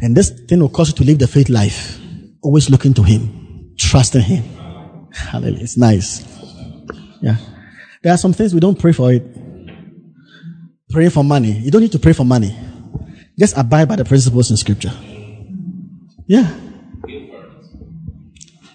[0.00, 1.98] And this thing will cause you to live the faith life.
[2.42, 4.44] Always looking to Him, trusting Him.
[5.12, 5.62] Hallelujah.
[5.62, 6.24] It's nice.
[7.20, 7.36] Yeah.
[8.02, 9.24] There are some things we don't pray for it.
[10.90, 11.52] Praying for money.
[11.52, 12.56] You don't need to pray for money.
[13.38, 14.92] Just abide by the principles in scripture.
[16.26, 16.48] Yeah.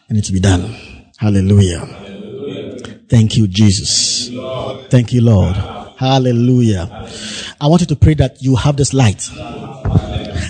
[0.09, 0.75] And it to be done.
[1.17, 2.02] Hallelujah.
[3.09, 4.29] Thank you, Jesus.
[4.89, 5.55] Thank you, Lord.
[5.97, 7.09] Hallelujah.
[7.61, 9.29] I want you to pray that you have this light.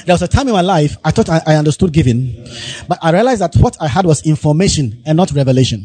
[0.06, 2.46] There was a time in my life I thought I, I understood giving,
[2.88, 5.84] but I realized that what I had was information and not revelation.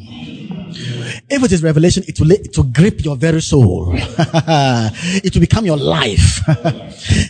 [1.30, 3.92] If it is revelation, it will, it will grip your very soul.
[3.94, 6.40] it will become your life.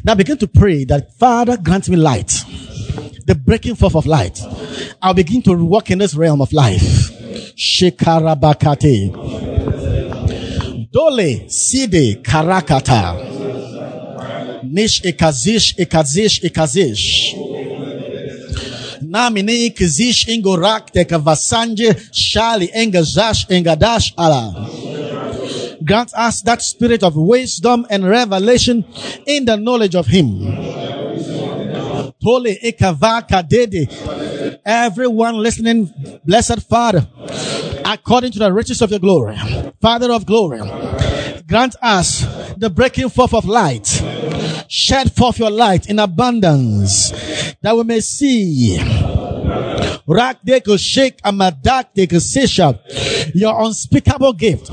[0.05, 2.45] now begin to pray that Father grant me light.
[3.27, 4.41] The breaking forth of light.
[5.03, 7.11] I'll begin to walk in this realm of life.
[7.57, 9.13] Shekarabakate.
[10.91, 13.15] Dole Side Karakata.
[14.65, 17.35] Nish Ekazish Ekazish Ekazish.
[19.03, 24.69] Namini Kizish Ingorak Tekavasanje Shali Engazash Engadash Allah.
[25.83, 28.85] Grant us that spirit of wisdom and revelation
[29.27, 30.39] in the knowledge of Him.
[32.23, 33.89] Tole Ekavaka Dede
[34.65, 35.93] Everyone listening,
[36.25, 37.07] blessed Father,
[37.85, 39.37] according to the riches of your glory,
[39.81, 40.61] Father of glory,
[41.47, 42.21] grant us
[42.57, 44.03] the breaking forth of light
[44.69, 47.11] Shed forth your light in abundance
[47.63, 48.79] that we may see.
[50.07, 52.23] Rak they could shake a madak they could
[53.35, 54.69] your unspeakable gift.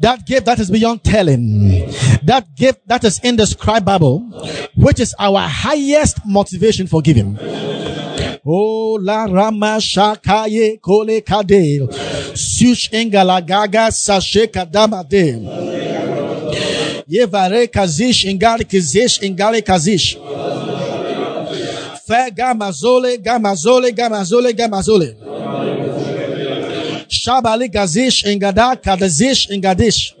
[0.00, 1.90] That gift that is beyond telling.
[2.22, 4.20] That gift that is indescribable,
[4.76, 7.36] which is our highest motivation for giving.
[8.46, 11.86] Oh la rama shakaye kole kade.
[12.34, 15.40] Sush ingalagaga sashe kadamade.
[17.06, 20.16] Yevare kazish ingali kizish ingali kazish.
[22.06, 25.14] Fe gamazole gamazole gamazole gamazole.
[27.08, 30.14] Shabali gazish ingada kadazish ingadish.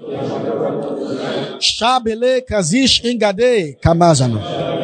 [1.58, 4.79] Shabele kazish ingade kamazana.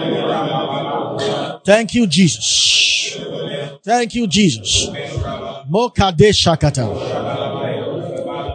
[1.66, 3.18] Thank you, Jesus.
[3.82, 4.86] Thank you, Jesus.
[5.68, 6.86] Mokade shakata.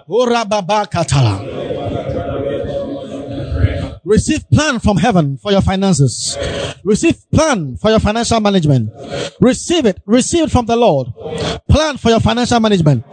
[0.07, 1.59] Urababa katala.
[4.05, 6.37] Receive plan from heaven for your finances.
[6.85, 8.89] Receive plan for your financial management.
[9.41, 10.01] Receive it.
[10.05, 11.07] Receive it from the Lord.
[11.69, 13.05] Plan for your financial management.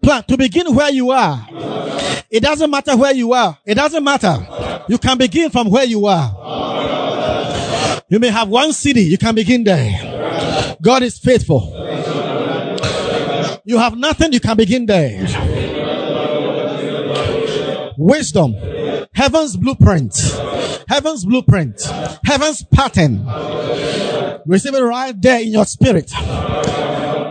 [0.00, 1.44] Plan to begin where you are.
[2.30, 3.58] It doesn't matter where you are.
[3.66, 4.46] It doesn't matter.
[4.88, 7.03] You can begin from where you are.
[8.14, 9.06] You may have one cedi.
[9.06, 10.76] You can begin there.
[10.80, 11.72] God is faithful.
[13.64, 14.32] You have nothing.
[14.32, 15.26] You can begin there.
[17.98, 18.54] Wisdom
[19.14, 20.16] heaven's blueprint,
[20.86, 21.80] heaven's blueprint,
[22.24, 23.26] heaven's pattern.
[24.46, 26.10] Receive it right there in your spirit.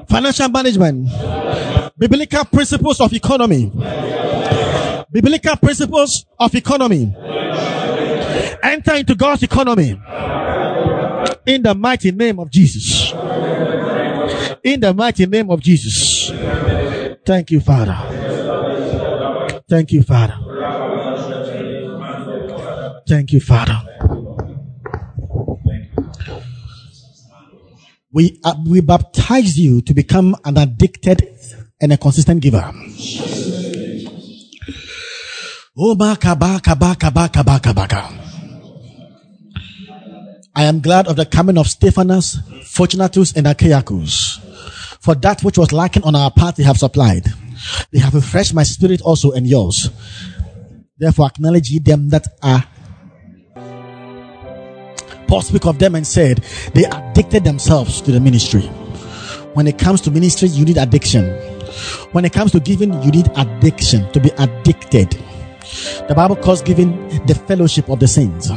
[0.10, 1.10] Financial management,
[1.98, 3.72] biblical principles of economy,
[5.12, 7.16] biblical principles of economy.
[8.62, 10.00] Enter into God's economy
[11.46, 13.12] in the mighty name of Jesus.
[14.64, 16.32] In the mighty name of Jesus.
[17.26, 17.98] Thank you, Father.
[19.70, 20.38] Thank you, Father.
[23.08, 23.82] Thank you, Father.
[28.12, 31.28] We, uh, we baptize you to become an addicted
[31.82, 32.72] and a consistent giver.
[35.76, 38.23] Oh, baka, baka, baka, baka, baka, baka.
[40.56, 44.40] I am glad of the coming of Stephanas, Fortunatus, and Achaicus.
[45.02, 47.26] For that which was lacking on our part, they have supplied.
[47.92, 49.90] They have refreshed my spirit also and yours.
[50.98, 52.66] Therefore, acknowledge ye them that are
[55.28, 56.44] Paul spoke of them and said
[56.76, 58.62] they addicted themselves to the ministry.
[59.56, 61.26] When it comes to ministry, you need addiction.
[62.12, 65.12] When it comes to giving, you need addiction to be addicted.
[66.08, 68.50] The Bible calls giving the fellowship of the saints.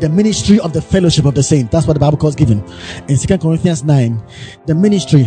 [0.00, 1.72] The ministry of the fellowship of the saints.
[1.72, 2.62] That's what the Bible calls giving.
[3.08, 4.22] In Second Corinthians 9,
[4.66, 5.26] the ministry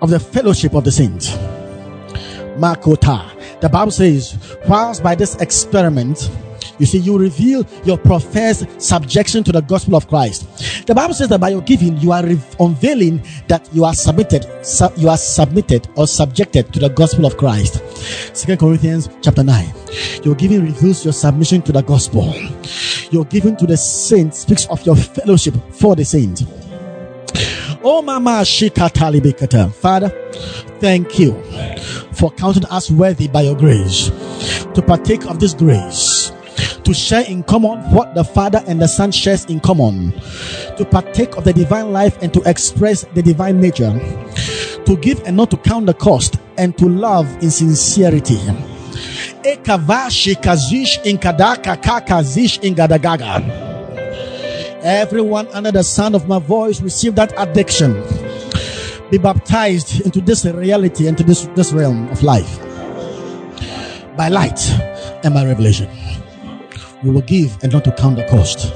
[0.00, 1.30] of the fellowship of the saints.
[2.58, 3.60] Makota.
[3.60, 4.36] The Bible says,
[4.66, 6.30] whilst by this experiment,
[6.78, 10.86] you see, you reveal your professed subjection to the gospel of Christ.
[10.86, 14.46] The Bible says that by your giving, you are re- unveiling that you are submitted,
[14.64, 17.82] su- you are submitted or subjected to the gospel of Christ.
[18.36, 19.72] Second Corinthians chapter 9.
[20.24, 22.32] Your giving reveals your submission to the gospel.
[23.10, 26.44] Your giving to the saints speaks of your fellowship for the saints.
[27.82, 29.72] Oh, Mama Shikatalibikata.
[29.72, 30.08] Father,
[30.80, 31.32] thank you
[32.12, 34.08] for counting us worthy by your grace
[34.74, 36.32] to partake of this grace
[36.88, 40.10] to share in common what the Father and the Son shares in common,
[40.78, 43.92] to partake of the divine life and to express the divine nature,
[44.86, 48.38] to give and not to count the cost, and to love in sincerity.
[54.82, 58.02] Everyone under the sound of my voice receive that addiction.
[59.10, 62.58] Be baptized into this reality, into this, this realm of life
[64.16, 64.70] by light
[65.22, 65.90] and by revelation
[67.02, 68.72] we will give and not to count the cost.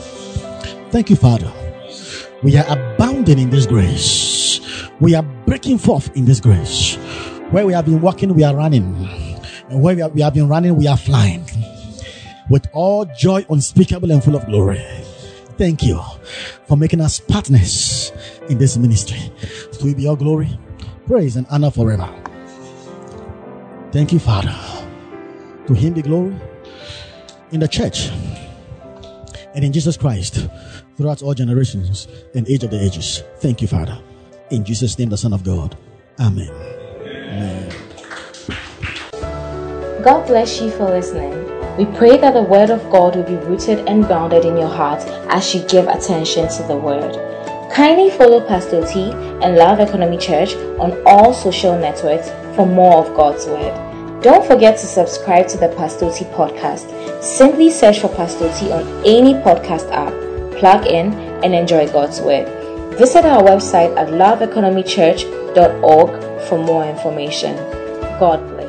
[0.91, 1.53] Thank you, Father.
[2.43, 4.61] We are abounding in this grace.
[5.01, 6.97] We are breaking forth in this grace.
[7.51, 8.85] Where we have been walking, we are running.
[9.69, 11.45] And where we, we have been running, we are flying.
[12.49, 14.85] With all joy unspeakable and full of glory.
[15.59, 16.01] Thank you
[16.67, 18.13] for making us partners
[18.49, 19.33] in this ministry.
[19.73, 20.59] To be your glory,
[21.07, 22.09] praise, and honor forever.
[23.93, 24.55] Thank you, Father.
[25.67, 26.35] To him be glory
[27.53, 28.09] in the church
[29.55, 30.49] and in Jesus Christ
[30.97, 33.23] throughout all generations and age of the ages.
[33.39, 34.01] Thank you, Father.
[34.51, 35.77] In Jesus' name, the Son of God.
[36.19, 36.51] Amen.
[37.01, 37.73] Amen.
[40.03, 41.31] God bless you for listening.
[41.77, 45.03] We pray that the Word of God will be rooted and grounded in your heart
[45.31, 47.15] as you give attention to the Word.
[47.73, 53.17] Kindly follow Pastor T and Love Economy Church on all social networks for more of
[53.17, 54.23] God's Word.
[54.23, 57.02] Don't forget to subscribe to the Pastor T podcast.
[57.23, 60.13] Simply search for Pastor T on any podcast app,
[60.59, 62.49] plug in, and enjoy God's Word.
[62.99, 67.55] Visit our website at loveeconomychurch.org for more information.
[68.19, 68.62] God bless.